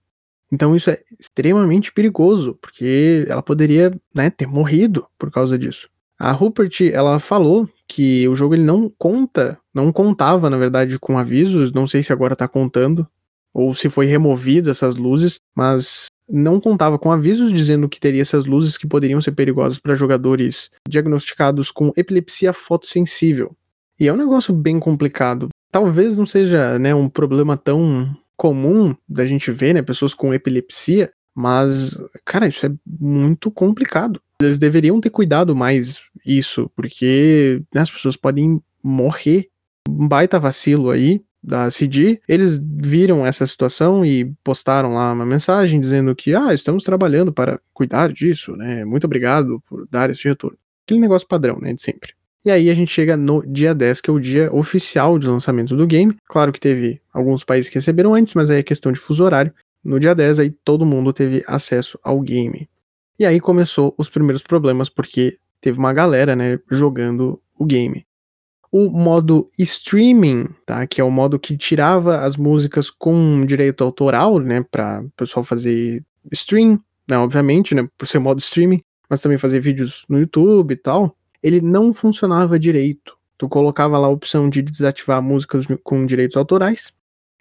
Então 0.53 0.75
isso 0.75 0.91
é 0.91 1.01
extremamente 1.19 1.93
perigoso, 1.93 2.59
porque 2.61 3.25
ela 3.29 3.43
poderia 3.43 3.93
né, 4.15 4.31
ter 4.31 4.47
morrido 4.47 5.07
por 5.17 5.31
causa 5.31 5.59
disso. 5.59 5.89
A 6.19 6.33
Rupert, 6.33 6.81
ela 6.93 7.19
falou 7.19 7.69
que 7.89 8.29
o 8.29 8.37
jogo 8.37 8.55
ele 8.55 8.65
não 8.65 8.93
conta, 8.99 9.59
não 9.73 9.91
contava, 9.93 10.51
na 10.51 10.59
verdade, 10.59 10.99
com 10.99 11.17
avisos, 11.17 11.73
não 11.73 11.87
sei 11.87 12.03
se 12.03 12.13
agora 12.13 12.37
tá 12.37 12.47
contando, 12.47 13.07
ou 13.55 13.73
se 13.73 13.89
foi 13.89 14.07
removido 14.07 14.71
essas 14.71 14.97
luzes, 14.97 15.41
mas 15.55 16.09
não 16.31 16.61
contava 16.61 16.99
com 16.99 17.11
avisos 17.11 17.53
dizendo 17.53 17.89
que 17.89 18.01
teria 18.01 18.23
essas 18.23 18.47
luzes 18.47 18.77
que 18.77 18.87
poderiam 18.87 19.21
ser 19.21 19.33
perigosas 19.33 19.79
para 19.79 19.95
jogadores 19.95 20.71
diagnosticados 20.89 21.71
com 21.71 21.93
epilepsia 21.97 22.53
fotossensível. 22.53 23.57
E 23.99 24.09
é 24.09 24.13
um 24.13 24.17
negócio 24.17 24.55
bem 24.55 24.81
complicado. 24.81 25.49
Talvez 25.71 26.17
não 26.17 26.27
seja 26.27 26.79
né, 26.79 26.95
um 26.95 27.09
problema 27.09 27.57
tão 27.57 28.17
comum 28.37 28.97
da 29.09 29.27
gente 29.27 29.51
ver, 29.53 29.75
né, 29.75 29.83
pessoas 29.83 30.15
com 30.15 30.33
epilepsia, 30.33 31.13
mas, 31.35 31.99
cara, 32.25 32.49
isso 32.49 32.65
é 32.67 32.73
muito 32.87 33.51
complicado. 33.51 34.21
Eles 34.41 34.59
deveriam 34.59 35.01
ter 35.01 35.11
cuidado 35.11 35.55
mais 35.55 36.01
isso, 36.25 36.71
porque 36.75 37.63
né, 37.75 37.83
as 37.83 37.91
pessoas 37.91 38.17
podem 38.17 38.63
morrer. 38.83 39.49
Um 39.89 40.09
baita 40.09 40.41
vacilo 40.41 40.91
aí, 40.91 41.23
da 41.43 41.71
CD, 41.71 42.21
eles 42.29 42.59
viram 42.59 43.25
essa 43.25 43.47
situação 43.47 44.05
e 44.05 44.33
postaram 44.45 44.93
lá 44.93 45.13
uma 45.13 45.25
mensagem 45.25 45.81
dizendo 45.81 46.15
que, 46.15 46.35
ah, 46.35 46.53
estamos 46.53 46.85
trabalhando 46.85 47.33
para 47.33 47.61
cuidar 47.73 48.13
disso, 48.13 48.55
né? 48.57 48.85
Muito 48.85 49.05
obrigado 49.05 49.63
por 49.69 49.87
dar 49.91 50.11
esse 50.11 50.29
retorno. 50.29 50.59
Aquele 50.87 51.01
negócio 51.01 51.27
padrão, 51.27 51.59
né, 51.59 51.73
de 51.73 51.83
sempre. 51.83 52.13
E 52.45 52.51
aí 52.51 52.71
a 52.71 52.75
gente 52.75 52.91
chega 52.91 53.17
no 53.17 53.47
dia 53.47 53.75
10, 53.75 54.01
que 54.01 54.11
é 54.11 54.13
o 54.13 54.21
dia 54.21 54.53
oficial 54.55 55.19
de 55.19 55.27
lançamento 55.27 55.77
do 55.77 55.87
game. 55.87 56.17
Claro 56.27 56.53
que 56.53 56.61
teve 56.61 57.01
alguns 57.13 57.45
países 57.45 57.71
que 57.71 57.77
receberam 57.77 58.15
antes, 58.15 58.35
mas 58.35 58.51
aí 58.51 58.59
é 58.59 58.63
questão 58.63 58.93
de 58.93 58.99
fuso 58.99 59.25
horário. 59.25 59.53
No 59.85 60.01
dia 60.01 60.15
10 60.15 60.39
aí 60.39 60.51
todo 60.51 60.87
mundo 60.87 61.13
teve 61.13 61.45
acesso 61.47 61.99
ao 62.03 62.21
game. 62.21 62.69
E 63.19 63.27
aí 63.27 63.41
começou 63.41 63.95
os 63.99 64.09
primeiros 64.09 64.43
problemas 64.43 64.89
porque 64.89 65.37
teve 65.61 65.79
uma 65.79 65.93
galera, 65.93 66.35
né, 66.35 66.59
jogando 66.71 67.41
o 67.59 67.65
game 67.65 68.07
o 68.73 68.89
modo 68.89 69.49
streaming, 69.59 70.49
tá? 70.65 70.87
Que 70.87 71.01
é 71.01 71.05
o 71.05 71.11
modo 71.11 71.39
que 71.39 71.57
tirava 71.57 72.19
as 72.19 72.37
músicas 72.37 72.89
com 72.89 73.45
direito 73.45 73.83
autoral, 73.83 74.39
né? 74.39 74.65
Para 74.71 75.03
o 75.03 75.11
pessoal 75.17 75.43
fazer 75.43 76.05
stream, 76.31 76.79
né? 77.09 77.19
Obviamente, 77.19 77.75
né? 77.75 77.89
Por 77.99 78.07
ser 78.07 78.21
modo 78.21 78.39
streaming, 78.39 78.81
mas 79.09 79.21
também 79.21 79.39
fazer 79.39 79.61
vídeos 79.61 80.05
no 80.09 80.19
YouTube 80.19 80.73
e 80.73 80.77
tal. 80.77 81.17
Ele 81.43 81.61
não 81.61 81.93
funcionava 81.93 82.59
direito. 82.59 83.17
Tu 83.37 83.49
colocava 83.49 83.99
lá 83.99 84.07
a 84.07 84.11
opção 84.11 84.49
de 84.49 84.63
desativar 84.63 85.21
músicas 85.23 85.67
com 85.83 86.07
direitos 86.07 86.37
autorais. 86.37 86.93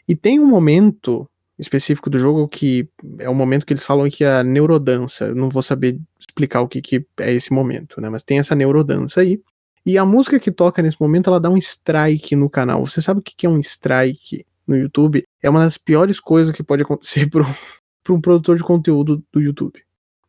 E 0.08 0.16
tem 0.16 0.40
um 0.40 0.48
momento 0.48 1.30
específico 1.60 2.10
do 2.10 2.18
jogo 2.18 2.48
que 2.48 2.88
é 3.20 3.30
o 3.30 3.36
momento 3.36 3.66
que 3.66 3.74
eles 3.74 3.84
falam 3.84 4.10
que 4.10 4.24
é 4.24 4.38
a 4.38 4.44
neurodança. 4.44 5.26
Eu 5.26 5.36
não 5.36 5.50
vou 5.50 5.62
saber 5.62 6.00
explicar 6.18 6.62
o 6.62 6.68
que, 6.68 6.82
que 6.82 7.06
é 7.20 7.34
esse 7.34 7.52
momento, 7.52 8.00
né? 8.02 8.10
Mas 8.10 8.24
tem 8.24 8.40
essa 8.40 8.56
neurodança 8.56 9.22
aí 9.22 9.40
e 9.86 9.98
a 9.98 10.06
música 10.06 10.40
que 10.40 10.52
toca 10.52 10.82
nesse 10.82 11.00
momento, 11.00 11.30
ela 11.30 11.40
dá 11.40 11.50
um 11.50 11.58
strike 11.58 12.36
no 12.36 12.50
canal. 12.50 12.86
Você 12.86 13.02
sabe 13.02 13.20
o 13.20 13.24
que 13.24 13.46
é 13.46 13.50
um 13.50 13.58
strike 13.60 14.46
no 14.68 14.78
YouTube? 14.78 15.24
É 15.42 15.50
uma 15.50 15.62
das 15.62 15.78
piores 15.78 16.20
coisas 16.20 16.56
que 16.56 16.64
pode 16.64 16.84
acontecer 16.84 17.30
para 17.32 17.44
um, 17.44 18.16
um 18.16 18.22
produtor 18.22 18.58
de 18.58 18.64
conteúdo 18.64 19.24
do 19.32 19.42
YouTube. 19.42 19.82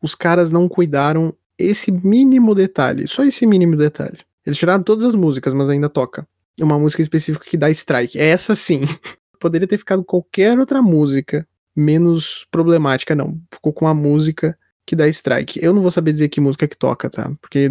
Os 0.03 0.15
caras 0.15 0.51
não 0.51 0.69
cuidaram 0.69 1.35
esse 1.59 1.91
mínimo 1.93 2.55
detalhe, 2.55 3.07
só 3.07 3.23
esse 3.23 3.47
mínimo 3.47 3.77
detalhe. 3.77 4.19
Eles 4.47 4.59
tiraram 4.59 4.83
todas 4.83 5.05
as 5.05 5.15
músicas, 5.15 5.53
mas 5.53 5.69
ainda 5.69 5.89
toca. 5.89 6.27
Uma 6.61 6.79
música 6.79 7.03
específica 7.03 7.45
que 7.45 7.57
dá 7.57 7.71
strike. 7.71 8.19
Essa 8.19 8.55
sim. 8.55 8.81
Poderia 9.39 9.69
ter 9.69 9.79
ficado 9.79 10.05
qualquer 10.05 10.59
outra 10.59 10.83
música 10.83 11.47
menos 11.75 12.47
problemática, 12.51 13.15
não. 13.15 13.41
Ficou 13.53 13.73
com 13.73 13.87
a 13.87 13.95
música 13.95 14.59
que 14.87 14.97
dá 14.97 15.07
strike. 15.09 15.63
Eu 15.63 15.73
não 15.73 15.83
vou 15.83 15.91
saber 15.91 16.13
dizer 16.13 16.29
que 16.29 16.41
música 16.41 16.67
que 16.67 16.77
toca, 16.77 17.09
tá? 17.09 17.33
Porque 17.41 17.71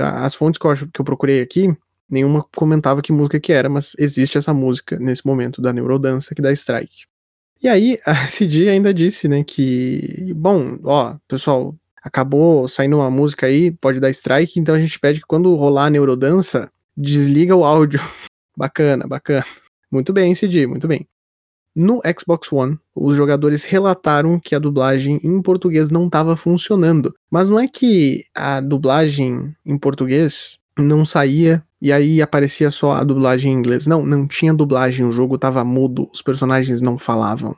as 0.00 0.34
fontes 0.34 0.58
que 0.58 0.66
eu, 0.66 0.70
acho, 0.70 0.86
que 0.88 1.00
eu 1.00 1.04
procurei 1.04 1.40
aqui, 1.40 1.74
nenhuma 2.08 2.44
comentava 2.54 3.02
que 3.02 3.12
música 3.12 3.40
que 3.40 3.52
era, 3.52 3.68
mas 3.68 3.92
existe 3.98 4.38
essa 4.38 4.52
música 4.52 4.98
nesse 4.98 5.26
momento 5.26 5.60
da 5.60 5.72
neurodança 5.72 6.34
que 6.34 6.42
dá 6.42 6.52
strike. 6.52 7.04
E 7.62 7.68
aí 7.68 7.98
a 8.04 8.14
CD 8.26 8.68
ainda 8.68 8.92
disse, 8.92 9.28
né, 9.28 9.44
que, 9.44 10.32
bom, 10.34 10.78
ó, 10.84 11.16
pessoal, 11.28 11.74
acabou 12.02 12.66
saindo 12.66 12.96
uma 12.96 13.10
música 13.10 13.46
aí, 13.46 13.70
pode 13.70 14.00
dar 14.00 14.10
strike, 14.10 14.58
então 14.58 14.74
a 14.74 14.80
gente 14.80 14.98
pede 14.98 15.20
que 15.20 15.26
quando 15.26 15.54
rolar 15.54 15.86
a 15.86 15.90
neurodança, 15.90 16.70
desliga 16.96 17.54
o 17.54 17.64
áudio. 17.64 18.00
bacana, 18.56 19.06
bacana. 19.06 19.44
Muito 19.90 20.12
bem, 20.12 20.34
CD, 20.34 20.66
muito 20.66 20.88
bem. 20.88 21.06
No 21.74 22.00
Xbox 22.18 22.52
One, 22.52 22.78
os 22.94 23.14
jogadores 23.14 23.64
relataram 23.64 24.40
que 24.40 24.54
a 24.54 24.58
dublagem 24.58 25.20
em 25.22 25.40
português 25.40 25.90
não 25.90 26.06
estava 26.06 26.36
funcionando. 26.36 27.14
Mas 27.30 27.48
não 27.48 27.58
é 27.58 27.68
que 27.68 28.24
a 28.34 28.60
dublagem 28.60 29.54
em 29.64 29.78
português 29.78 30.58
não 30.76 31.04
saía 31.04 31.62
e 31.80 31.92
aí 31.92 32.20
aparecia 32.20 32.70
só 32.70 32.92
a 32.92 33.04
dublagem 33.04 33.52
em 33.52 33.56
inglês. 33.56 33.86
Não, 33.86 34.04
não 34.04 34.26
tinha 34.26 34.52
dublagem, 34.52 35.06
o 35.06 35.12
jogo 35.12 35.36
estava 35.36 35.64
mudo, 35.64 36.10
os 36.12 36.20
personagens 36.20 36.80
não 36.80 36.98
falavam. 36.98 37.56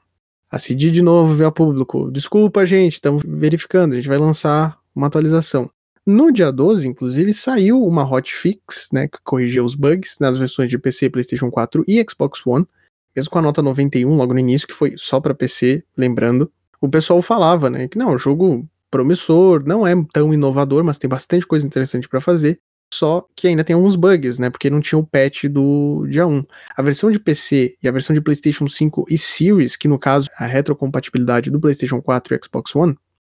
A 0.51 0.59
CD 0.59 0.91
de 0.91 1.03
novo 1.03 1.35
veio 1.35 1.49
a 1.49 1.53
público. 1.53 2.11
Desculpa, 2.11 2.65
gente, 2.67 2.95
estamos 2.95 3.23
verificando, 3.27 3.95
a 3.95 3.97
gente 3.97 4.09
vai 4.09 4.19
lançar 4.19 4.79
uma 4.95 5.07
atualização. 5.07 5.71
No 6.05 6.31
dia 6.31 6.53
12, 6.53 6.87
inclusive, 6.87 7.33
saiu 7.33 7.83
uma 7.83 8.05
hotfix, 8.05 8.89
né, 8.93 9.09
que 9.09 9.19
corrigia 9.25 9.65
os 9.65 9.75
bugs 9.75 10.19
nas 10.21 10.37
versões 10.37 10.69
de 10.69 10.77
PC, 10.77 11.09
PlayStation 11.09 11.51
4 11.51 11.85
e 11.87 12.05
Xbox 12.09 12.45
One 12.47 12.67
mesmo 13.15 13.31
com 13.31 13.39
a 13.39 13.43
nota 13.43 13.63
91 13.63 14.15
logo 14.15 14.33
no 14.33 14.41
início, 14.41 14.67
que 14.67 14.75
foi 14.75 14.95
só 14.97 15.21
para 15.21 15.35
PC, 15.35 15.85
lembrando, 15.97 16.51
o 16.81 16.89
pessoal 16.89 17.23
falava, 17.23 17.71
né, 17.71 17.89
que 17.89 17.99
não, 17.99 18.17
jogo 18.19 18.69
promissor, 18.91 19.63
não 19.65 19.87
é 19.87 19.95
tão 20.13 20.35
inovador, 20.35 20.85
mas 20.85 20.99
tem 20.99 21.09
bastante 21.09 21.47
coisa 21.47 21.67
interessante 21.67 22.09
para 22.09 22.21
fazer, 22.21 22.61
só 22.93 23.27
que 23.35 23.49
ainda 23.49 23.65
tem 23.65 23.75
alguns 23.75 23.97
bugs, 23.97 24.39
né, 24.39 24.51
porque 24.51 24.69
não 24.69 24.81
tinha 24.81 24.99
o 24.99 25.07
patch 25.07 25.45
do 25.45 26.07
dia 26.09 26.27
1. 26.27 26.45
A 26.77 26.83
versão 26.83 27.11
de 27.11 27.19
PC 27.19 27.77
e 27.83 27.89
a 27.89 27.93
versão 27.93 28.13
de 28.13 28.21
PlayStation 28.21 28.69
5 28.69 29.07
e 29.09 29.17
Series, 29.17 29.77
que 29.77 29.89
no 29.89 29.99
caso 29.99 30.29
a 30.37 30.45
retrocompatibilidade 30.45 31.51
do 31.51 31.59
PlayStation 31.59 32.03
4 32.03 32.35
e 32.35 32.41
Xbox 32.45 32.77
One, 32.77 32.97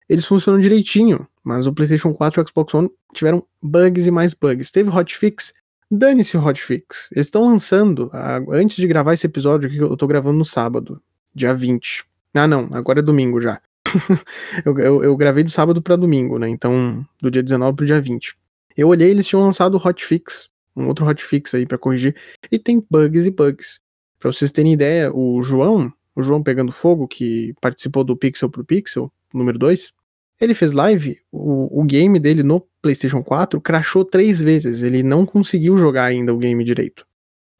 eles 0.10 0.26
funcionam 0.26 0.60
direitinho, 0.60 1.28
mas 1.44 1.68
o 1.68 1.74
PlayStation 1.74 2.14
4 2.14 2.42
e 2.42 2.44
o 2.44 2.48
Xbox 2.48 2.74
One 2.74 2.90
tiveram 3.14 3.44
bugs 3.62 4.06
e 4.06 4.12
mais 4.12 4.34
bugs. 4.34 4.72
Teve 4.72 4.90
hotfix, 4.90 5.54
Dane-se 5.90 6.36
o 6.38 6.44
hotfix. 6.46 7.10
Eles 7.12 7.28
estão 7.28 7.46
lançando, 7.46 8.12
antes 8.50 8.78
de 8.78 8.88
gravar 8.88 9.14
esse 9.14 9.26
episódio 9.26 9.70
que 9.70 9.78
eu 9.78 9.96
tô 9.96 10.08
gravando 10.08 10.38
no 10.38 10.46
sábado, 10.46 11.02
dia 11.34 11.54
20. 11.54 12.06
Ah, 12.34 12.48
não, 12.48 12.70
agora 12.72 13.00
é 13.00 13.04
domingo 13.04 13.40
já. 13.40 13.62
eu, 14.66 14.78
eu, 14.80 15.04
eu, 15.04 15.18
gravei 15.18 15.44
do 15.44 15.52
sábado 15.52 15.82
para 15.82 15.96
domingo, 15.96 16.38
né? 16.40 16.50
Então, 16.50 17.06
do 17.22 17.30
dia 17.30 17.44
19 17.44 17.76
pro 17.76 17.86
dia 17.86 18.02
20. 18.02 18.36
Eu 18.76 18.90
olhei, 18.90 19.10
eles 19.10 19.28
tinham 19.28 19.44
lançado 19.44 19.76
o 19.76 19.88
hotfix, 19.88 20.50
um 20.76 20.88
outro 20.88 21.06
hotfix 21.06 21.54
aí 21.54 21.66
para 21.66 21.78
corrigir, 21.78 22.16
e 22.52 22.60
tem 22.60 22.86
bugs 22.90 23.26
e 23.26 23.32
bugs. 23.32 23.80
Para 24.20 24.32
vocês 24.32 24.52
terem 24.52 24.74
ideia, 24.74 25.14
o 25.14 25.42
João, 25.42 25.94
o 26.16 26.24
João 26.24 26.44
pegando 26.44 26.72
fogo, 26.72 27.08
que 27.08 27.54
participou 27.62 28.04
do 28.04 28.18
Pixel 28.18 28.50
pro 28.50 28.66
Pixel, 28.66 29.12
número 29.34 29.58
2, 29.58 29.94
ele 30.40 30.54
fez 30.54 30.74
live, 30.74 31.18
o, 31.32 31.82
o 31.82 31.84
game 31.84 32.20
dele 32.20 32.44
no 32.44 32.62
PlayStation 32.82 33.24
4 33.24 33.60
crashou 33.62 34.04
três 34.04 34.40
vezes. 34.42 34.82
Ele 34.82 35.02
não 35.02 35.26
conseguiu 35.26 35.78
jogar 35.78 36.06
ainda 36.06 36.34
o 36.34 36.38
game 36.38 36.64
direito. 36.64 37.06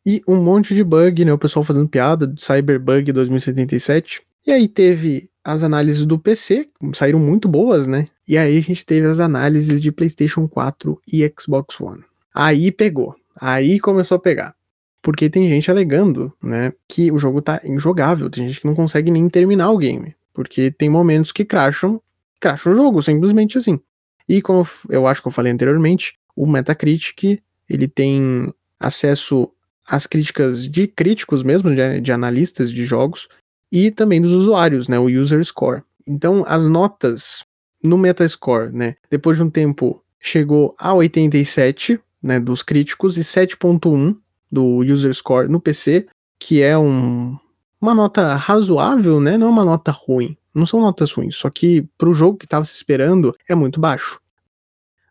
E 0.06 0.22
um 0.28 0.42
monte 0.42 0.76
de 0.76 0.84
bug, 0.84 1.26
né? 1.26 1.34
O 1.34 1.38
pessoal 1.38 1.64
fazendo 1.64 1.88
piada 1.88 2.28
do 2.28 2.40
Cyberbug 2.40 3.12
2077. 3.12 4.22
E 4.46 4.52
aí 4.52 4.68
teve 4.68 5.30
as 5.44 5.64
análises 5.64 6.06
do 6.06 6.20
PC, 6.20 6.70
saíram 6.94 7.20
muito 7.20 7.48
boas, 7.48 7.88
né? 7.88 8.08
E 8.28 8.38
aí 8.38 8.58
a 8.58 8.62
gente 8.62 8.86
teve 8.86 9.08
as 9.08 9.20
análises 9.20 9.82
de 9.82 9.92
PlayStation 9.92 10.48
4 10.48 11.00
e 11.12 11.32
Xbox 11.40 11.80
One. 11.80 12.04
Aí 12.34 12.72
pegou. 12.72 13.16
Aí 13.40 13.80
começou 13.80 14.18
a 14.18 14.20
pegar. 14.20 14.56
Porque 15.02 15.30
tem 15.30 15.48
gente 15.50 15.70
alegando, 15.70 16.34
né, 16.42 16.74
que 16.88 17.12
o 17.12 17.18
jogo 17.18 17.42
tá 17.42 17.62
injogável. 17.64 18.30
Tem 18.30 18.48
gente 18.48 18.62
que 18.62 18.66
não 18.68 18.74
consegue 18.74 19.12
nem 19.12 19.28
terminar 19.30 19.70
o 19.70 19.78
game. 19.78 20.16
Porque 20.34 20.72
tem 20.72 20.90
momentos 20.90 21.32
que 21.32 21.46
crasham 21.46 22.02
cracha 22.40 22.70
o 22.70 22.76
jogo, 22.76 23.02
simplesmente 23.02 23.58
assim. 23.58 23.80
E 24.28 24.42
como 24.42 24.68
eu 24.90 25.08
acho 25.08 25.22
que 25.22 25.28
eu 25.28 25.32
falei 25.32 25.52
anteriormente, 25.52 26.18
o 26.36 26.46
Metacritic, 26.46 27.42
ele 27.70 27.88
tem 27.88 28.54
acesso 28.80 29.50
às 29.88 30.08
críticas 30.08 30.68
de 30.68 30.88
críticos 30.88 31.44
mesmo, 31.44 31.74
de, 31.74 32.02
de 32.02 32.12
analistas 32.12 32.72
de 32.72 32.86
jogos, 32.86 33.28
e 33.72 33.92
também 33.92 34.22
dos 34.22 34.32
usuários, 34.32 34.88
né, 34.88 34.98
o 34.98 35.06
User 35.06 35.44
Score. 35.44 35.84
Então, 36.08 36.44
as 36.48 36.68
notas 36.68 37.46
no 37.86 37.98
Metascore, 37.98 38.72
né? 38.72 38.96
Depois 39.10 39.38
de 39.38 39.44
um 39.44 39.50
tempo 39.50 40.04
chegou 40.20 40.76
a 40.78 40.94
87, 40.94 42.00
né, 42.22 42.40
dos 42.40 42.64
críticos 42.64 43.18
e 43.18 43.22
7.1 43.22 44.18
do 44.52 44.80
user 44.80 45.14
score 45.14 45.48
no 45.48 45.60
PC, 45.60 46.08
que 46.40 46.62
é 46.62 46.78
um, 46.78 47.38
uma 47.80 47.94
nota 47.94 48.36
razoável, 48.36 49.20
né? 49.20 49.38
Não 49.38 49.48
é 49.48 49.50
uma 49.50 49.66
nota 49.66 49.92
ruim. 49.92 50.36
Não 50.56 50.66
são 50.66 50.80
notas 50.80 51.12
ruins, 51.12 51.36
só 51.36 51.50
que 51.50 51.82
pro 51.98 52.14
jogo 52.14 52.38
que 52.38 52.46
estava 52.46 52.64
se 52.64 52.74
esperando 52.74 53.36
é 53.48 53.54
muito 53.54 53.78
baixo. 53.78 54.22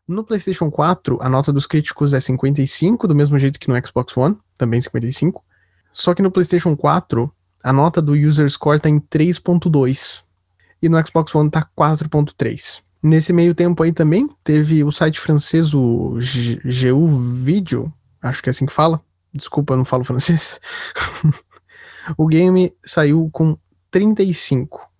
No 0.08 0.24
PlayStation 0.24 0.70
4, 0.70 1.18
a 1.20 1.28
nota 1.28 1.52
dos 1.52 1.66
críticos 1.66 2.14
é 2.14 2.20
55, 2.20 3.06
do 3.06 3.14
mesmo 3.14 3.38
jeito 3.38 3.60
que 3.60 3.68
no 3.68 3.86
Xbox 3.86 4.16
One, 4.16 4.38
também 4.56 4.80
55. 4.80 5.44
Só 5.92 6.14
que 6.14 6.22
no 6.22 6.30
PlayStation 6.30 6.74
4, 6.74 7.30
a 7.62 7.72
nota 7.72 8.00
do 8.00 8.12
user 8.12 8.48
score 8.50 8.80
tá 8.80 8.88
em 8.88 8.98
3.2 8.98 10.22
e 10.82 10.88
no 10.88 11.06
Xbox 11.06 11.34
One 11.34 11.50
tá 11.50 11.66
4.3. 11.76 12.82
Nesse 13.02 13.32
meio 13.32 13.54
tempo 13.54 13.82
aí 13.82 13.92
também 13.92 14.28
teve 14.42 14.82
o 14.82 14.90
site 14.90 15.20
francês 15.20 15.74
o 15.74 16.18
GU 16.64 17.06
Video, 17.06 17.92
acho 18.22 18.42
que 18.42 18.48
é 18.48 18.52
assim 18.52 18.64
que 18.64 18.72
fala. 18.72 18.98
Desculpa, 19.32 19.74
eu 19.74 19.76
não 19.78 19.84
falo 19.84 20.04
francês. 20.04 20.58
o 22.16 22.26
game 22.26 22.74
saiu 22.82 23.28
com 23.30 23.58
35. 23.90 24.93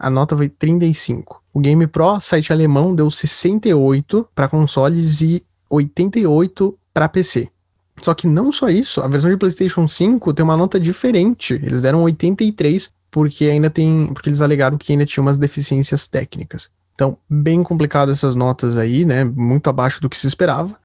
A 0.00 0.08
nota 0.08 0.34
foi 0.34 0.48
35. 0.48 1.42
O 1.52 1.60
Game 1.60 1.86
Pro, 1.86 2.18
site 2.20 2.54
alemão, 2.54 2.94
deu 2.94 3.10
68 3.10 4.30
para 4.34 4.48
consoles 4.48 5.20
e 5.20 5.44
88 5.68 6.78
para 6.94 7.06
PC. 7.06 7.50
Só 7.98 8.14
que 8.14 8.26
não 8.26 8.50
só 8.50 8.70
isso, 8.70 9.02
a 9.02 9.08
versão 9.08 9.28
de 9.28 9.36
PlayStation 9.36 9.86
5 9.86 10.32
tem 10.32 10.42
uma 10.42 10.56
nota 10.56 10.80
diferente. 10.80 11.52
Eles 11.52 11.82
deram 11.82 12.02
83 12.02 12.90
porque 13.10 13.44
ainda 13.44 13.68
tem, 13.68 14.06
porque 14.14 14.30
eles 14.30 14.40
alegaram 14.40 14.78
que 14.78 14.90
ainda 14.90 15.04
tinha 15.04 15.20
umas 15.20 15.38
deficiências 15.38 16.08
técnicas. 16.08 16.70
Então, 16.94 17.18
bem 17.28 17.62
complicado 17.62 18.10
essas 18.10 18.34
notas 18.34 18.78
aí, 18.78 19.04
né? 19.04 19.22
Muito 19.24 19.68
abaixo 19.68 20.00
do 20.00 20.08
que 20.08 20.16
se 20.16 20.26
esperava. 20.26 20.78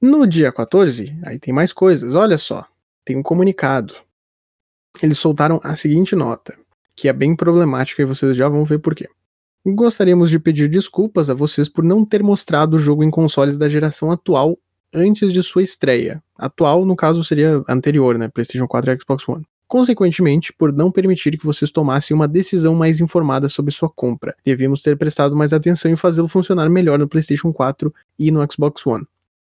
No 0.00 0.26
dia 0.26 0.50
14, 0.50 1.16
aí 1.22 1.38
tem 1.38 1.54
mais 1.54 1.72
coisas. 1.72 2.16
Olha 2.16 2.36
só, 2.36 2.66
tem 3.04 3.16
um 3.16 3.22
comunicado. 3.22 3.94
Eles 5.00 5.18
soltaram 5.18 5.60
a 5.62 5.76
seguinte 5.76 6.16
nota, 6.16 6.56
que 6.96 7.08
é 7.08 7.12
bem 7.12 7.36
problemática 7.36 8.02
e 8.02 8.06
vocês 8.06 8.36
já 8.36 8.48
vão 8.48 8.64
ver 8.64 8.78
por 8.78 8.94
quê. 8.94 9.08
Gostaríamos 9.64 10.30
de 10.30 10.38
pedir 10.38 10.68
desculpas 10.68 11.28
a 11.28 11.34
vocês 11.34 11.68
por 11.68 11.84
não 11.84 12.04
ter 12.04 12.22
mostrado 12.22 12.76
o 12.76 12.78
jogo 12.78 13.04
em 13.04 13.10
consoles 13.10 13.58
da 13.58 13.68
geração 13.68 14.10
atual 14.10 14.58
antes 14.94 15.32
de 15.32 15.42
sua 15.42 15.62
estreia. 15.62 16.22
Atual, 16.38 16.86
no 16.86 16.96
caso, 16.96 17.22
seria 17.22 17.62
anterior, 17.68 18.16
né? 18.16 18.28
PlayStation 18.28 18.66
4 18.66 18.92
e 18.92 18.98
Xbox 18.98 19.28
One. 19.28 19.44
Consequentemente, 19.68 20.52
por 20.52 20.72
não 20.72 20.92
permitir 20.92 21.36
que 21.36 21.44
vocês 21.44 21.72
tomassem 21.72 22.14
uma 22.14 22.28
decisão 22.28 22.74
mais 22.74 23.00
informada 23.00 23.48
sobre 23.48 23.72
sua 23.72 23.90
compra, 23.90 24.36
devíamos 24.44 24.80
ter 24.80 24.96
prestado 24.96 25.34
mais 25.34 25.52
atenção 25.52 25.90
em 25.90 25.96
fazê-lo 25.96 26.28
funcionar 26.28 26.70
melhor 26.70 26.98
no 27.00 27.08
PlayStation 27.08 27.52
4 27.52 27.92
e 28.16 28.30
no 28.30 28.46
Xbox 28.50 28.86
One. 28.86 29.04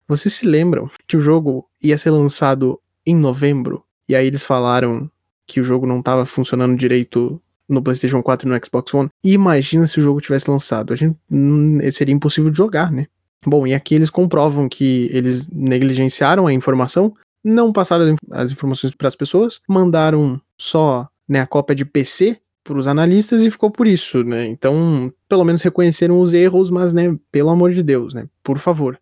Vocês 0.07 0.33
se 0.33 0.45
lembram 0.45 0.91
que 1.07 1.15
o 1.15 1.21
jogo 1.21 1.65
ia 1.81 1.97
ser 1.97 2.11
lançado 2.11 2.79
em 3.05 3.15
novembro 3.15 3.85
e 4.07 4.15
aí 4.15 4.27
eles 4.27 4.43
falaram 4.43 5.09
que 5.51 5.59
o 5.59 5.63
jogo 5.63 5.85
não 5.85 5.99
estava 5.99 6.25
funcionando 6.25 6.77
direito 6.77 7.41
no 7.67 7.81
PlayStation 7.81 8.23
4 8.23 8.47
e 8.47 8.51
no 8.51 8.65
Xbox 8.65 8.93
One? 8.93 9.09
E 9.23 9.33
imagina 9.33 9.85
se 9.85 9.99
o 9.99 10.01
jogo 10.01 10.21
tivesse 10.21 10.49
lançado, 10.49 10.93
a 10.93 10.95
gente 10.95 11.15
hum, 11.29 11.79
seria 11.91 12.15
impossível 12.15 12.49
de 12.49 12.57
jogar, 12.57 12.91
né? 12.91 13.07
Bom, 13.45 13.67
e 13.67 13.73
aqui 13.73 13.95
eles 13.95 14.09
comprovam 14.09 14.69
que 14.69 15.09
eles 15.11 15.47
negligenciaram 15.49 16.47
a 16.47 16.53
informação, 16.53 17.13
não 17.43 17.73
passaram 17.73 18.15
as 18.31 18.51
informações 18.51 18.93
para 18.93 19.07
as 19.07 19.15
pessoas, 19.15 19.59
mandaram 19.67 20.39
só 20.57 21.09
né, 21.27 21.41
a 21.41 21.47
cópia 21.47 21.75
de 21.75 21.83
PC 21.83 22.37
para 22.63 22.77
os 22.77 22.87
analistas 22.87 23.41
e 23.41 23.49
ficou 23.49 23.71
por 23.71 23.87
isso, 23.87 24.23
né? 24.23 24.45
Então, 24.45 25.11
pelo 25.27 25.43
menos 25.43 25.61
reconheceram 25.63 26.19
os 26.21 26.33
erros, 26.33 26.69
mas, 26.69 26.93
né, 26.93 27.17
pelo 27.31 27.49
amor 27.49 27.71
de 27.71 27.81
Deus, 27.81 28.13
né? 28.13 28.27
Por 28.43 28.59
favor. 28.59 28.99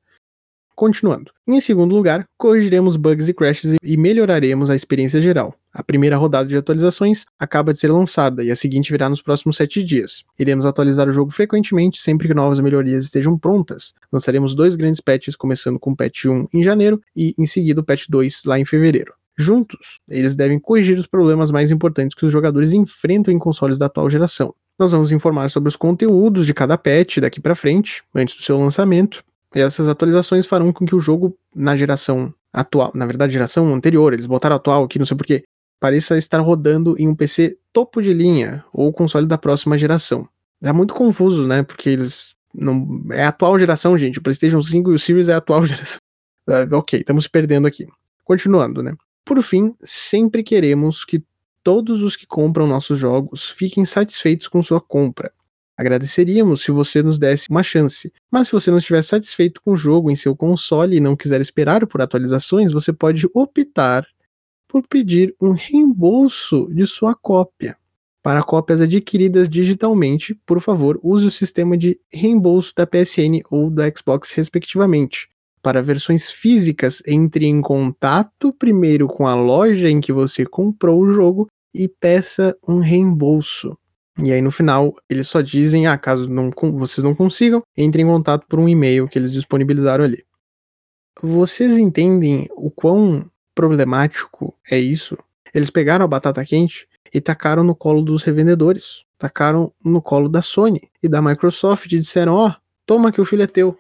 Continuando. 0.80 1.30
Em 1.46 1.60
segundo 1.60 1.94
lugar, 1.94 2.24
corrigiremos 2.38 2.96
bugs 2.96 3.28
e 3.28 3.34
crashes 3.34 3.76
e 3.84 3.98
melhoraremos 3.98 4.70
a 4.70 4.76
experiência 4.78 5.20
geral. 5.20 5.54
A 5.74 5.84
primeira 5.84 6.16
rodada 6.16 6.48
de 6.48 6.56
atualizações 6.56 7.26
acaba 7.38 7.74
de 7.74 7.80
ser 7.82 7.92
lançada 7.92 8.46
e 8.46 8.50
a 8.50 8.56
seguinte 8.56 8.90
virá 8.90 9.10
nos 9.10 9.22
próximos 9.22 9.58
7 9.58 9.84
dias. 9.84 10.24
Iremos 10.40 10.66
atualizar 10.66 11.10
o 11.10 11.12
jogo 11.12 11.32
frequentemente 11.32 12.00
sempre 12.00 12.30
que 12.30 12.34
novas 12.34 12.62
melhorias 12.62 13.04
estejam 13.04 13.38
prontas. 13.38 13.94
Lançaremos 14.10 14.56
dois 14.56 14.78
grandes 14.78 15.02
patches, 15.02 15.36
começando 15.36 15.78
com 15.78 15.92
o 15.92 15.96
patch 15.98 16.28
1 16.28 16.48
em 16.54 16.64
janeiro 16.64 17.02
e 17.14 17.36
em 17.38 17.46
seguida 17.46 17.82
o 17.82 17.84
patch 17.84 18.06
2 18.08 18.46
lá 18.46 18.58
em 18.58 18.64
fevereiro. 18.64 19.14
Juntos, 19.38 20.00
eles 20.08 20.34
devem 20.34 20.60
corrigir 20.60 20.98
os 20.98 21.08
problemas 21.08 21.52
mais 21.52 21.72
importantes 21.72 22.16
que 22.16 22.26
os 22.26 22.32
jogadores 22.32 22.72
enfrentam 22.72 23.34
em 23.34 23.38
consoles 23.38 23.78
da 23.78 23.88
atual 23.88 24.10
geração. 24.10 24.56
Nós 24.80 24.94
vamos 24.94 25.12
informar 25.12 25.50
sobre 25.50 25.68
os 25.68 25.76
conteúdos 25.76 26.46
de 26.46 26.54
cada 26.54 26.78
patch 26.78 27.18
daqui 27.18 27.42
para 27.42 27.54
frente, 27.54 28.02
antes 28.16 28.38
do 28.38 28.44
seu 28.44 28.58
lançamento, 28.58 29.22
essas 29.54 29.88
atualizações 29.88 30.46
farão 30.46 30.72
com 30.72 30.86
que 30.86 30.96
o 30.96 31.00
jogo, 31.00 31.38
na 31.56 31.76
geração 31.76 32.34
atual, 32.54 32.92
na 32.94 33.06
verdade, 33.06 33.34
geração 33.34 33.74
anterior, 33.74 34.14
eles 34.14 34.26
botaram 34.26 34.56
atual 34.56 34.84
aqui, 34.84 35.00
não 35.00 35.06
sei 35.06 35.18
porquê, 35.18 35.44
pareça 35.80 36.18
estar 36.18 36.40
rodando 36.40 36.96
em 36.98 37.08
um 37.08 37.16
PC 37.16 37.58
topo 37.74 38.02
de 38.02 38.14
linha 38.14 38.64
ou 38.74 38.92
console 38.92 39.26
da 39.26 39.38
próxima 39.38 39.78
geração. 39.78 40.28
É 40.62 40.74
muito 40.74 40.94
confuso, 40.94 41.48
né? 41.48 41.64
Porque 41.64 41.90
eles 41.90 42.36
não. 42.54 43.02
É 43.12 43.24
a 43.24 43.30
atual 43.30 43.58
geração, 43.58 43.98
gente. 43.98 44.20
O 44.20 44.22
PlayStation 44.22 44.62
5 44.62 44.92
e 44.92 44.96
o 44.96 45.00
Series 45.00 45.30
é 45.30 45.34
a 45.34 45.38
atual 45.38 45.66
geração. 45.66 46.00
Uh, 46.48 46.76
ok, 46.76 47.00
estamos 47.00 47.28
perdendo 47.28 47.68
aqui. 47.68 47.88
Continuando, 48.24 48.84
né? 48.84 48.94
Por 49.24 49.42
fim, 49.42 49.76
sempre 49.82 50.44
queremos 50.44 51.06
que 51.06 51.24
todos 51.64 52.02
os 52.02 52.16
que 52.16 52.26
compram 52.26 52.68
nossos 52.68 52.98
jogos 52.98 53.50
fiquem 53.50 53.86
satisfeitos 53.86 54.48
com 54.48 54.62
sua 54.62 54.82
compra. 54.82 55.32
Agradeceríamos 55.80 56.62
se 56.62 56.72
você 56.72 57.02
nos 57.02 57.18
desse 57.18 57.50
uma 57.50 57.64
chance, 57.64 58.12
mas 58.30 58.48
se 58.48 58.52
você 58.52 58.70
não 58.70 58.80
estiver 58.80 59.02
satisfeito 59.02 59.62
com 59.62 59.72
o 59.72 59.78
jogo 59.78 60.12
em 60.12 60.16
seu 60.16 60.36
console 60.36 60.98
e 60.98 61.00
não 61.00 61.16
quiser 61.16 61.40
esperar 61.40 61.88
por 61.88 62.02
atualizações, 62.02 62.74
você 62.74 62.92
pode 62.92 63.30
optar 63.34 64.06
por 64.68 64.86
pedir 64.86 65.34
um 65.42 65.52
reembolso 65.52 66.68
de 66.70 66.86
sua 66.86 67.16
cópia. 67.16 67.78
Para 68.22 68.44
cópias 68.44 68.82
adquiridas 68.82 69.48
digitalmente, 69.48 70.36
por 70.46 70.60
favor, 70.60 71.00
use 71.02 71.26
o 71.26 71.32
sistema 71.32 71.78
de 71.78 71.98
reembolso 72.12 72.74
da 72.76 72.86
PSN 72.86 73.40
ou 73.50 73.70
da 73.70 73.90
Xbox, 73.90 74.34
respectivamente. 74.34 75.30
Para 75.62 75.82
versões 75.82 76.30
físicas, 76.30 77.02
entre 77.08 77.46
em 77.46 77.62
contato 77.62 78.52
primeiro 78.60 79.08
com 79.08 79.26
a 79.26 79.34
loja 79.34 79.90
em 79.90 80.02
que 80.02 80.12
você 80.12 80.46
comprou 80.46 81.00
o 81.00 81.14
jogo 81.14 81.48
e 81.74 81.88
peça 81.88 82.54
um 82.68 82.80
reembolso. 82.80 83.78
E 84.24 84.32
aí 84.32 84.42
no 84.42 84.52
final 84.52 84.96
eles 85.10 85.28
só 85.28 85.42
dizem, 85.42 85.88
ah, 85.88 85.98
caso 85.98 86.30
não, 86.30 86.52
vocês 86.74 87.04
não 87.04 87.16
consigam, 87.16 87.64
entre 87.76 88.02
em 88.02 88.06
contato 88.06 88.46
por 88.48 88.60
um 88.60 88.68
e-mail 88.68 89.08
que 89.08 89.18
eles 89.18 89.32
disponibilizaram 89.32 90.04
ali. 90.04 90.24
Vocês 91.22 91.78
entendem 91.78 92.48
o 92.56 92.72
quão 92.72 93.30
problemático 93.54 94.56
é 94.70 94.80
isso? 94.80 95.18
Eles 95.54 95.70
pegaram 95.70 96.06
a 96.06 96.08
batata 96.08 96.44
quente 96.46 96.88
e 97.14 97.20
tacaram 97.20 97.64
no 97.64 97.76
colo 97.76 98.02
dos 98.02 98.24
revendedores, 98.24 99.04
tacaram 99.18 99.74
no 99.84 100.02
colo 100.02 100.30
da 100.30 100.42
Sony 100.42 100.90
e 101.02 101.10
da 101.10 101.22
Microsoft 101.22 101.92
e 101.92 102.00
disseram, 102.00 102.36
ó, 102.36 102.48
oh, 102.48 102.54
toma 102.86 103.12
que 103.12 103.20
o 103.20 103.26
filho 103.26 103.44
é 103.44 103.48
teu. 103.48 103.78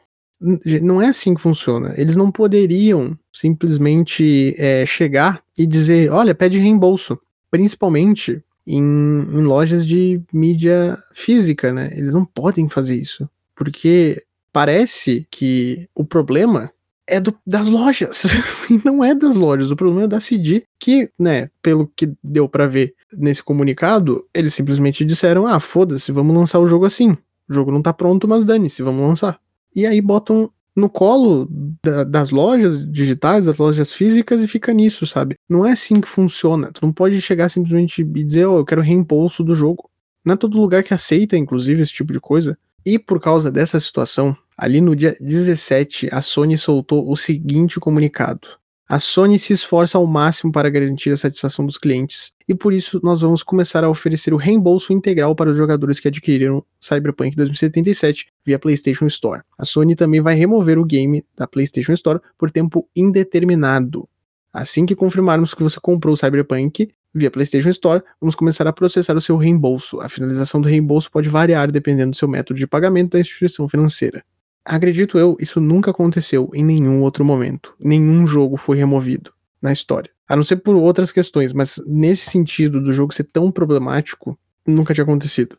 Não 0.82 1.01
é 1.01 1.07
assim 1.07 1.34
que 1.34 1.41
funciona. 1.41 1.93
Eles 1.97 2.15
não 2.15 2.32
poderiam 2.32 3.17
simplesmente 3.34 4.55
é, 4.57 4.86
chegar 4.86 5.43
e 5.57 5.65
dizer, 5.65 6.11
olha, 6.11 6.34
pede 6.34 6.57
reembolso. 6.57 7.19
Principalmente 7.51 8.43
em, 8.70 8.82
em 8.82 9.41
lojas 9.41 9.86
de 9.86 10.22
mídia 10.32 11.01
física, 11.11 11.74
né? 11.74 11.91
Eles 11.95 12.13
não 12.13 12.24
podem 12.24 12.70
fazer 12.70 12.95
isso. 12.95 13.28
Porque 13.55 14.24
parece 14.53 15.28
que 15.32 15.89
o 15.95 16.05
problema 16.05 16.72
é 17.07 17.20
do, 17.20 17.36
das 17.45 17.67
lojas. 17.67 18.24
e 18.70 18.80
não 18.86 19.03
é 19.03 19.15
das 19.15 19.36
lojas. 19.36 19.72
O 19.72 19.76
problema 19.76 20.03
é 20.03 20.07
da 20.07 20.20
CD, 20.20 20.63
que, 20.78 21.09
né, 21.17 21.49
pelo 21.61 21.88
que 21.95 22.13
deu 22.24 22.47
para 22.47 22.67
ver 22.67 22.93
nesse 23.11 23.43
comunicado, 23.43 24.24
eles 24.34 24.53
simplesmente 24.53 25.03
disseram: 25.03 25.47
ah, 25.47 25.59
foda-se, 25.59 26.11
vamos 26.11 26.36
lançar 26.36 26.59
o 26.59 26.67
jogo 26.67 26.86
assim. 26.86 27.17
O 27.49 27.53
jogo 27.53 27.72
não 27.72 27.82
tá 27.82 27.91
pronto, 27.91 28.28
mas 28.28 28.43
dane-se, 28.43 28.84
vamos 28.84 29.01
lançar. 29.01 29.39
E 29.76 29.86
aí 29.86 29.99
botam 29.99 30.51
no 30.80 30.89
colo 30.89 31.47
da, 31.84 32.03
das 32.03 32.32
lojas 32.32 32.80
digitais, 32.91 33.45
das 33.45 33.57
lojas 33.57 33.91
físicas 33.91 34.41
e 34.41 34.47
fica 34.47 34.73
nisso, 34.73 35.05
sabe? 35.05 35.36
Não 35.47 35.65
é 35.65 35.73
assim 35.73 36.01
que 36.01 36.07
funciona. 36.07 36.71
Tu 36.71 36.86
não 36.86 36.91
pode 36.91 37.21
chegar 37.21 37.49
simplesmente 37.49 38.01
e 38.01 38.23
dizer, 38.23 38.45
oh, 38.45 38.59
eu 38.59 38.65
quero 38.65 38.82
reembolso 38.82 39.43
do 39.43 39.53
jogo. 39.53 39.89
Não 40.25 40.34
é 40.34 40.38
todo 40.38 40.59
lugar 40.59 40.84
que 40.84 40.93
aceita, 40.93 41.38
inclusive, 41.38 41.82
esse 41.82 41.93
tipo 41.93 42.11
de 42.11 42.19
coisa. 42.19 42.57
E 42.86 42.97
por 42.97 43.19
causa 43.19 43.51
dessa 43.51 43.80
situação, 43.80 44.36
ali 44.57 44.82
no 44.82 44.95
dia 44.95 45.15
17, 45.19 46.09
a 46.11 46.21
Sony 46.21 46.57
soltou 46.57 47.09
o 47.09 47.15
seguinte 47.15 47.80
comunicado: 47.80 48.47
a 48.92 48.98
Sony 48.98 49.38
se 49.38 49.54
esforça 49.54 50.00
ao 50.00 50.08
máximo 50.08 50.52
para 50.52 50.68
garantir 50.68 51.12
a 51.12 51.18
satisfação 51.18 51.64
dos 51.64 51.78
clientes, 51.78 52.34
e 52.48 52.56
por 52.56 52.74
isso 52.74 53.00
nós 53.04 53.22
vamos 53.22 53.44
começar 53.44 53.84
a 53.84 53.90
oferecer 53.90 54.34
o 54.34 54.38
reembolso 54.38 54.92
integral 54.92 55.36
para 55.36 55.52
os 55.52 55.56
jogadores 55.56 56.00
que 56.00 56.08
adquiriram 56.08 56.66
Cyberpunk 56.82 57.36
2077 57.36 58.32
via 58.44 58.58
PlayStation 58.58 59.06
Store. 59.06 59.44
A 59.60 59.64
Sony 59.64 59.96
também 59.96 60.22
vai 60.22 60.34
remover 60.34 60.80
o 60.80 60.84
game 60.84 61.24
da 61.38 61.46
PlayStation 61.46 61.94
Store 61.94 62.20
por 62.36 62.50
tempo 62.50 62.90
indeterminado. 62.96 64.10
Assim 64.52 64.88
que 64.88 64.96
confirmarmos 64.96 65.54
que 65.54 65.62
você 65.62 65.80
comprou 65.80 66.16
o 66.16 66.18
Cyberpunk 66.18 66.90
via 67.14 67.30
PlayStation 67.30 67.70
Store, 67.70 68.02
vamos 68.20 68.34
começar 68.34 68.66
a 68.66 68.74
processar 68.74 69.16
o 69.16 69.22
seu 69.22 69.38
reembolso. 69.38 70.02
A 70.02 70.10
finalização 70.10 70.60
do 70.60 70.68
reembolso 70.68 71.12
pode 71.12 71.30
variar 71.30 71.72
dependendo 71.72 72.10
do 72.10 72.18
seu 72.18 72.28
método 72.28 72.60
de 72.60 72.66
pagamento 72.66 73.12
da 73.12 73.20
instituição 73.20 73.70
financeira. 73.70 74.24
Acredito 74.70 75.17
eu, 75.17 75.36
isso 75.39 75.59
nunca 75.59 75.89
aconteceu 75.89 76.47
em 76.53 76.63
nenhum 76.63 77.01
outro 77.01 77.26
momento. 77.26 77.74
Nenhum 77.80 78.28
jogo 78.28 78.55
foi 78.55 78.78
removido 78.78 79.34
na 79.59 79.74
história. 79.74 80.11
A 80.28 80.36
não 80.36 80.43
ser 80.43 80.57
por 80.57 80.76
outras 80.76 81.11
questões, 81.11 81.51
mas 81.51 81.82
nesse 81.88 82.30
sentido 82.30 82.80
do 82.80 82.93
jogo 82.93 83.11
ser 83.11 83.24
tão 83.24 83.51
problemático, 83.51 84.38
nunca 84.63 84.93
tinha 84.93 85.03
acontecido. 85.03 85.57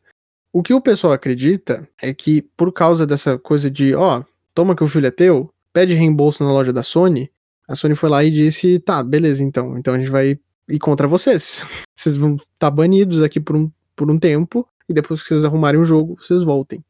O 0.52 0.62
que 0.62 0.72
o 0.72 0.80
pessoal 0.80 1.12
acredita 1.12 1.88
é 2.00 2.14
que 2.14 2.42
por 2.56 2.72
causa 2.72 3.04
dessa 3.04 3.36
coisa 3.36 3.68
de, 3.68 3.96
ó, 3.96 4.22
toma 4.54 4.76
que 4.76 4.84
o 4.84 4.86
filho 4.86 5.08
é 5.08 5.10
teu, 5.10 5.52
pede 5.72 5.92
reembolso 5.94 6.44
na 6.44 6.52
loja 6.52 6.72
da 6.72 6.84
Sony, 6.84 7.28
a 7.68 7.74
Sony 7.74 7.96
foi 7.96 8.08
lá 8.08 8.22
e 8.22 8.30
disse, 8.30 8.78
tá, 8.78 9.02
beleza 9.02 9.42
então, 9.42 9.76
então 9.76 9.92
a 9.92 9.98
gente 9.98 10.10
vai 10.10 10.38
ir 10.68 10.78
contra 10.78 11.08
vocês. 11.08 11.66
Vocês 11.98 12.16
vão 12.16 12.36
estar 12.36 12.46
tá 12.58 12.70
banidos 12.70 13.24
aqui 13.24 13.40
por 13.40 13.56
um, 13.56 13.68
por 13.96 14.08
um 14.08 14.18
tempo, 14.20 14.66
e 14.88 14.94
depois 14.94 15.20
que 15.20 15.28
vocês 15.28 15.44
arrumarem 15.44 15.80
o 15.80 15.84
jogo, 15.84 16.16
vocês 16.18 16.42
voltem. 16.42 16.82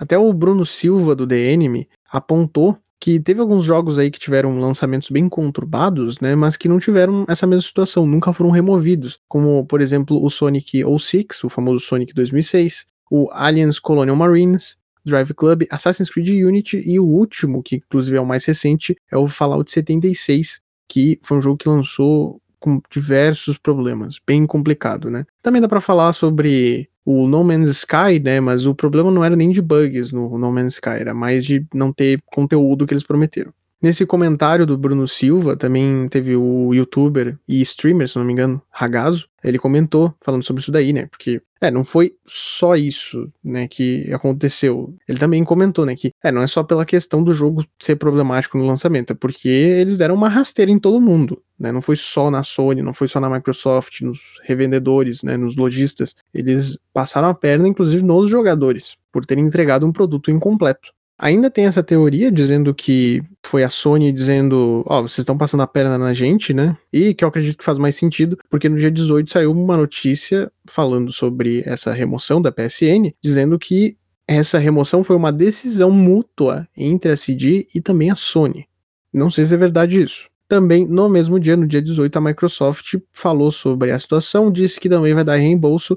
Até 0.00 0.18
o 0.18 0.32
Bruno 0.32 0.64
Silva 0.64 1.14
do 1.14 1.26
The 1.26 1.36
Enemy 1.52 1.86
apontou 2.10 2.78
que 2.98 3.20
teve 3.20 3.40
alguns 3.40 3.64
jogos 3.64 3.98
aí 3.98 4.10
que 4.10 4.18
tiveram 4.18 4.58
lançamentos 4.58 5.10
bem 5.10 5.28
conturbados, 5.28 6.18
né, 6.20 6.34
mas 6.34 6.56
que 6.56 6.68
não 6.68 6.78
tiveram 6.78 7.24
essa 7.28 7.46
mesma 7.46 7.62
situação, 7.62 8.06
nunca 8.06 8.32
foram 8.32 8.50
removidos, 8.50 9.18
como 9.28 9.64
por 9.66 9.80
exemplo 9.80 10.22
o 10.22 10.28
Sonic 10.28 10.82
06, 10.82 11.44
o 11.44 11.48
famoso 11.48 11.84
Sonic 11.84 12.14
2006, 12.14 12.86
o 13.10 13.28
Aliens 13.32 13.78
Colonial 13.78 14.16
Marines, 14.16 14.76
Drive 15.04 15.32
Club, 15.32 15.64
Assassin's 15.70 16.10
Creed 16.10 16.44
Unity 16.44 16.82
e 16.86 17.00
o 17.00 17.04
último, 17.04 17.62
que 17.62 17.76
inclusive 17.76 18.16
é 18.16 18.20
o 18.20 18.26
mais 18.26 18.44
recente, 18.44 18.94
é 19.10 19.16
o 19.16 19.28
Fallout 19.28 19.70
76, 19.70 20.60
que 20.86 21.18
foi 21.22 21.38
um 21.38 21.42
jogo 21.42 21.56
que 21.56 21.68
lançou 21.68 22.40
com 22.58 22.80
diversos 22.90 23.56
problemas, 23.56 24.20
bem 24.26 24.46
complicado, 24.46 25.10
né? 25.10 25.24
Também 25.42 25.62
dá 25.62 25.68
para 25.68 25.80
falar 25.80 26.12
sobre 26.12 26.89
o 27.04 27.26
No 27.26 27.42
Man's 27.42 27.68
Sky, 27.68 28.20
né? 28.22 28.40
Mas 28.40 28.66
o 28.66 28.74
problema 28.74 29.10
não 29.10 29.24
era 29.24 29.36
nem 29.36 29.50
de 29.50 29.62
bugs 29.62 30.12
no 30.12 30.38
No 30.38 30.52
Man's 30.52 30.74
Sky, 30.74 30.90
era 30.90 31.14
mais 31.14 31.44
de 31.44 31.66
não 31.74 31.92
ter 31.92 32.20
conteúdo 32.26 32.86
que 32.86 32.94
eles 32.94 33.04
prometeram. 33.04 33.52
Nesse 33.82 34.04
comentário 34.04 34.66
do 34.66 34.76
Bruno 34.76 35.08
Silva, 35.08 35.56
também 35.56 36.06
teve 36.10 36.36
o 36.36 36.74
youtuber 36.74 37.38
e 37.48 37.62
streamer, 37.62 38.06
se 38.06 38.18
não 38.18 38.26
me 38.26 38.32
engano, 38.34 38.60
Ragazo, 38.70 39.26
ele 39.42 39.58
comentou 39.58 40.14
falando 40.20 40.42
sobre 40.42 40.60
isso 40.60 40.70
daí, 40.70 40.92
né? 40.92 41.06
Porque, 41.06 41.40
é, 41.62 41.70
não 41.70 41.82
foi 41.82 42.12
só 42.26 42.76
isso, 42.76 43.32
né, 43.42 43.66
que 43.66 44.12
aconteceu. 44.12 44.94
Ele 45.08 45.18
também 45.18 45.42
comentou, 45.44 45.86
né, 45.86 45.94
que, 45.94 46.12
é, 46.22 46.30
não 46.30 46.42
é 46.42 46.46
só 46.46 46.62
pela 46.62 46.84
questão 46.84 47.24
do 47.24 47.32
jogo 47.32 47.64
ser 47.80 47.96
problemático 47.96 48.58
no 48.58 48.66
lançamento, 48.66 49.14
é 49.14 49.16
porque 49.16 49.48
eles 49.48 49.96
deram 49.96 50.14
uma 50.14 50.28
rasteira 50.28 50.70
em 50.70 50.78
todo 50.78 51.00
mundo, 51.00 51.42
né? 51.60 51.70
Não 51.70 51.82
foi 51.82 51.94
só 51.94 52.30
na 52.30 52.42
Sony, 52.42 52.80
não 52.80 52.94
foi 52.94 53.06
só 53.06 53.20
na 53.20 53.28
Microsoft, 53.28 54.00
nos 54.00 54.40
revendedores, 54.42 55.22
né, 55.22 55.36
nos 55.36 55.54
lojistas. 55.54 56.16
Eles 56.32 56.78
passaram 56.92 57.28
a 57.28 57.34
perna, 57.34 57.68
inclusive, 57.68 58.02
nos 58.02 58.30
jogadores, 58.30 58.96
por 59.12 59.26
terem 59.26 59.44
entregado 59.44 59.86
um 59.86 59.92
produto 59.92 60.30
incompleto. 60.30 60.90
Ainda 61.18 61.50
tem 61.50 61.66
essa 61.66 61.82
teoria 61.82 62.32
dizendo 62.32 62.74
que 62.74 63.22
foi 63.44 63.62
a 63.62 63.68
Sony 63.68 64.10
dizendo, 64.10 64.82
ó, 64.86 65.00
oh, 65.00 65.02
vocês 65.02 65.18
estão 65.18 65.36
passando 65.36 65.62
a 65.62 65.66
perna 65.66 65.98
na 65.98 66.14
gente, 66.14 66.54
né? 66.54 66.74
E 66.90 67.12
que 67.12 67.22
eu 67.22 67.28
acredito 67.28 67.58
que 67.58 67.64
faz 67.64 67.76
mais 67.76 67.94
sentido, 67.94 68.38
porque 68.48 68.70
no 68.70 68.78
dia 68.78 68.90
18 68.90 69.30
saiu 69.30 69.52
uma 69.52 69.76
notícia 69.76 70.50
falando 70.66 71.12
sobre 71.12 71.62
essa 71.66 71.92
remoção 71.92 72.40
da 72.40 72.50
PSN, 72.50 73.12
dizendo 73.22 73.58
que 73.58 73.98
essa 74.26 74.58
remoção 74.58 75.04
foi 75.04 75.14
uma 75.14 75.30
decisão 75.30 75.90
mútua 75.90 76.66
entre 76.74 77.12
a 77.12 77.16
CD 77.16 77.66
e 77.74 77.82
também 77.82 78.10
a 78.10 78.14
Sony. 78.14 78.66
Não 79.12 79.28
sei 79.28 79.44
se 79.44 79.52
é 79.52 79.58
verdade 79.58 80.00
isso. 80.02 80.30
Também, 80.50 80.84
no 80.84 81.08
mesmo 81.08 81.38
dia, 81.38 81.56
no 81.56 81.64
dia 81.64 81.80
18, 81.80 82.16
a 82.16 82.20
Microsoft 82.20 82.96
falou 83.12 83.52
sobre 83.52 83.92
a 83.92 83.98
situação, 84.00 84.50
disse 84.50 84.80
que 84.80 84.88
também 84.88 85.14
vai 85.14 85.22
dar 85.22 85.36
reembolso, 85.36 85.96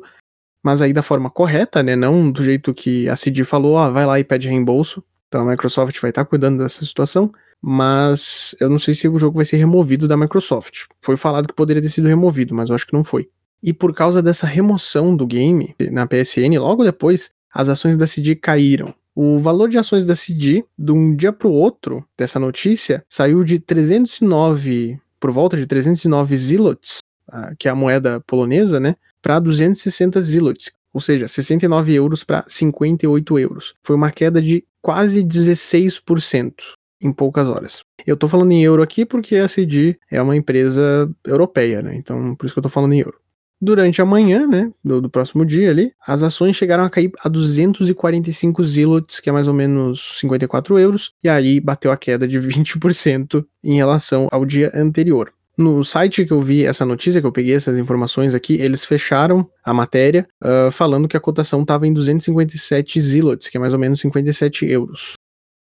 mas 0.63 0.79
aí 0.79 0.93
da 0.93 1.01
forma 1.01 1.27
correta, 1.27 1.81
né? 1.81 1.95
Não 1.95 2.31
do 2.31 2.43
jeito 2.43 2.71
que 2.71 3.09
a 3.09 3.15
CD 3.15 3.43
falou, 3.43 3.73
ó, 3.73 3.89
vai 3.89 4.05
lá 4.05 4.19
e 4.19 4.23
pede 4.23 4.47
reembolso. 4.47 5.03
Então 5.27 5.41
a 5.41 5.45
Microsoft 5.49 5.99
vai 5.99 6.11
estar 6.11 6.23
cuidando 6.25 6.59
dessa 6.59 6.85
situação, 6.85 7.33
mas 7.59 8.55
eu 8.59 8.69
não 8.69 8.77
sei 8.77 8.93
se 8.93 9.07
o 9.07 9.17
jogo 9.17 9.37
vai 9.37 9.45
ser 9.45 9.57
removido 9.57 10.07
da 10.07 10.15
Microsoft. 10.15 10.85
Foi 11.01 11.17
falado 11.17 11.47
que 11.47 11.55
poderia 11.55 11.81
ter 11.81 11.89
sido 11.89 12.07
removido, 12.07 12.53
mas 12.53 12.69
eu 12.69 12.75
acho 12.75 12.85
que 12.85 12.93
não 12.93 13.03
foi. 13.03 13.29
E 13.63 13.73
por 13.73 13.91
causa 13.91 14.21
dessa 14.21 14.45
remoção 14.45 15.15
do 15.15 15.25
game 15.25 15.73
na 15.91 16.05
PSN, 16.05 16.59
logo 16.59 16.83
depois, 16.83 17.31
as 17.51 17.69
ações 17.69 17.97
da 17.97 18.05
CD 18.05 18.35
caíram. 18.35 18.93
O 19.15 19.37
valor 19.37 19.69
de 19.69 19.77
ações 19.77 20.05
da 20.05 20.15
CD, 20.15 20.65
de 20.77 20.91
um 20.91 21.15
dia 21.15 21.31
para 21.31 21.47
o 21.47 21.51
outro, 21.51 22.03
dessa 22.17 22.39
notícia, 22.39 23.05
saiu 23.07 23.43
de 23.43 23.59
309, 23.59 24.99
por 25.19 25.31
volta 25.31 25.55
de 25.55 25.67
309 25.67 26.35
zlots, 26.35 26.97
ah, 27.27 27.53
que 27.57 27.67
é 27.67 27.71
a 27.71 27.75
moeda 27.75 28.19
polonesa, 28.21 28.79
né, 28.79 28.95
para 29.21 29.39
260 29.39 30.19
zlots, 30.21 30.71
ou 30.91 30.99
seja, 30.99 31.27
69 31.27 31.93
euros 31.93 32.23
para 32.23 32.43
58 32.47 33.39
euros. 33.39 33.75
Foi 33.83 33.95
uma 33.95 34.11
queda 34.11 34.41
de 34.41 34.65
quase 34.81 35.23
16% 35.23 36.53
em 36.99 37.11
poucas 37.11 37.47
horas. 37.47 37.83
Eu 38.05 38.17
tô 38.17 38.27
falando 38.27 38.51
em 38.51 38.63
euro 38.63 38.81
aqui 38.81 39.05
porque 39.05 39.35
a 39.37 39.47
CD 39.47 39.97
é 40.09 40.21
uma 40.21 40.35
empresa 40.35 41.09
europeia, 41.23 41.81
né? 41.81 41.95
Então, 41.95 42.35
por 42.35 42.45
isso 42.45 42.55
que 42.55 42.59
eu 42.59 42.63
tô 42.63 42.69
falando 42.69 42.93
em 42.93 42.99
euro. 42.99 43.17
Durante 43.65 44.01
a 44.01 44.05
manhã, 44.05 44.45
né, 44.45 44.69
do, 44.83 44.99
do, 44.99 45.09
próximo 45.09 45.45
dia 45.45 45.69
ali, 45.69 45.93
as 46.05 46.21
ações 46.21 46.53
chegaram 46.53 46.83
a 46.83 46.89
cair 46.89 47.09
a 47.23 47.29
245 47.29 48.61
zlots, 48.61 49.21
que 49.21 49.29
é 49.29 49.31
mais 49.31 49.47
ou 49.47 49.53
menos 49.53 50.19
54 50.19 50.77
euros, 50.77 51.13
e 51.23 51.29
aí 51.29 51.61
bateu 51.61 51.89
a 51.89 51.95
queda 51.95 52.27
de 52.27 52.37
20% 52.37 53.45
em 53.63 53.77
relação 53.77 54.27
ao 54.33 54.43
dia 54.45 54.69
anterior. 54.75 55.31
No 55.57 55.81
site 55.81 56.25
que 56.25 56.33
eu 56.33 56.41
vi 56.41 56.65
essa 56.65 56.85
notícia, 56.85 57.21
que 57.21 57.25
eu 57.25 57.31
peguei 57.31 57.55
essas 57.55 57.77
informações 57.77 58.35
aqui, 58.35 58.55
eles 58.55 58.83
fecharam 58.83 59.49
a 59.63 59.73
matéria 59.73 60.27
uh, 60.43 60.69
falando 60.69 61.07
que 61.07 61.15
a 61.15 61.21
cotação 61.21 61.61
estava 61.61 61.87
em 61.87 61.93
257 61.93 62.99
zlots, 62.99 63.47
que 63.47 63.55
é 63.55 63.61
mais 63.61 63.71
ou 63.71 63.79
menos 63.79 64.01
57 64.01 64.65
euros. 64.65 65.13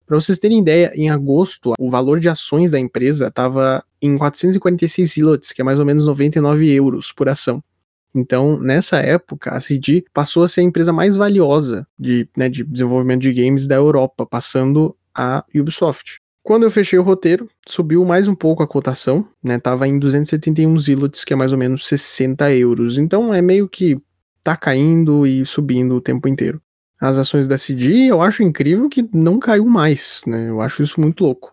Para 0.05 0.20
vocês 0.20 0.40
terem 0.40 0.59
ideia, 0.59 0.90
em 0.96 1.09
agosto, 1.09 1.74
o 1.78 1.88
valor 1.88 2.18
de 2.18 2.28
ações 2.28 2.72
da 2.72 2.80
empresa 2.80 3.28
estava 3.28 3.84
em 4.00 4.18
446 4.18 5.14
zlots, 5.14 5.53
que 5.53 5.61
é 5.61 5.64
mais 5.64 5.78
ou 5.78 5.84
menos 5.84 6.05
99 6.05 6.68
euros 6.68 7.12
por 7.12 7.28
ação. 7.28 7.62
Então, 8.14 8.58
nessa 8.58 8.98
época, 8.98 9.50
a 9.50 9.60
CD 9.60 10.04
passou 10.12 10.42
a 10.42 10.48
ser 10.48 10.60
a 10.60 10.64
empresa 10.64 10.92
mais 10.92 11.16
valiosa 11.16 11.86
de, 11.98 12.28
né, 12.36 12.48
de 12.48 12.62
desenvolvimento 12.64 13.22
de 13.22 13.32
games 13.32 13.66
da 13.66 13.74
Europa, 13.74 14.26
passando 14.26 14.94
a 15.14 15.44
Ubisoft. 15.54 16.18
Quando 16.42 16.64
eu 16.64 16.70
fechei 16.70 16.98
o 16.98 17.02
roteiro, 17.02 17.48
subiu 17.66 18.04
mais 18.04 18.26
um 18.26 18.34
pouco 18.34 18.62
a 18.62 18.66
cotação, 18.66 19.26
né? 19.42 19.60
Tava 19.60 19.86
em 19.86 19.96
271 19.96 20.76
zlots, 20.76 21.24
que 21.24 21.32
é 21.32 21.36
mais 21.36 21.52
ou 21.52 21.58
menos 21.58 21.86
60 21.86 22.52
euros. 22.52 22.98
Então 22.98 23.32
é 23.32 23.40
meio 23.40 23.68
que 23.68 23.96
tá 24.42 24.56
caindo 24.56 25.24
e 25.24 25.46
subindo 25.46 25.94
o 25.94 26.00
tempo 26.00 26.28
inteiro. 26.28 26.60
As 27.00 27.16
ações 27.16 27.46
da 27.46 27.56
CD, 27.56 28.06
eu 28.06 28.20
acho 28.20 28.42
incrível 28.42 28.88
que 28.88 29.08
não 29.12 29.38
caiu 29.38 29.64
mais, 29.66 30.20
né? 30.26 30.48
Eu 30.48 30.60
acho 30.60 30.82
isso 30.82 31.00
muito 31.00 31.22
louco. 31.22 31.52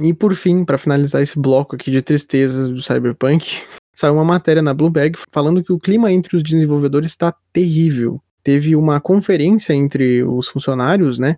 E 0.00 0.12
por 0.12 0.34
fim, 0.34 0.64
para 0.64 0.78
finalizar 0.78 1.22
esse 1.22 1.38
bloco 1.38 1.74
aqui 1.74 1.90
de 1.90 2.02
tristezas 2.02 2.70
do 2.70 2.82
Cyberpunk, 2.82 3.62
saiu 3.94 4.14
uma 4.14 4.24
matéria 4.24 4.62
na 4.62 4.74
Bloomberg 4.74 5.18
falando 5.30 5.62
que 5.62 5.72
o 5.72 5.78
clima 5.78 6.10
entre 6.10 6.36
os 6.36 6.42
desenvolvedores 6.42 7.10
está 7.10 7.34
terrível. 7.52 8.20
Teve 8.42 8.74
uma 8.74 9.00
conferência 9.00 9.72
entre 9.72 10.22
os 10.22 10.48
funcionários, 10.48 11.18
né? 11.18 11.36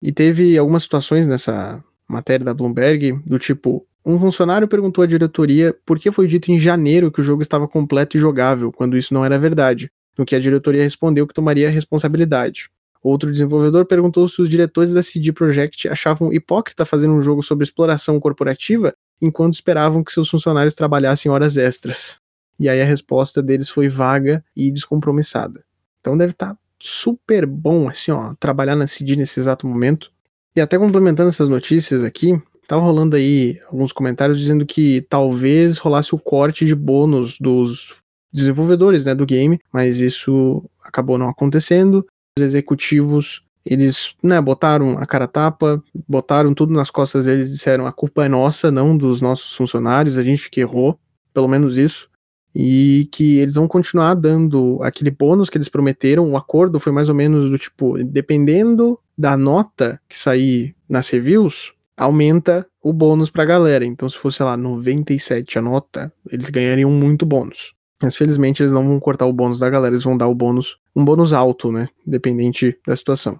E 0.00 0.12
teve 0.12 0.56
algumas 0.56 0.84
situações 0.84 1.26
nessa 1.26 1.82
matéria 2.08 2.44
da 2.44 2.54
Bloomberg, 2.54 3.20
do 3.26 3.38
tipo: 3.38 3.86
um 4.04 4.18
funcionário 4.18 4.66
perguntou 4.66 5.04
à 5.04 5.06
diretoria 5.06 5.76
por 5.84 5.98
que 5.98 6.10
foi 6.10 6.26
dito 6.26 6.50
em 6.50 6.58
janeiro 6.58 7.10
que 7.10 7.20
o 7.20 7.24
jogo 7.24 7.42
estava 7.42 7.68
completo 7.68 8.16
e 8.16 8.20
jogável, 8.20 8.72
quando 8.72 8.96
isso 8.96 9.12
não 9.12 9.24
era 9.24 9.38
verdade, 9.38 9.90
no 10.16 10.24
que 10.24 10.34
a 10.34 10.40
diretoria 10.40 10.82
respondeu 10.82 11.26
que 11.26 11.34
tomaria 11.34 11.68
responsabilidade. 11.68 12.70
Outro 13.02 13.30
desenvolvedor 13.30 13.84
perguntou 13.84 14.26
se 14.28 14.40
os 14.40 14.48
diretores 14.48 14.92
da 14.92 15.02
CD 15.02 15.32
Projekt 15.32 15.88
achavam 15.88 16.32
hipócrita 16.32 16.84
fazer 16.84 17.08
um 17.08 17.20
jogo 17.20 17.42
sobre 17.42 17.64
exploração 17.64 18.18
corporativa 18.18 18.94
enquanto 19.20 19.54
esperavam 19.54 20.02
que 20.02 20.12
seus 20.12 20.28
funcionários 20.28 20.74
trabalhassem 20.74 21.30
horas 21.30 21.56
extras. 21.56 22.18
E 22.58 22.68
aí 22.68 22.80
a 22.80 22.84
resposta 22.84 23.42
deles 23.42 23.68
foi 23.68 23.88
vaga 23.88 24.44
e 24.56 24.70
descompromissada. 24.70 25.64
Então 26.00 26.16
deve 26.16 26.32
estar 26.32 26.54
tá 26.54 26.58
super 26.80 27.46
bom, 27.46 27.88
assim, 27.88 28.10
ó, 28.10 28.34
trabalhar 28.38 28.76
na 28.76 28.86
CD 28.86 29.16
nesse 29.16 29.38
exato 29.40 29.66
momento. 29.66 30.10
E 30.54 30.60
até 30.60 30.78
complementando 30.78 31.28
essas 31.28 31.48
notícias 31.48 32.02
aqui, 32.02 32.40
tava 32.66 32.82
rolando 32.82 33.16
aí 33.16 33.60
alguns 33.66 33.92
comentários 33.92 34.38
dizendo 34.38 34.66
que 34.66 35.06
talvez 35.08 35.78
rolasse 35.78 36.14
o 36.14 36.18
corte 36.18 36.64
de 36.64 36.74
bônus 36.74 37.38
dos 37.38 38.02
desenvolvedores, 38.32 39.04
né, 39.04 39.14
do 39.14 39.26
game, 39.26 39.58
mas 39.72 40.00
isso 40.00 40.62
acabou 40.82 41.16
não 41.16 41.28
acontecendo. 41.28 42.06
Os 42.38 42.44
executivos, 42.44 43.42
eles, 43.68 44.14
né, 44.22 44.40
botaram 44.40 44.98
a 44.98 45.06
cara 45.06 45.26
tapa, 45.26 45.82
botaram 46.08 46.54
tudo 46.54 46.72
nas 46.72 46.90
costas 46.90 47.26
deles, 47.26 47.50
disseram 47.50 47.86
a 47.86 47.92
culpa 47.92 48.24
é 48.24 48.28
nossa, 48.28 48.70
não 48.70 48.96
dos 48.96 49.20
nossos 49.20 49.54
funcionários, 49.54 50.16
a 50.16 50.22
gente 50.22 50.50
que 50.50 50.60
errou, 50.60 50.98
pelo 51.34 51.48
menos 51.48 51.76
isso 51.76 52.08
e 52.54 53.08
que 53.12 53.38
eles 53.38 53.54
vão 53.54 53.68
continuar 53.68 54.14
dando 54.14 54.80
aquele 54.82 55.10
bônus 55.10 55.48
que 55.48 55.56
eles 55.56 55.68
prometeram. 55.68 56.30
O 56.30 56.36
acordo 56.36 56.80
foi 56.80 56.90
mais 56.90 57.08
ou 57.08 57.14
menos 57.14 57.50
do 57.50 57.58
tipo, 57.58 58.02
dependendo 58.02 58.98
da 59.16 59.36
nota 59.36 60.00
que 60.08 60.18
sair 60.18 60.74
nas 60.88 61.08
reviews, 61.08 61.74
aumenta 61.96 62.66
o 62.82 62.92
bônus 62.92 63.30
pra 63.30 63.44
galera. 63.44 63.84
Então, 63.84 64.08
se 64.08 64.16
fosse 64.16 64.42
lá 64.42 64.56
97 64.56 65.58
a 65.58 65.62
nota, 65.62 66.12
eles 66.30 66.50
ganhariam 66.50 66.90
muito 66.90 67.26
bônus. 67.26 67.74
Mas 68.02 68.16
felizmente 68.16 68.62
eles 68.62 68.72
não 68.72 68.86
vão 68.86 69.00
cortar 69.00 69.26
o 69.26 69.32
bônus 69.32 69.58
da 69.58 69.68
galera, 69.68 69.92
eles 69.92 70.04
vão 70.04 70.16
dar 70.16 70.28
o 70.28 70.34
bônus, 70.34 70.78
um 70.94 71.04
bônus 71.04 71.32
alto, 71.32 71.70
né? 71.72 71.88
Dependente 72.06 72.76
da 72.86 72.94
situação. 72.94 73.38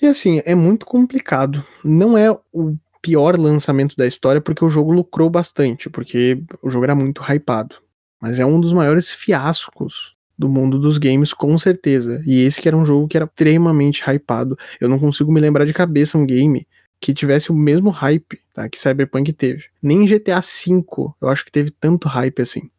E 0.00 0.06
assim, 0.06 0.42
é 0.44 0.54
muito 0.54 0.84
complicado. 0.84 1.64
Não 1.84 2.16
é 2.16 2.30
o 2.52 2.76
pior 3.00 3.38
lançamento 3.38 3.96
da 3.96 4.06
história 4.06 4.40
porque 4.40 4.64
o 4.64 4.68
jogo 4.68 4.92
lucrou 4.92 5.30
bastante, 5.30 5.88
porque 5.88 6.42
o 6.62 6.68
jogo 6.68 6.84
era 6.84 6.94
muito 6.94 7.22
hypado. 7.22 7.76
Mas 8.20 8.38
é 8.38 8.46
um 8.46 8.60
dos 8.60 8.72
maiores 8.72 9.10
fiascos 9.10 10.16
do 10.38 10.48
mundo 10.48 10.78
dos 10.78 10.98
games, 10.98 11.32
com 11.32 11.56
certeza. 11.56 12.22
E 12.26 12.42
esse 12.42 12.60
que 12.60 12.68
era 12.68 12.76
um 12.76 12.84
jogo 12.84 13.08
que 13.08 13.16
era 13.16 13.26
extremamente 13.26 14.02
hypado. 14.02 14.58
Eu 14.80 14.88
não 14.88 14.98
consigo 14.98 15.32
me 15.32 15.40
lembrar 15.40 15.64
de 15.64 15.72
cabeça 15.72 16.18
um 16.18 16.26
game 16.26 16.66
que 17.00 17.14
tivesse 17.14 17.50
o 17.50 17.54
mesmo 17.54 17.90
hype 17.90 18.40
tá, 18.52 18.68
que 18.68 18.78
Cyberpunk 18.78 19.32
teve. 19.32 19.64
Nem 19.82 20.06
GTA 20.06 20.40
V 20.40 20.84
eu 21.20 21.28
acho 21.28 21.44
que 21.44 21.52
teve 21.52 21.70
tanto 21.70 22.08
hype 22.08 22.40
assim. 22.40 22.70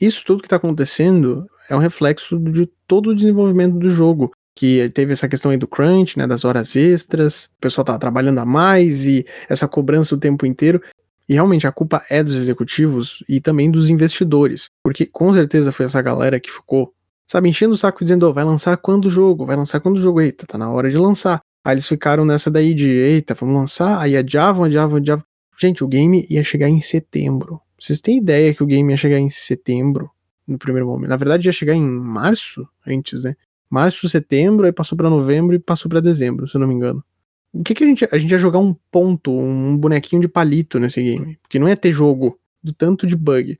Isso 0.00 0.24
tudo 0.24 0.42
que 0.42 0.48
tá 0.48 0.56
acontecendo 0.56 1.46
é 1.68 1.74
um 1.74 1.80
reflexo 1.80 2.38
de 2.38 2.66
todo 2.86 3.10
o 3.10 3.14
desenvolvimento 3.14 3.78
do 3.78 3.90
jogo. 3.90 4.30
Que 4.58 4.88
teve 4.88 5.12
essa 5.12 5.28
questão 5.28 5.50
aí 5.50 5.58
do 5.58 5.68
crunch, 5.68 6.18
né, 6.18 6.26
das 6.26 6.42
horas 6.42 6.74
extras, 6.74 7.50
o 7.58 7.60
pessoal 7.60 7.84
tava 7.84 7.98
trabalhando 7.98 8.38
a 8.38 8.46
mais 8.46 9.04
e 9.04 9.26
essa 9.50 9.68
cobrança 9.68 10.14
o 10.14 10.18
tempo 10.18 10.46
inteiro. 10.46 10.80
E 11.28 11.34
realmente 11.34 11.66
a 11.66 11.72
culpa 11.72 12.02
é 12.08 12.24
dos 12.24 12.36
executivos 12.36 13.22
e 13.28 13.38
também 13.38 13.70
dos 13.70 13.90
investidores. 13.90 14.70
Porque 14.82 15.04
com 15.04 15.34
certeza 15.34 15.72
foi 15.72 15.84
essa 15.84 16.00
galera 16.00 16.40
que 16.40 16.50
ficou, 16.50 16.94
sabe, 17.26 17.50
enchendo 17.50 17.74
o 17.74 17.76
saco 17.76 18.02
dizendo, 18.02 18.26
oh, 18.28 18.32
vai 18.32 18.44
lançar 18.44 18.76
quando 18.78 19.06
o 19.06 19.10
jogo? 19.10 19.44
Vai 19.44 19.56
lançar 19.56 19.78
quando 19.78 19.98
o 19.98 20.00
jogo? 20.00 20.22
Eita, 20.22 20.46
tá 20.46 20.56
na 20.56 20.70
hora 20.70 20.88
de 20.88 20.96
lançar. 20.96 21.40
Aí 21.62 21.74
eles 21.74 21.86
ficaram 21.86 22.24
nessa 22.24 22.50
daí 22.50 22.72
de, 22.72 22.88
eita, 22.88 23.34
vamos 23.34 23.56
lançar, 23.56 24.00
aí 24.00 24.16
adiavam, 24.16 24.64
adiavam, 24.64 24.96
adiavam. 24.96 25.24
Gente, 25.58 25.82
o 25.84 25.88
game 25.88 26.24
ia 26.30 26.44
chegar 26.44 26.68
em 26.68 26.80
setembro. 26.80 27.60
Vocês 27.78 28.00
têm 28.00 28.18
ideia 28.18 28.54
que 28.54 28.62
o 28.62 28.66
game 28.66 28.90
ia 28.90 28.96
chegar 28.96 29.18
em 29.18 29.28
setembro, 29.28 30.10
no 30.46 30.56
primeiro 30.58 30.86
momento? 30.86 31.10
Na 31.10 31.16
verdade, 31.16 31.46
ia 31.46 31.52
chegar 31.52 31.74
em 31.74 31.82
março, 31.82 32.66
antes, 32.86 33.22
né? 33.22 33.34
Março, 33.68 34.08
setembro, 34.08 34.66
aí 34.66 34.72
passou 34.72 34.96
para 34.96 35.10
novembro 35.10 35.54
e 35.54 35.58
passou 35.58 35.88
para 35.88 36.00
dezembro, 36.00 36.46
se 36.46 36.56
eu 36.56 36.60
não 36.60 36.68
me 36.68 36.74
engano. 36.74 37.04
O 37.52 37.62
que, 37.62 37.74
que 37.74 37.84
a 37.84 37.86
gente. 37.86 38.06
A 38.12 38.18
gente 38.18 38.30
ia 38.30 38.38
jogar 38.38 38.58
um 38.58 38.74
ponto, 38.90 39.32
um 39.32 39.76
bonequinho 39.76 40.20
de 40.20 40.28
palito 40.28 40.78
nesse 40.78 41.02
game. 41.02 41.38
Porque 41.42 41.58
não 41.58 41.68
ia 41.68 41.76
ter 41.76 41.90
jogo 41.90 42.38
do 42.62 42.72
tanto 42.72 43.06
de 43.06 43.16
bug. 43.16 43.58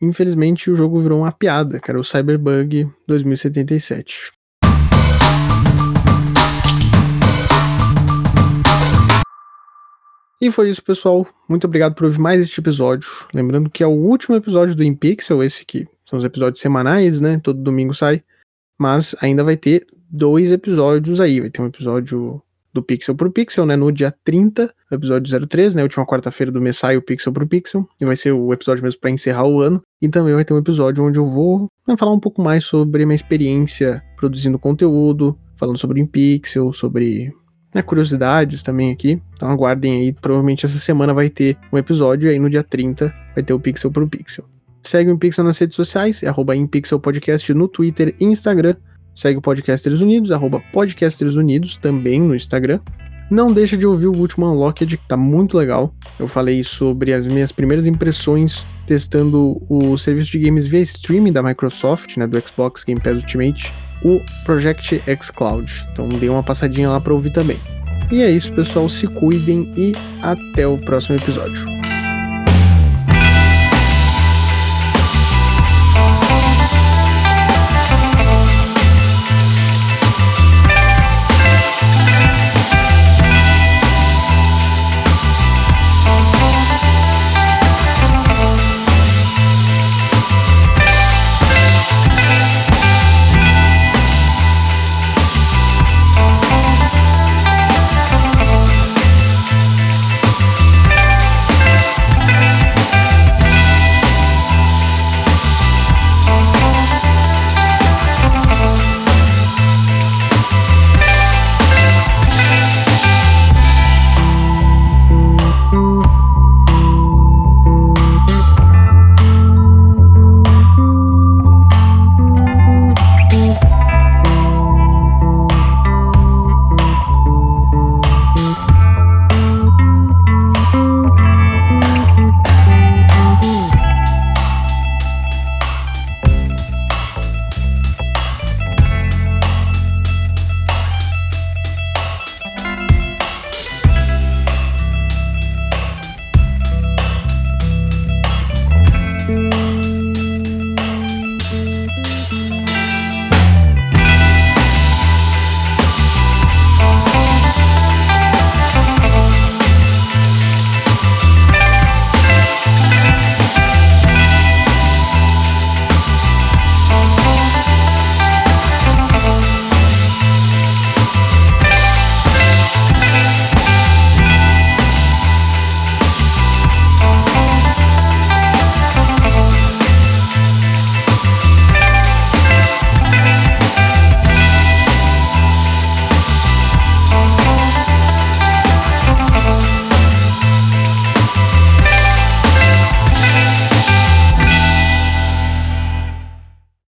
Infelizmente, 0.00 0.70
o 0.70 0.76
jogo 0.76 0.98
virou 0.98 1.20
uma 1.20 1.32
piada, 1.32 1.78
cara. 1.78 2.00
O 2.00 2.04
Cyberbug 2.04 2.88
2077. 3.06 4.32
E 10.40 10.50
foi 10.50 10.68
isso, 10.68 10.82
pessoal. 10.82 11.26
Muito 11.48 11.66
obrigado 11.66 11.94
por 11.94 12.04
ouvir 12.04 12.18
mais 12.18 12.40
este 12.40 12.60
episódio. 12.60 13.08
Lembrando 13.32 13.70
que 13.70 13.82
é 13.82 13.86
o 13.86 13.90
último 13.90 14.36
episódio 14.36 14.74
do 14.74 14.84
InPixel, 14.84 15.42
esse 15.42 15.64
que 15.64 15.86
são 16.04 16.18
os 16.18 16.24
episódios 16.24 16.60
semanais, 16.60 17.20
né? 17.20 17.38
Todo 17.42 17.62
domingo 17.62 17.94
sai. 17.94 18.22
Mas 18.78 19.14
ainda 19.20 19.44
vai 19.44 19.56
ter 19.56 19.86
dois 20.10 20.52
episódios 20.52 21.20
aí. 21.20 21.40
Vai 21.40 21.50
ter 21.50 21.62
um 21.62 21.66
episódio 21.66 22.42
do 22.72 22.82
Pixel 22.82 23.14
pro 23.14 23.30
Pixel, 23.30 23.64
né? 23.64 23.76
No 23.76 23.92
dia 23.92 24.12
30, 24.24 24.74
episódio 24.90 25.46
03, 25.46 25.76
né? 25.76 25.82
Última 25.82 26.04
quarta-feira 26.04 26.50
do 26.50 26.60
mês 26.60 26.76
sai 26.76 26.96
o 26.96 27.02
Pixel 27.02 27.32
pro 27.32 27.46
Pixel. 27.46 27.88
E 28.00 28.04
vai 28.04 28.16
ser 28.16 28.32
o 28.32 28.52
episódio 28.52 28.82
mesmo 28.82 29.00
para 29.00 29.10
encerrar 29.10 29.46
o 29.46 29.60
ano. 29.60 29.80
E 30.02 30.08
também 30.08 30.34
vai 30.34 30.44
ter 30.44 30.52
um 30.52 30.58
episódio 30.58 31.04
onde 31.04 31.18
eu 31.18 31.28
vou 31.28 31.68
né, 31.86 31.96
falar 31.96 32.12
um 32.12 32.20
pouco 32.20 32.42
mais 32.42 32.64
sobre 32.64 33.06
minha 33.06 33.14
experiência 33.14 34.02
produzindo 34.16 34.58
conteúdo, 34.58 35.38
falando 35.54 35.78
sobre 35.78 36.00
o 36.00 36.02
InPixel, 36.02 36.72
sobre 36.72 37.32
né, 37.72 37.80
curiosidades 37.80 38.62
também 38.62 38.92
aqui. 38.92 39.22
Então 39.34 39.50
aguardem 39.50 40.00
aí, 40.00 40.12
provavelmente 40.12 40.66
essa 40.66 40.78
semana 40.78 41.14
vai 41.14 41.30
ter 41.30 41.56
um 41.72 41.78
episódio 41.78 42.28
e 42.28 42.32
aí 42.32 42.38
no 42.38 42.50
dia 42.50 42.62
30 42.62 43.14
vai 43.34 43.44
ter 43.44 43.52
o 43.52 43.60
Pixel 43.60 43.90
pro 43.90 44.08
Pixel. 44.08 44.44
Segue 44.84 45.10
o 45.10 45.18
Pixel 45.18 45.44
nas 45.44 45.58
redes 45.58 45.76
sociais, 45.76 46.22
arroba 46.22 46.52
Podcast 47.00 47.54
no 47.54 47.66
Twitter 47.66 48.14
e 48.20 48.24
Instagram. 48.24 48.76
Segue 49.14 49.38
o 49.38 49.42
Podcasters 49.42 50.00
Unidos, 50.00 50.30
arroba 50.30 50.60
Podcasters 50.72 51.36
Unidos, 51.36 51.76
também 51.76 52.20
no 52.20 52.34
Instagram. 52.34 52.80
Não 53.30 53.52
deixa 53.52 53.76
de 53.76 53.86
ouvir 53.86 54.06
o 54.06 54.16
último 54.16 54.46
Unlocked, 54.46 54.98
que 54.98 55.08
tá 55.08 55.16
muito 55.16 55.56
legal. 55.56 55.94
Eu 56.20 56.28
falei 56.28 56.62
sobre 56.62 57.12
as 57.14 57.26
minhas 57.26 57.50
primeiras 57.50 57.86
impressões 57.86 58.64
testando 58.86 59.62
o 59.68 59.96
serviço 59.96 60.32
de 60.32 60.40
games 60.40 60.66
via 60.66 60.80
streaming 60.80 61.32
da 61.32 61.42
Microsoft, 61.42 62.18
né, 62.18 62.26
do 62.26 62.38
Xbox 62.38 62.84
Game 62.84 63.00
Pass 63.00 63.16
Ultimate 63.16 63.72
o 64.04 64.20
Project 64.44 65.02
X 65.06 65.30
Cloud. 65.30 65.86
Então 65.92 66.08
dê 66.08 66.28
uma 66.28 66.42
passadinha 66.42 66.90
lá 66.90 67.00
para 67.00 67.12
ouvir 67.12 67.32
também. 67.32 67.56
E 68.12 68.20
é 68.20 68.30
isso, 68.30 68.52
pessoal. 68.52 68.88
Se 68.88 69.06
cuidem 69.06 69.70
e 69.76 69.92
até 70.22 70.66
o 70.66 70.78
próximo 70.78 71.16
episódio. 71.16 71.83